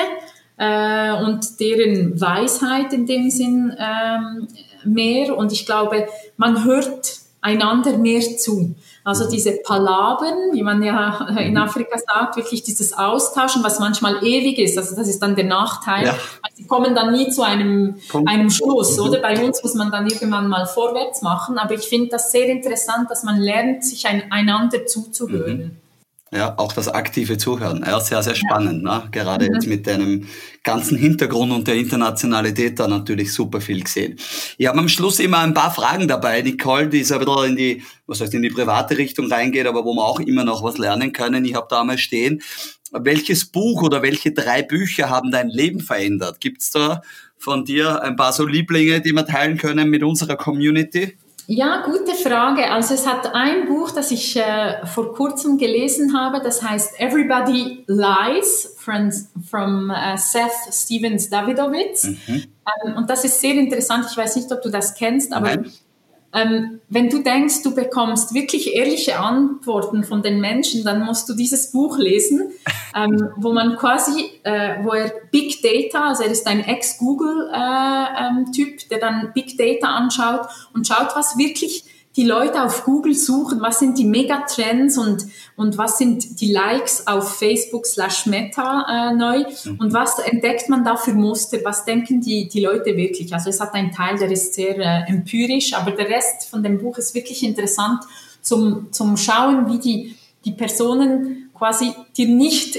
äh, 0.60 1.12
und 1.12 1.58
deren 1.58 2.20
Weisheit 2.20 2.92
in 2.92 3.06
dem 3.06 3.30
Sinn 3.30 3.74
ähm, 3.78 4.46
mehr. 4.84 5.36
Und 5.36 5.52
ich 5.52 5.64
glaube, 5.64 6.06
man 6.36 6.64
hört 6.64 7.20
einander 7.40 7.96
mehr 7.96 8.20
zu. 8.36 8.74
Also 9.02 9.24
mhm. 9.24 9.30
diese 9.30 9.52
Palabern, 9.64 10.52
wie 10.52 10.62
man 10.62 10.82
ja 10.82 11.26
in 11.38 11.52
mhm. 11.52 11.56
Afrika 11.56 11.96
sagt, 11.98 12.36
wirklich 12.36 12.62
dieses 12.62 12.92
Austauschen, 12.92 13.64
was 13.64 13.80
manchmal 13.80 14.22
ewig 14.22 14.58
ist. 14.58 14.76
Also 14.76 14.94
das 14.94 15.08
ist 15.08 15.20
dann 15.20 15.34
der 15.34 15.46
Nachteil. 15.46 16.04
Ja. 16.04 16.14
Sie 16.52 16.66
kommen 16.66 16.94
dann 16.94 17.12
nie 17.12 17.30
zu 17.30 17.42
einem, 17.42 17.94
einem 18.26 18.50
Schluss, 18.50 18.98
mhm. 18.98 19.04
oder? 19.04 19.20
Bei 19.20 19.42
uns 19.42 19.62
muss 19.62 19.74
man 19.74 19.90
dann 19.90 20.06
irgendwann 20.06 20.48
mal 20.48 20.66
vorwärts 20.66 21.22
machen. 21.22 21.56
Aber 21.56 21.72
ich 21.72 21.88
finde 21.88 22.10
das 22.10 22.32
sehr 22.32 22.46
interessant, 22.48 23.10
dass 23.10 23.22
man 23.22 23.40
lernt, 23.40 23.82
sich 23.82 24.06
ein, 24.06 24.30
einander 24.30 24.84
zuzuhören. 24.84 25.56
Mhm. 25.56 25.76
Ja, 26.32 26.56
auch 26.58 26.72
das 26.72 26.86
aktive 26.86 27.38
Zuhören. 27.38 27.84
Ja, 27.84 27.98
sehr, 27.98 28.22
sehr 28.22 28.36
spannend. 28.36 28.84
Ne? 28.84 29.02
Gerade 29.10 29.46
mhm. 29.46 29.54
jetzt 29.54 29.66
mit 29.66 29.86
deinem 29.88 30.28
ganzen 30.62 30.96
Hintergrund 30.96 31.50
und 31.50 31.66
der 31.66 31.74
Internationalität 31.74 32.78
da 32.78 32.86
natürlich 32.86 33.32
super 33.32 33.60
viel 33.60 33.82
gesehen. 33.82 34.16
Ich 34.56 34.66
habe 34.68 34.78
am 34.78 34.88
Schluss 34.88 35.18
immer 35.18 35.38
ein 35.38 35.54
paar 35.54 35.74
Fragen 35.74 36.06
dabei, 36.06 36.40
Nicole, 36.42 36.88
die 36.88 37.02
so 37.02 37.14
ein 37.14 37.24
bisschen 37.24 37.44
in 37.46 37.56
die, 37.56 37.82
was 38.06 38.20
heißt, 38.20 38.32
in 38.34 38.42
die 38.42 38.50
private 38.50 38.96
Richtung 38.96 39.30
reingeht, 39.30 39.66
aber 39.66 39.84
wo 39.84 39.92
wir 39.92 40.04
auch 40.04 40.20
immer 40.20 40.44
noch 40.44 40.62
was 40.62 40.78
lernen 40.78 41.12
können. 41.12 41.44
Ich 41.44 41.54
habe 41.54 41.66
da 41.68 41.80
einmal 41.80 41.98
stehen, 41.98 42.40
welches 42.92 43.46
Buch 43.46 43.82
oder 43.82 44.02
welche 44.02 44.30
drei 44.30 44.62
Bücher 44.62 45.10
haben 45.10 45.32
dein 45.32 45.48
Leben 45.48 45.80
verändert? 45.80 46.40
Gibt's 46.40 46.70
da 46.70 47.02
von 47.38 47.64
dir 47.64 48.02
ein 48.02 48.14
paar 48.14 48.32
so 48.32 48.46
Lieblinge, 48.46 49.00
die 49.00 49.12
wir 49.12 49.26
teilen 49.26 49.58
können 49.58 49.90
mit 49.90 50.04
unserer 50.04 50.36
Community? 50.36 51.16
Ja, 51.52 51.82
gute 51.84 52.14
Frage. 52.14 52.70
Also 52.70 52.94
es 52.94 53.08
hat 53.08 53.34
ein 53.34 53.66
Buch, 53.66 53.90
das 53.90 54.12
ich 54.12 54.36
äh, 54.36 54.86
vor 54.86 55.12
kurzem 55.12 55.58
gelesen 55.58 56.16
habe, 56.16 56.40
das 56.40 56.62
heißt 56.62 57.00
Everybody 57.00 57.82
Lies 57.88 58.76
from, 58.78 59.10
from 59.50 59.90
uh, 59.90 60.16
Seth 60.16 60.72
Stevens 60.72 61.28
Davidowitz. 61.28 62.04
Mhm. 62.04 62.44
Ähm, 62.86 62.96
und 62.96 63.10
das 63.10 63.24
ist 63.24 63.40
sehr 63.40 63.54
interessant. 63.54 64.06
Ich 64.08 64.16
weiß 64.16 64.36
nicht, 64.36 64.52
ob 64.52 64.62
du 64.62 64.70
das 64.70 64.94
kennst, 64.94 65.32
aber 65.32 65.56
Nein. 65.56 65.72
Ähm, 66.32 66.80
wenn 66.88 67.08
du 67.08 67.22
denkst, 67.22 67.62
du 67.64 67.74
bekommst 67.74 68.34
wirklich 68.34 68.74
ehrliche 68.74 69.18
Antworten 69.18 70.04
von 70.04 70.22
den 70.22 70.40
Menschen, 70.40 70.84
dann 70.84 71.04
musst 71.04 71.28
du 71.28 71.34
dieses 71.34 71.72
Buch 71.72 71.98
lesen, 71.98 72.52
ähm, 72.96 73.30
wo 73.36 73.52
man 73.52 73.76
quasi, 73.76 74.30
äh, 74.44 74.84
wo 74.84 74.90
er 74.90 75.12
Big 75.32 75.60
Data, 75.62 76.08
also 76.08 76.22
er 76.22 76.30
ist 76.30 76.46
ein 76.46 76.64
Ex-Google-Typ, 76.64 77.54
äh, 77.54 78.70
ähm, 78.70 78.76
der 78.90 78.98
dann 78.98 79.32
Big 79.34 79.58
Data 79.58 79.88
anschaut 79.88 80.46
und 80.72 80.86
schaut, 80.86 81.16
was 81.16 81.36
wirklich 81.36 81.84
die 82.20 82.26
Leute 82.26 82.62
auf 82.62 82.84
Google 82.84 83.14
suchen, 83.14 83.62
was 83.62 83.78
sind 83.78 83.96
die 83.96 84.04
Megatrends 84.04 84.98
und, 84.98 85.24
und 85.56 85.78
was 85.78 85.96
sind 85.96 86.38
die 86.42 86.52
Likes 86.52 87.06
auf 87.06 87.38
Facebook 87.38 87.86
slash 87.86 88.26
Meta 88.26 88.84
äh, 88.90 89.14
neu 89.14 89.38
mhm. 89.38 89.78
und 89.78 89.94
was 89.94 90.18
entdeckt 90.18 90.68
man 90.68 90.84
da 90.84 90.96
für 90.96 91.14
Muster, 91.14 91.56
was 91.64 91.86
denken 91.86 92.20
die, 92.20 92.46
die 92.46 92.60
Leute 92.60 92.94
wirklich. 92.94 93.32
Also 93.32 93.48
es 93.48 93.58
hat 93.58 93.72
einen 93.72 93.90
Teil, 93.90 94.18
der 94.18 94.30
ist 94.30 94.52
sehr 94.52 94.76
äh, 94.76 95.08
empirisch, 95.08 95.72
aber 95.72 95.92
der 95.92 96.10
Rest 96.10 96.50
von 96.50 96.62
dem 96.62 96.76
Buch 96.76 96.98
ist 96.98 97.14
wirklich 97.14 97.42
interessant 97.42 98.02
zum, 98.42 98.92
zum 98.92 99.16
Schauen, 99.16 99.72
wie 99.72 99.78
die, 99.78 100.14
die 100.44 100.52
Personen 100.52 101.48
quasi 101.54 101.94
dir 102.18 102.28
nicht 102.28 102.76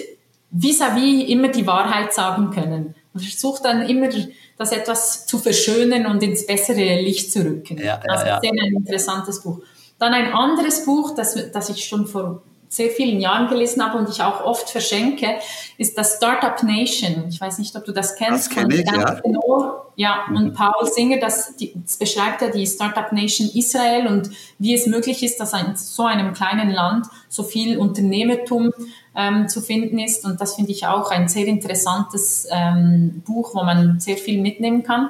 vis-à-vis 0.51 1.23
-vis 1.23 1.25
immer 1.25 1.47
die 1.47 1.65
Wahrheit 1.65 2.13
sagen 2.13 2.51
können. 2.51 2.93
Man 3.13 3.23
versucht 3.23 3.65
dann 3.65 3.87
immer, 3.89 4.09
das 4.57 4.71
etwas 4.71 5.25
zu 5.25 5.37
verschönen 5.37 6.05
und 6.05 6.23
ins 6.23 6.45
bessere 6.45 7.01
Licht 7.01 7.31
zu 7.31 7.43
rücken. 7.43 7.77
Ja, 7.77 7.85
ja, 7.85 7.99
also 8.07 8.25
ja. 8.25 8.39
ein 8.41 8.73
interessantes 8.75 9.41
Buch. 9.41 9.59
Dann 9.99 10.13
ein 10.13 10.33
anderes 10.33 10.85
Buch, 10.85 11.13
das, 11.15 11.37
das 11.51 11.69
ich 11.69 11.85
schon 11.85 12.07
vor 12.07 12.41
sehr 12.71 12.89
vielen 12.89 13.19
Jahren 13.19 13.49
gelesen 13.49 13.85
habe 13.85 13.97
und 13.97 14.09
ich 14.09 14.21
auch 14.21 14.45
oft 14.45 14.69
verschenke, 14.69 15.27
ist 15.77 15.97
das 15.97 16.15
Startup 16.15 16.63
Nation. 16.63 17.25
Ich 17.27 17.41
weiß 17.41 17.59
nicht, 17.59 17.75
ob 17.75 17.83
du 17.83 17.91
das 17.91 18.15
kennst. 18.15 18.47
Das 18.47 18.49
kenne 18.49 18.75
ich, 18.75 18.85
ja. 18.89 19.21
ja, 19.97 20.25
mhm. 20.29 20.35
und 20.37 20.53
Paul 20.53 20.87
Singer, 20.89 21.17
das, 21.19 21.57
die, 21.57 21.73
das 21.75 21.97
beschreibt 21.97 22.41
ja 22.41 22.47
die 22.47 22.65
Startup 22.65 23.11
Nation 23.11 23.49
Israel 23.53 24.07
und 24.07 24.29
wie 24.57 24.73
es 24.73 24.87
möglich 24.87 25.21
ist, 25.21 25.37
dass 25.41 25.51
in 25.51 25.75
so 25.75 26.03
einem 26.03 26.33
kleinen 26.33 26.71
Land 26.71 27.07
so 27.27 27.43
viel 27.43 27.77
Unternehmertum 27.77 28.71
ähm, 29.15 29.47
zu 29.47 29.61
finden 29.61 29.99
ist. 29.99 30.25
Und 30.25 30.39
das 30.39 30.55
finde 30.55 30.71
ich 30.71 30.85
auch 30.85 31.11
ein 31.11 31.27
sehr 31.27 31.47
interessantes 31.47 32.47
ähm, 32.49 33.21
Buch, 33.25 33.53
wo 33.53 33.63
man 33.63 33.99
sehr 33.99 34.17
viel 34.17 34.41
mitnehmen 34.41 34.83
kann. 34.83 35.09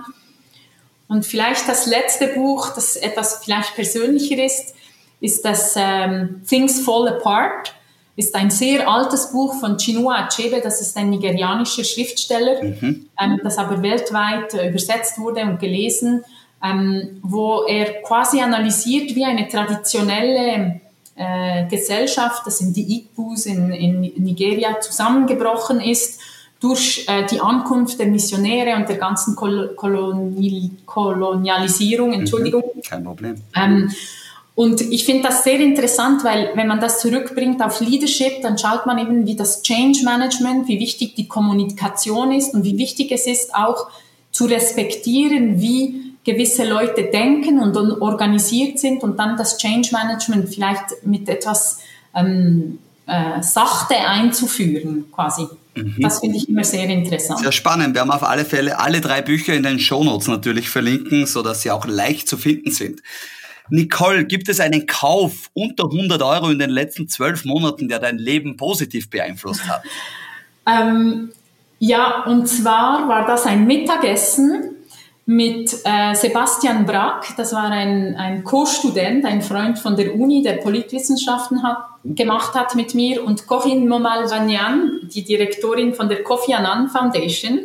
Und 1.08 1.26
vielleicht 1.26 1.68
das 1.68 1.88
letzte 1.88 2.28
Buch, 2.28 2.70
das 2.74 2.96
etwas 2.96 3.42
vielleicht 3.44 3.76
persönlicher 3.76 4.44
ist, 4.44 4.76
ist 5.20 5.46
das 5.46 5.76
ähm, 5.78 6.42
Things 6.48 6.82
Fall 6.82 7.10
Apart. 7.10 7.76
Ist 8.16 8.36
ein 8.36 8.50
sehr 8.50 8.90
altes 8.90 9.32
Buch 9.32 9.54
von 9.60 9.78
Chinua 9.78 10.26
Achebe, 10.26 10.62
das 10.62 10.82
ist 10.82 10.98
ein 10.98 11.10
nigerianischer 11.10 11.84
Schriftsteller, 11.84 12.62
mhm. 12.64 13.08
ähm, 13.20 13.40
das 13.44 13.58
aber 13.58 13.82
weltweit 13.82 14.54
äh, 14.54 14.70
übersetzt 14.70 15.18
wurde 15.18 15.42
und 15.44 15.60
gelesen, 15.60 16.24
ähm, 16.64 17.20
wo 17.24 17.64
er 17.64 18.02
quasi 18.02 18.42
analysiert, 18.42 19.16
wie 19.16 19.26
eine 19.26 19.48
traditionelle 19.48 20.82
äh, 21.16 21.68
Gesellschaft, 21.68 22.44
das 22.46 22.60
sind 22.60 22.76
die 22.76 22.98
Igbus 22.98 23.46
in, 23.46 23.72
in 23.72 24.02
Nigeria, 24.24 24.80
zusammengebrochen 24.80 25.80
ist 25.80 26.20
durch 26.60 27.06
äh, 27.08 27.26
die 27.26 27.42
Ankunft 27.42 28.00
der 28.00 28.08
Missionäre 28.08 28.76
und 28.76 28.88
der 28.88 28.98
ganzen 28.98 29.36
Kol 29.36 29.74
Kolonial 29.76 30.70
Kolonialisierung. 30.86 32.14
Entschuldigung. 32.14 32.64
Mhm, 32.76 32.82
kein 32.82 33.04
Problem. 33.04 33.36
Ähm, 33.56 33.92
und 34.54 34.82
ich 34.82 35.06
finde 35.06 35.28
das 35.28 35.44
sehr 35.44 35.60
interessant, 35.60 36.24
weil 36.24 36.52
wenn 36.56 36.68
man 36.68 36.80
das 36.80 37.00
zurückbringt 37.00 37.64
auf 37.64 37.82
Leadership, 37.82 38.42
dann 38.44 38.58
schaut 38.58 38.86
man 38.86 39.00
eben, 39.00 39.26
wie 39.26 39.36
das 39.36 39.64
Change 39.64 40.02
Management, 40.04 40.68
wie 40.68 40.80
wichtig 40.80 41.16
die 41.16 41.28
Kommunikation 41.28 42.32
ist 42.32 42.54
und 42.54 42.64
wie 42.64 42.78
wichtig 42.78 43.12
es 43.12 43.26
ist, 43.26 43.56
auch 43.56 43.88
zu 44.32 44.46
respektieren, 44.46 45.62
wie 45.62 46.11
gewisse 46.24 46.68
Leute 46.68 47.04
denken 47.06 47.60
und 47.60 47.76
organisiert 47.76 48.80
sind 48.80 49.04
und 49.04 49.18
dann 49.18 49.38
das 49.38 49.58
Change 49.58 49.90
Management 49.92 50.50
vielleicht 50.50 51.06
mit 51.06 51.28
etwas 51.28 51.80
ähm, 52.16 52.80
äh, 53.08 53.42
sachte 53.42 53.96
einzuführen, 53.96 55.06
quasi. 55.12 55.48
Mhm. 55.76 55.96
Das 56.00 56.20
finde 56.20 56.38
ich 56.38 56.50
immer 56.50 56.64
sehr 56.64 56.88
interessant. 56.90 57.40
Sehr 57.40 57.52
spannend. 57.52 57.96
Wir 57.96 58.02
haben 58.02 58.12
auf 58.12 58.24
alle 58.24 58.46
Fälle 58.46 58.80
alle 58.80 59.02
drei 59.02 59.22
Bücher 59.22 59.54
in 59.54 59.64
den 59.64 59.80
Shownotes 59.80 60.28
natürlich 60.28 60.70
verlinken, 60.70 61.26
sodass 61.26 61.62
sie 61.62 61.72
auch 61.72 61.86
leicht 61.88 62.28
zu 62.28 62.38
finden 62.38 62.72
sind. 62.72 63.02
Nicole, 63.70 64.26
gibt 64.26 64.50
es 64.50 64.60
einen 64.60 64.86
Kauf 64.86 65.50
unter 65.54 65.86
100 65.86 66.22
Euro 66.22 66.50
in 66.50 66.60
den 66.60 66.70
letzten 66.70 67.08
zwölf 67.08 67.46
Monaten, 67.46 67.88
der 67.88 68.00
dein 68.00 68.18
Leben 68.18 68.58
positiv 68.58 69.10
beeinflusst 69.10 69.68
hat? 69.68 69.84
Ähm, 70.68 71.32
ja, 71.80 72.24
und 72.26 72.48
zwar 72.48 73.10
war 73.10 73.26
das 73.26 73.48
ein 73.48 73.66
Mittagessen 73.66 74.71
mit 75.32 75.74
äh, 75.86 76.14
Sebastian 76.14 76.86
Brack. 76.86 77.36
Das 77.38 77.54
war 77.54 77.72
ein, 77.72 78.18
ein 78.18 78.44
Co-Student, 78.44 79.24
ein 79.24 79.42
Freund 79.42 79.80
von 79.80 79.96
der 79.96 80.14
Uni, 80.14 80.42
der 80.42 80.58
Politwissenschaften 80.58 81.64
hat, 81.64 81.78
gemacht 82.04 82.54
hat 82.54 82.76
mit 82.76 82.94
mir, 82.96 83.24
und 83.24 83.48
Corinne 83.48 83.88
Momal 83.88 84.30
Vanyan, 84.30 85.00
die 85.04 85.24
Direktorin 85.24 85.94
von 85.94 86.10
der 86.10 86.22
Kofi 86.24 86.54
Annan 86.54 86.90
Foundation. 86.90 87.60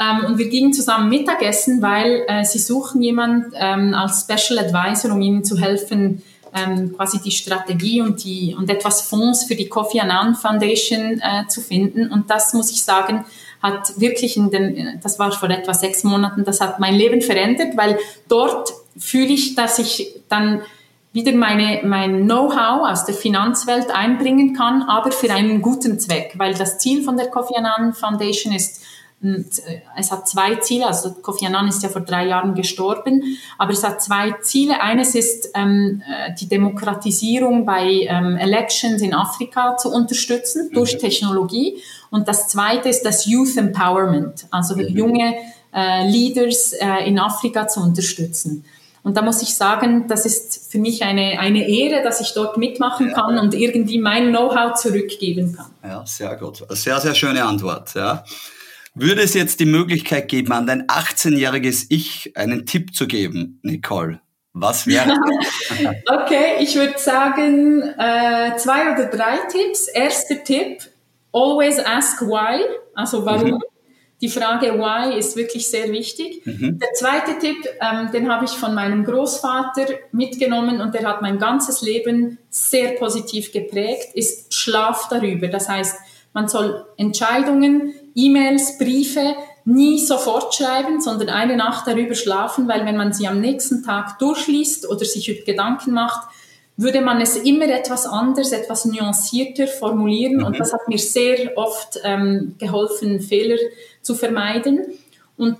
Ähm, 0.00 0.24
und 0.24 0.38
wir 0.38 0.48
gingen 0.48 0.72
zusammen 0.72 1.10
Mittagessen, 1.10 1.82
weil 1.82 2.24
äh, 2.26 2.42
sie 2.44 2.58
suchen 2.58 3.02
jemand 3.02 3.52
ähm, 3.54 3.92
als 3.92 4.22
Special 4.22 4.58
Advisor, 4.58 5.12
um 5.12 5.20
ihnen 5.20 5.44
zu 5.44 5.58
helfen, 5.58 6.22
ähm, 6.54 6.96
quasi 6.96 7.20
die 7.20 7.32
Strategie 7.32 8.00
und, 8.00 8.24
die, 8.24 8.56
und 8.58 8.70
etwas 8.70 9.02
Fonds 9.02 9.44
für 9.44 9.56
die 9.56 9.68
Kofi 9.68 10.00
Annan 10.00 10.34
Foundation 10.34 11.20
äh, 11.20 11.46
zu 11.48 11.60
finden. 11.60 12.10
Und 12.10 12.30
das 12.30 12.54
muss 12.54 12.70
ich 12.70 12.82
sagen, 12.82 13.26
hat 13.62 14.00
wirklich 14.00 14.36
in 14.36 14.50
den, 14.50 15.00
das 15.02 15.18
war 15.18 15.32
vor 15.32 15.50
etwa 15.50 15.74
sechs 15.74 16.04
Monaten, 16.04 16.44
das 16.44 16.60
hat 16.60 16.78
mein 16.78 16.94
Leben 16.94 17.22
verändert, 17.22 17.76
weil 17.76 17.98
dort 18.28 18.72
fühle 18.96 19.32
ich, 19.32 19.54
dass 19.54 19.78
ich 19.78 20.20
dann 20.28 20.62
wieder 21.12 21.32
meine, 21.32 21.80
mein 21.84 22.24
Know-how 22.24 22.88
aus 22.88 23.04
der 23.04 23.14
Finanzwelt 23.14 23.90
einbringen 23.90 24.54
kann, 24.54 24.82
aber 24.82 25.10
für 25.10 25.32
einen 25.32 25.62
guten 25.62 25.98
Zweck, 25.98 26.34
weil 26.36 26.54
das 26.54 26.78
Ziel 26.78 27.02
von 27.02 27.16
der 27.16 27.28
Kofi 27.28 27.56
Annan 27.56 27.94
Foundation 27.94 28.52
ist, 28.52 28.82
es 29.20 30.12
hat 30.12 30.28
zwei 30.28 30.56
Ziele, 30.56 30.86
also 30.86 31.10
Kofi 31.10 31.44
Annan 31.46 31.66
ist 31.66 31.82
ja 31.82 31.88
vor 31.88 32.02
drei 32.02 32.26
Jahren 32.26 32.54
gestorben, 32.54 33.36
aber 33.58 33.72
es 33.72 33.82
hat 33.82 34.00
zwei 34.00 34.32
Ziele. 34.42 34.80
Eines 34.80 35.16
ist, 35.16 35.50
ähm, 35.54 36.02
äh, 36.06 36.34
die 36.38 36.48
Demokratisierung 36.48 37.66
bei 37.66 38.06
ähm, 38.08 38.36
Elections 38.36 39.02
in 39.02 39.14
Afrika 39.14 39.76
zu 39.76 39.92
unterstützen 39.92 40.70
durch 40.72 40.94
mhm. 40.94 40.98
Technologie. 41.00 41.82
Und 42.10 42.28
das 42.28 42.48
zweite 42.48 42.88
ist 42.88 43.02
das 43.02 43.26
Youth 43.26 43.56
Empowerment, 43.56 44.46
also 44.52 44.76
mhm. 44.76 44.86
junge 44.86 45.34
äh, 45.74 46.08
Leaders 46.08 46.72
äh, 46.74 47.08
in 47.08 47.18
Afrika 47.18 47.66
zu 47.66 47.80
unterstützen. 47.80 48.64
Und 49.02 49.16
da 49.16 49.22
muss 49.22 49.42
ich 49.42 49.54
sagen, 49.54 50.06
das 50.06 50.26
ist 50.26 50.70
für 50.70 50.78
mich 50.78 51.02
eine, 51.02 51.40
eine 51.40 51.68
Ehre, 51.68 52.02
dass 52.04 52.20
ich 52.20 52.34
dort 52.34 52.56
mitmachen 52.56 53.12
kann 53.12 53.36
ja. 53.36 53.40
und 53.40 53.54
irgendwie 53.54 53.98
mein 53.98 54.28
Know-how 54.28 54.74
zurückgeben 54.74 55.56
kann. 55.56 55.70
Ja, 55.82 56.04
sehr 56.06 56.36
gut. 56.36 56.64
Sehr, 56.70 57.00
sehr 57.00 57.14
schöne 57.14 57.44
Antwort. 57.44 57.94
Ja. 57.94 58.22
Würde 59.00 59.22
es 59.22 59.34
jetzt 59.34 59.60
die 59.60 59.66
Möglichkeit 59.66 60.28
geben, 60.28 60.52
an 60.52 60.66
dein 60.66 60.86
18-jähriges 60.86 61.86
Ich 61.88 62.32
einen 62.36 62.66
Tipp 62.66 62.94
zu 62.94 63.06
geben, 63.06 63.60
Nicole? 63.62 64.20
Was 64.54 64.86
wäre? 64.86 65.12
okay, 66.06 66.56
ich 66.60 66.74
würde 66.74 66.98
sagen 66.98 67.82
äh, 67.82 68.56
zwei 68.56 68.92
oder 68.92 69.04
drei 69.06 69.36
Tipps. 69.50 69.86
Erster 69.88 70.42
Tipp: 70.42 70.82
Always 71.32 71.78
ask 71.78 72.22
why. 72.22 72.64
Also 72.94 73.24
warum? 73.24 73.50
Mhm. 73.52 73.62
Die 74.20 74.28
Frage 74.28 74.74
why 74.74 75.16
ist 75.16 75.36
wirklich 75.36 75.68
sehr 75.68 75.92
wichtig. 75.92 76.44
Mhm. 76.44 76.80
Der 76.80 76.92
zweite 76.94 77.38
Tipp, 77.38 77.56
ähm, 77.80 78.10
den 78.12 78.28
habe 78.28 78.46
ich 78.46 78.50
von 78.50 78.74
meinem 78.74 79.04
Großvater 79.04 79.86
mitgenommen 80.10 80.80
und 80.80 80.92
der 80.92 81.06
hat 81.06 81.22
mein 81.22 81.38
ganzes 81.38 81.82
Leben 81.82 82.38
sehr 82.50 82.96
positiv 82.96 83.52
geprägt, 83.52 84.08
ist 84.14 84.52
Schlaf 84.52 85.08
darüber. 85.08 85.46
Das 85.46 85.68
heißt, 85.68 85.98
man 86.32 86.48
soll 86.48 86.84
Entscheidungen 86.96 87.94
E-Mails, 88.18 88.78
Briefe 88.78 89.36
nie 89.64 89.98
sofort 89.98 90.54
schreiben, 90.54 91.00
sondern 91.00 91.28
eine 91.28 91.56
Nacht 91.56 91.86
darüber 91.86 92.14
schlafen, 92.14 92.68
weil 92.68 92.84
wenn 92.86 92.96
man 92.96 93.12
sie 93.12 93.28
am 93.28 93.40
nächsten 93.40 93.84
Tag 93.84 94.18
durchliest 94.18 94.88
oder 94.88 95.04
sich 95.04 95.44
Gedanken 95.44 95.92
macht, 95.92 96.28
würde 96.76 97.00
man 97.00 97.20
es 97.20 97.36
immer 97.36 97.66
etwas 97.66 98.06
anders, 98.06 98.52
etwas 98.52 98.84
nuancierter 98.86 99.66
formulieren. 99.66 100.38
Mhm. 100.38 100.44
Und 100.44 100.60
das 100.60 100.72
hat 100.72 100.88
mir 100.88 100.98
sehr 100.98 101.56
oft 101.56 102.00
ähm, 102.04 102.54
geholfen, 102.58 103.20
Fehler 103.20 103.58
zu 104.00 104.14
vermeiden. 104.14 104.86
Und 105.36 105.58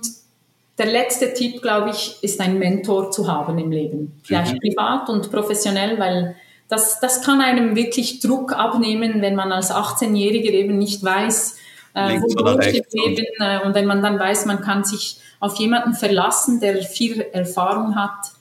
der 0.77 0.87
letzte 0.87 1.33
Tipp, 1.33 1.61
glaube 1.61 1.91
ich, 1.91 2.17
ist 2.21 2.39
ein 2.39 2.57
Mentor 2.57 3.11
zu 3.11 3.31
haben 3.31 3.59
im 3.59 3.71
Leben. 3.71 4.19
Vielleicht 4.23 4.53
mhm. 4.53 4.59
privat 4.59 5.09
und 5.09 5.29
professionell, 5.29 5.99
weil 5.99 6.35
das, 6.69 6.99
das 6.99 7.21
kann 7.21 7.41
einem 7.41 7.75
wirklich 7.75 8.21
Druck 8.21 8.53
abnehmen, 8.53 9.21
wenn 9.21 9.35
man 9.35 9.51
als 9.51 9.71
18-Jähriger 9.71 10.51
eben 10.51 10.77
nicht 10.77 11.03
weiß, 11.03 11.57
äh, 11.93 12.19
wo 12.19 12.43
rechts 12.51 12.93
leben. 12.93 13.25
Äh, 13.39 13.59
und 13.65 13.73
wenn 13.73 13.85
man 13.85 14.01
dann 14.01 14.19
weiß, 14.19 14.45
man 14.45 14.61
kann 14.61 14.83
sich 14.83 15.17
auf 15.39 15.57
jemanden 15.57 15.93
verlassen, 15.93 16.59
der 16.59 16.83
viel 16.83 17.21
Erfahrung 17.21 17.95
hat 17.95 18.31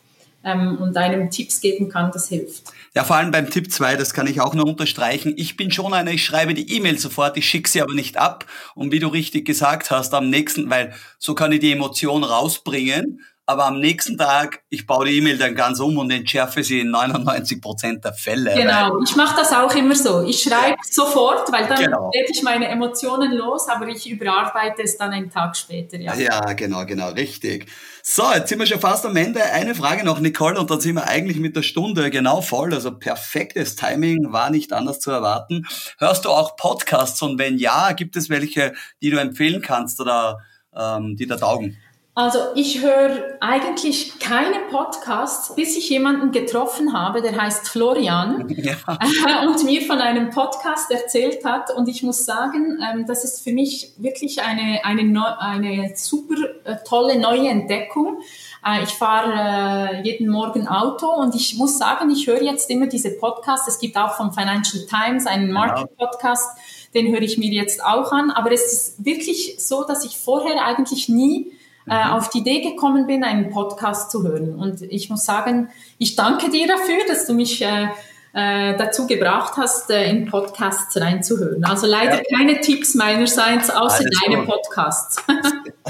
ähm, 0.45 0.79
und 0.79 0.97
einem 0.97 1.31
Tipps 1.31 1.61
geben 1.61 1.89
kann, 1.89 2.11
das 2.13 2.29
hilft. 2.29 2.65
Ja, 2.95 3.05
vor 3.05 3.17
allem 3.17 3.31
beim 3.31 3.51
Tipp 3.51 3.71
2, 3.71 3.97
das 3.97 4.13
kann 4.13 4.27
ich 4.27 4.41
auch 4.41 4.55
nur 4.55 4.67
unterstreichen. 4.67 5.35
Ich 5.37 5.57
bin 5.57 5.71
schon 5.71 5.95
einer, 5.95 6.11
ich 6.11 6.25
schreibe 6.25 6.55
die 6.55 6.77
E-Mail 6.77 6.99
sofort, 6.99 7.37
ich 7.37 7.49
schicke 7.49 7.69
sie 7.69 7.83
aber 7.83 7.95
nicht 7.95 8.17
ab. 8.17 8.47
Und 8.75 8.93
wie 8.93 8.99
du 8.99 9.09
richtig 9.09 9.47
gesagt 9.47 9.91
hast, 9.91 10.15
am 10.15 10.31
nächsten, 10.31 10.69
weil 10.71 10.93
so 11.19 11.35
kann 11.35 11.53
ich 11.53 11.61
die 11.61 11.73
Emotion 11.73 12.25
rausbringen 12.25 13.21
aber 13.49 13.65
am 13.65 13.81
nächsten 13.81 14.19
Tag, 14.19 14.61
ich 14.69 14.87
baue 14.87 15.07
die 15.07 15.17
E-Mail 15.17 15.39
dann 15.39 15.55
ganz 15.55 15.81
um 15.81 15.97
und 15.97 16.11
entschärfe 16.11 16.63
sie 16.63 16.81
in 16.81 16.91
99 16.91 17.63
Prozent 17.63 18.05
der 18.05 18.13
Fälle. 18.13 18.53
Genau, 18.55 19.01
ich 19.03 19.17
mache 19.17 19.37
das 19.37 19.55
auch 19.55 19.75
immer 19.75 19.95
so. 19.95 20.21
Ich 20.21 20.43
schreibe 20.43 20.73
ja. 20.73 20.77
sofort, 20.83 21.51
weil 21.51 21.67
dann 21.67 21.83
genau. 21.83 22.11
werde 22.13 22.31
ich 22.31 22.43
meine 22.43 22.69
Emotionen 22.69 23.33
los, 23.33 23.67
aber 23.71 23.89
ich 23.89 24.07
überarbeite 24.07 24.83
es 24.83 24.99
dann 24.99 25.13
einen 25.13 25.31
Tag 25.31 25.57
später. 25.57 25.99
Ja. 25.99 26.15
ja, 26.15 26.41
genau, 26.53 26.85
genau, 26.85 27.09
richtig. 27.09 27.71
So, 28.03 28.31
jetzt 28.35 28.51
sind 28.51 28.59
wir 28.59 28.67
schon 28.67 28.81
fast 28.81 29.07
am 29.07 29.17
Ende. 29.17 29.43
Eine 29.43 29.75
Frage 29.75 30.05
noch, 30.05 30.21
Nicole, 30.21 30.61
und 30.61 30.71
dann 30.71 30.83
sind 30.83 30.97
wir 30.97 31.09
eigentlich 31.09 31.39
mit 31.39 31.57
der 31.57 31.63
Stunde 31.63 32.11
genau 32.11 32.43
voll. 32.43 32.75
Also 32.75 32.99
perfektes 32.99 33.77
Timing, 33.77 34.31
war 34.31 34.51
nicht 34.51 34.75
anders 34.75 35.01
zu 35.01 35.11
erwarten. 35.11 35.67
Hörst 35.97 36.27
du 36.27 36.29
auch 36.29 36.57
Podcasts 36.57 37.23
und 37.23 37.39
wenn 37.39 37.57
ja, 37.57 37.93
gibt 37.93 38.15
es 38.17 38.29
welche, 38.29 38.75
die 39.01 39.09
du 39.09 39.17
empfehlen 39.19 39.63
kannst 39.63 40.03
oder 40.03 40.41
ähm, 40.77 41.17
die 41.17 41.27
da 41.27 41.39
taugen? 41.39 41.79
Also 42.19 42.41
ich 42.57 42.83
höre 42.83 43.37
eigentlich 43.39 44.19
keine 44.19 44.57
Podcasts, 44.73 45.55
bis 45.55 45.77
ich 45.77 45.89
jemanden 45.89 46.33
getroffen 46.33 46.93
habe, 46.93 47.23
der 47.23 47.41
heißt 47.41 47.69
Florian 47.69 48.49
ja. 48.57 49.47
und 49.47 49.62
mir 49.62 49.83
von 49.83 50.01
einem 50.01 50.31
Podcast 50.31 50.91
erzählt 50.91 51.45
hat. 51.45 51.71
Und 51.71 51.89
ich 51.89 52.03
muss 52.03 52.25
sagen, 52.25 52.77
ähm, 52.83 53.07
das 53.07 53.23
ist 53.23 53.45
für 53.45 53.53
mich 53.53 53.93
wirklich 53.99 54.43
eine, 54.43 54.85
eine, 54.85 55.39
eine 55.39 55.93
super 55.95 56.35
äh, 56.64 56.79
tolle 56.85 57.21
neue 57.21 57.51
Entdeckung. 57.51 58.19
Äh, 58.66 58.83
ich 58.83 58.91
fahre 58.91 59.93
äh, 59.93 60.03
jeden 60.03 60.29
Morgen 60.29 60.66
Auto 60.66 61.07
und 61.07 61.37
ich 61.37 61.55
muss 61.55 61.79
sagen, 61.79 62.11
ich 62.11 62.27
höre 62.27 62.43
jetzt 62.43 62.69
immer 62.69 62.89
diese 62.89 63.12
Podcasts. 63.12 63.69
Es 63.69 63.79
gibt 63.79 63.97
auch 63.97 64.14
vom 64.14 64.33
Financial 64.33 64.85
Times 64.87 65.29
einen 65.29 65.47
genau. 65.47 65.61
Market-Podcast, 65.61 66.59
den 66.95 67.12
höre 67.12 67.23
ich 67.23 67.39
mir 67.39 67.53
jetzt 67.53 67.81
auch 67.85 68.11
an. 68.11 68.33
Aber 68.33 68.51
es 68.51 68.73
ist 68.73 69.05
wirklich 69.05 69.55
so, 69.61 69.85
dass 69.85 70.05
ich 70.05 70.19
vorher 70.19 70.64
eigentlich 70.64 71.09
nie 71.09 71.53
äh, 71.89 72.05
mhm. 72.05 72.12
auf 72.12 72.30
die 72.30 72.39
Idee 72.39 72.61
gekommen 72.61 73.07
bin, 73.07 73.24
einen 73.24 73.51
Podcast 73.51 74.11
zu 74.11 74.22
hören. 74.22 74.55
Und 74.55 74.82
ich 74.82 75.11
muss 75.11 75.24
sagen, 75.24 75.68
ich 75.99 76.16
danke 76.16 76.51
dir 76.51 76.66
dafür, 76.66 76.99
dass 77.07 77.26
du 77.26 77.34
mich 77.34 77.62
äh, 77.62 77.89
äh, 78.35 78.76
dazu 78.76 79.07
gebracht 79.07 79.55
hast, 79.57 79.91
äh, 79.91 80.09
in 80.09 80.26
Podcasts 80.26 81.01
reinzuhören. 81.01 81.64
Also 81.64 81.87
leider 81.87 82.16
ja. 82.16 82.37
keine 82.37 82.61
Tipps 82.61 82.95
meinerseits, 82.95 83.70
außer 83.70 84.01
Alles 84.01 84.20
deine 84.24 84.37
gut. 84.39 84.47
Podcasts. 84.47 85.16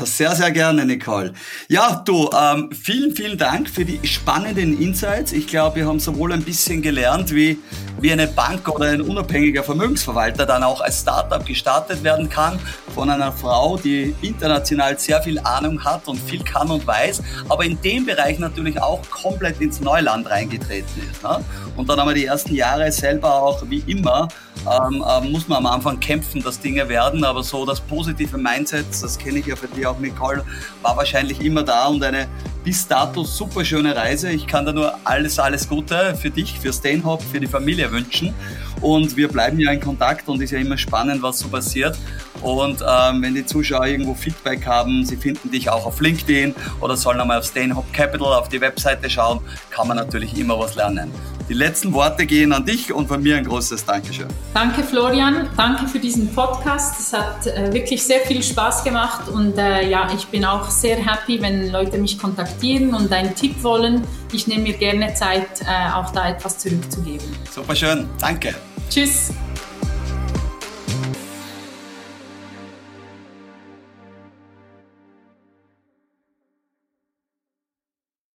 Sehr, 0.04 0.34
sehr 0.36 0.52
gerne, 0.52 0.84
Nicole. 0.84 1.32
Ja, 1.68 2.02
du, 2.04 2.30
ähm, 2.32 2.70
vielen, 2.70 3.16
vielen 3.16 3.36
Dank 3.36 3.68
für 3.68 3.84
die 3.84 4.06
spannenden 4.06 4.80
Insights. 4.80 5.32
Ich 5.32 5.48
glaube, 5.48 5.76
wir 5.76 5.86
haben 5.86 5.98
sowohl 5.98 6.32
ein 6.32 6.42
bisschen 6.42 6.82
gelernt, 6.82 7.34
wie, 7.34 7.58
wie 8.00 8.12
eine 8.12 8.28
Bank 8.28 8.68
oder 8.68 8.86
ein 8.86 9.00
unabhängiger 9.00 9.64
Vermögensverwalter 9.64 10.46
dann 10.46 10.62
auch 10.62 10.80
als 10.80 11.00
Startup 11.00 11.44
gestartet 11.44 12.04
werden 12.04 12.28
kann 12.28 12.60
von 12.94 13.10
einer 13.10 13.32
Frau, 13.32 13.76
die 13.76 14.14
international 14.22 14.98
sehr 14.98 15.22
viel 15.22 15.38
Ahnung 15.40 15.84
hat 15.84 16.06
und 16.06 16.20
viel 16.20 16.42
kann 16.44 16.70
und 16.70 16.86
weiß, 16.86 17.22
aber 17.48 17.64
in 17.64 17.80
dem 17.80 18.06
Bereich 18.06 18.38
natürlich 18.38 18.80
auch 18.80 19.00
komplett 19.10 19.60
ins 19.60 19.80
Neuland 19.80 20.28
reingetreten 20.30 21.02
ist. 21.10 21.22
Ne? 21.22 21.44
Und 21.76 21.88
dann 21.88 21.98
haben 21.98 22.08
wir 22.08 22.14
die 22.14 22.27
ersten 22.28 22.54
Jahre 22.54 22.92
selber 22.92 23.42
auch 23.42 23.62
wie 23.68 23.82
immer 23.86 24.28
ähm, 24.66 25.04
ähm, 25.08 25.32
muss 25.32 25.48
man 25.48 25.58
am 25.58 25.66
Anfang 25.66 26.00
kämpfen, 26.00 26.42
dass 26.42 26.60
Dinge 26.60 26.88
werden, 26.88 27.24
aber 27.24 27.42
so 27.42 27.64
das 27.64 27.80
positive 27.80 28.36
Mindset, 28.36 28.86
das 28.90 29.18
kenne 29.18 29.38
ich 29.38 29.46
ja 29.46 29.56
für 29.56 29.68
dich 29.68 29.86
auch, 29.86 29.98
Nicole, 29.98 30.44
war 30.82 30.96
wahrscheinlich 30.96 31.40
immer 31.40 31.62
da 31.62 31.86
und 31.86 32.02
eine 32.02 32.28
bis 32.64 32.86
dato 32.86 33.24
super 33.24 33.64
schöne 33.64 33.96
Reise. 33.96 34.30
Ich 34.30 34.46
kann 34.46 34.66
da 34.66 34.72
nur 34.72 34.92
alles, 35.04 35.38
alles 35.38 35.68
Gute 35.68 36.14
für 36.14 36.30
dich, 36.30 36.58
für 36.58 36.72
Stanhope, 36.72 37.24
für 37.24 37.40
die 37.40 37.46
Familie 37.46 37.90
wünschen. 37.90 38.34
Und 38.80 39.16
wir 39.16 39.28
bleiben 39.28 39.58
ja 39.58 39.72
in 39.72 39.80
Kontakt 39.80 40.28
und 40.28 40.42
ist 40.42 40.50
ja 40.50 40.58
immer 40.58 40.76
spannend, 40.76 41.22
was 41.22 41.38
so 41.38 41.48
passiert. 41.48 41.98
Und 42.42 42.84
ähm, 42.86 43.22
wenn 43.22 43.34
die 43.34 43.44
Zuschauer 43.44 43.86
irgendwo 43.86 44.14
Feedback 44.14 44.66
haben, 44.66 45.04
sie 45.04 45.16
finden 45.16 45.50
dich 45.50 45.70
auch 45.70 45.86
auf 45.86 46.00
LinkedIn 46.00 46.54
oder 46.80 46.96
sollen 46.96 47.20
einmal 47.20 47.38
auf 47.38 47.46
Stanhope 47.46 47.90
Capital 47.92 48.34
auf 48.34 48.48
die 48.48 48.60
Webseite 48.60 49.08
schauen, 49.08 49.40
kann 49.70 49.88
man 49.88 49.96
natürlich 49.96 50.38
immer 50.38 50.58
was 50.58 50.74
lernen. 50.74 51.10
Die 51.48 51.54
letzten 51.54 51.92
Worte 51.94 52.26
gehen 52.26 52.52
an 52.52 52.66
dich 52.66 52.92
und 52.92 53.08
von 53.08 53.22
mir 53.22 53.38
ein 53.38 53.44
großes 53.44 53.84
Dankeschön. 53.86 54.28
Danke 54.54 54.82
Florian, 54.82 55.48
danke 55.56 55.86
für 55.86 55.98
diesen 55.98 56.34
Podcast. 56.34 56.98
Es 57.00 57.12
hat 57.12 57.46
äh, 57.46 57.72
wirklich 57.72 58.02
sehr 58.02 58.20
viel 58.20 58.42
Spaß 58.42 58.82
gemacht 58.82 59.28
und 59.28 59.56
äh, 59.58 59.88
ja, 59.88 60.08
ich 60.14 60.26
bin 60.26 60.44
auch 60.44 60.68
sehr 60.70 60.96
happy, 60.96 61.40
wenn 61.40 61.70
Leute 61.70 61.98
mich 61.98 62.18
kontaktieren 62.18 62.94
und 62.94 63.12
einen 63.12 63.34
Tipp 63.34 63.62
wollen. 63.62 64.02
Ich 64.32 64.46
nehme 64.46 64.62
mir 64.62 64.74
gerne 64.74 65.14
Zeit, 65.14 65.60
äh, 65.60 65.92
auch 65.92 66.10
da 66.12 66.30
etwas 66.30 66.58
zurückzugeben. 66.58 67.26
Super 67.50 67.76
schön, 67.76 68.08
danke. 68.20 68.54
Tschüss. 68.90 69.30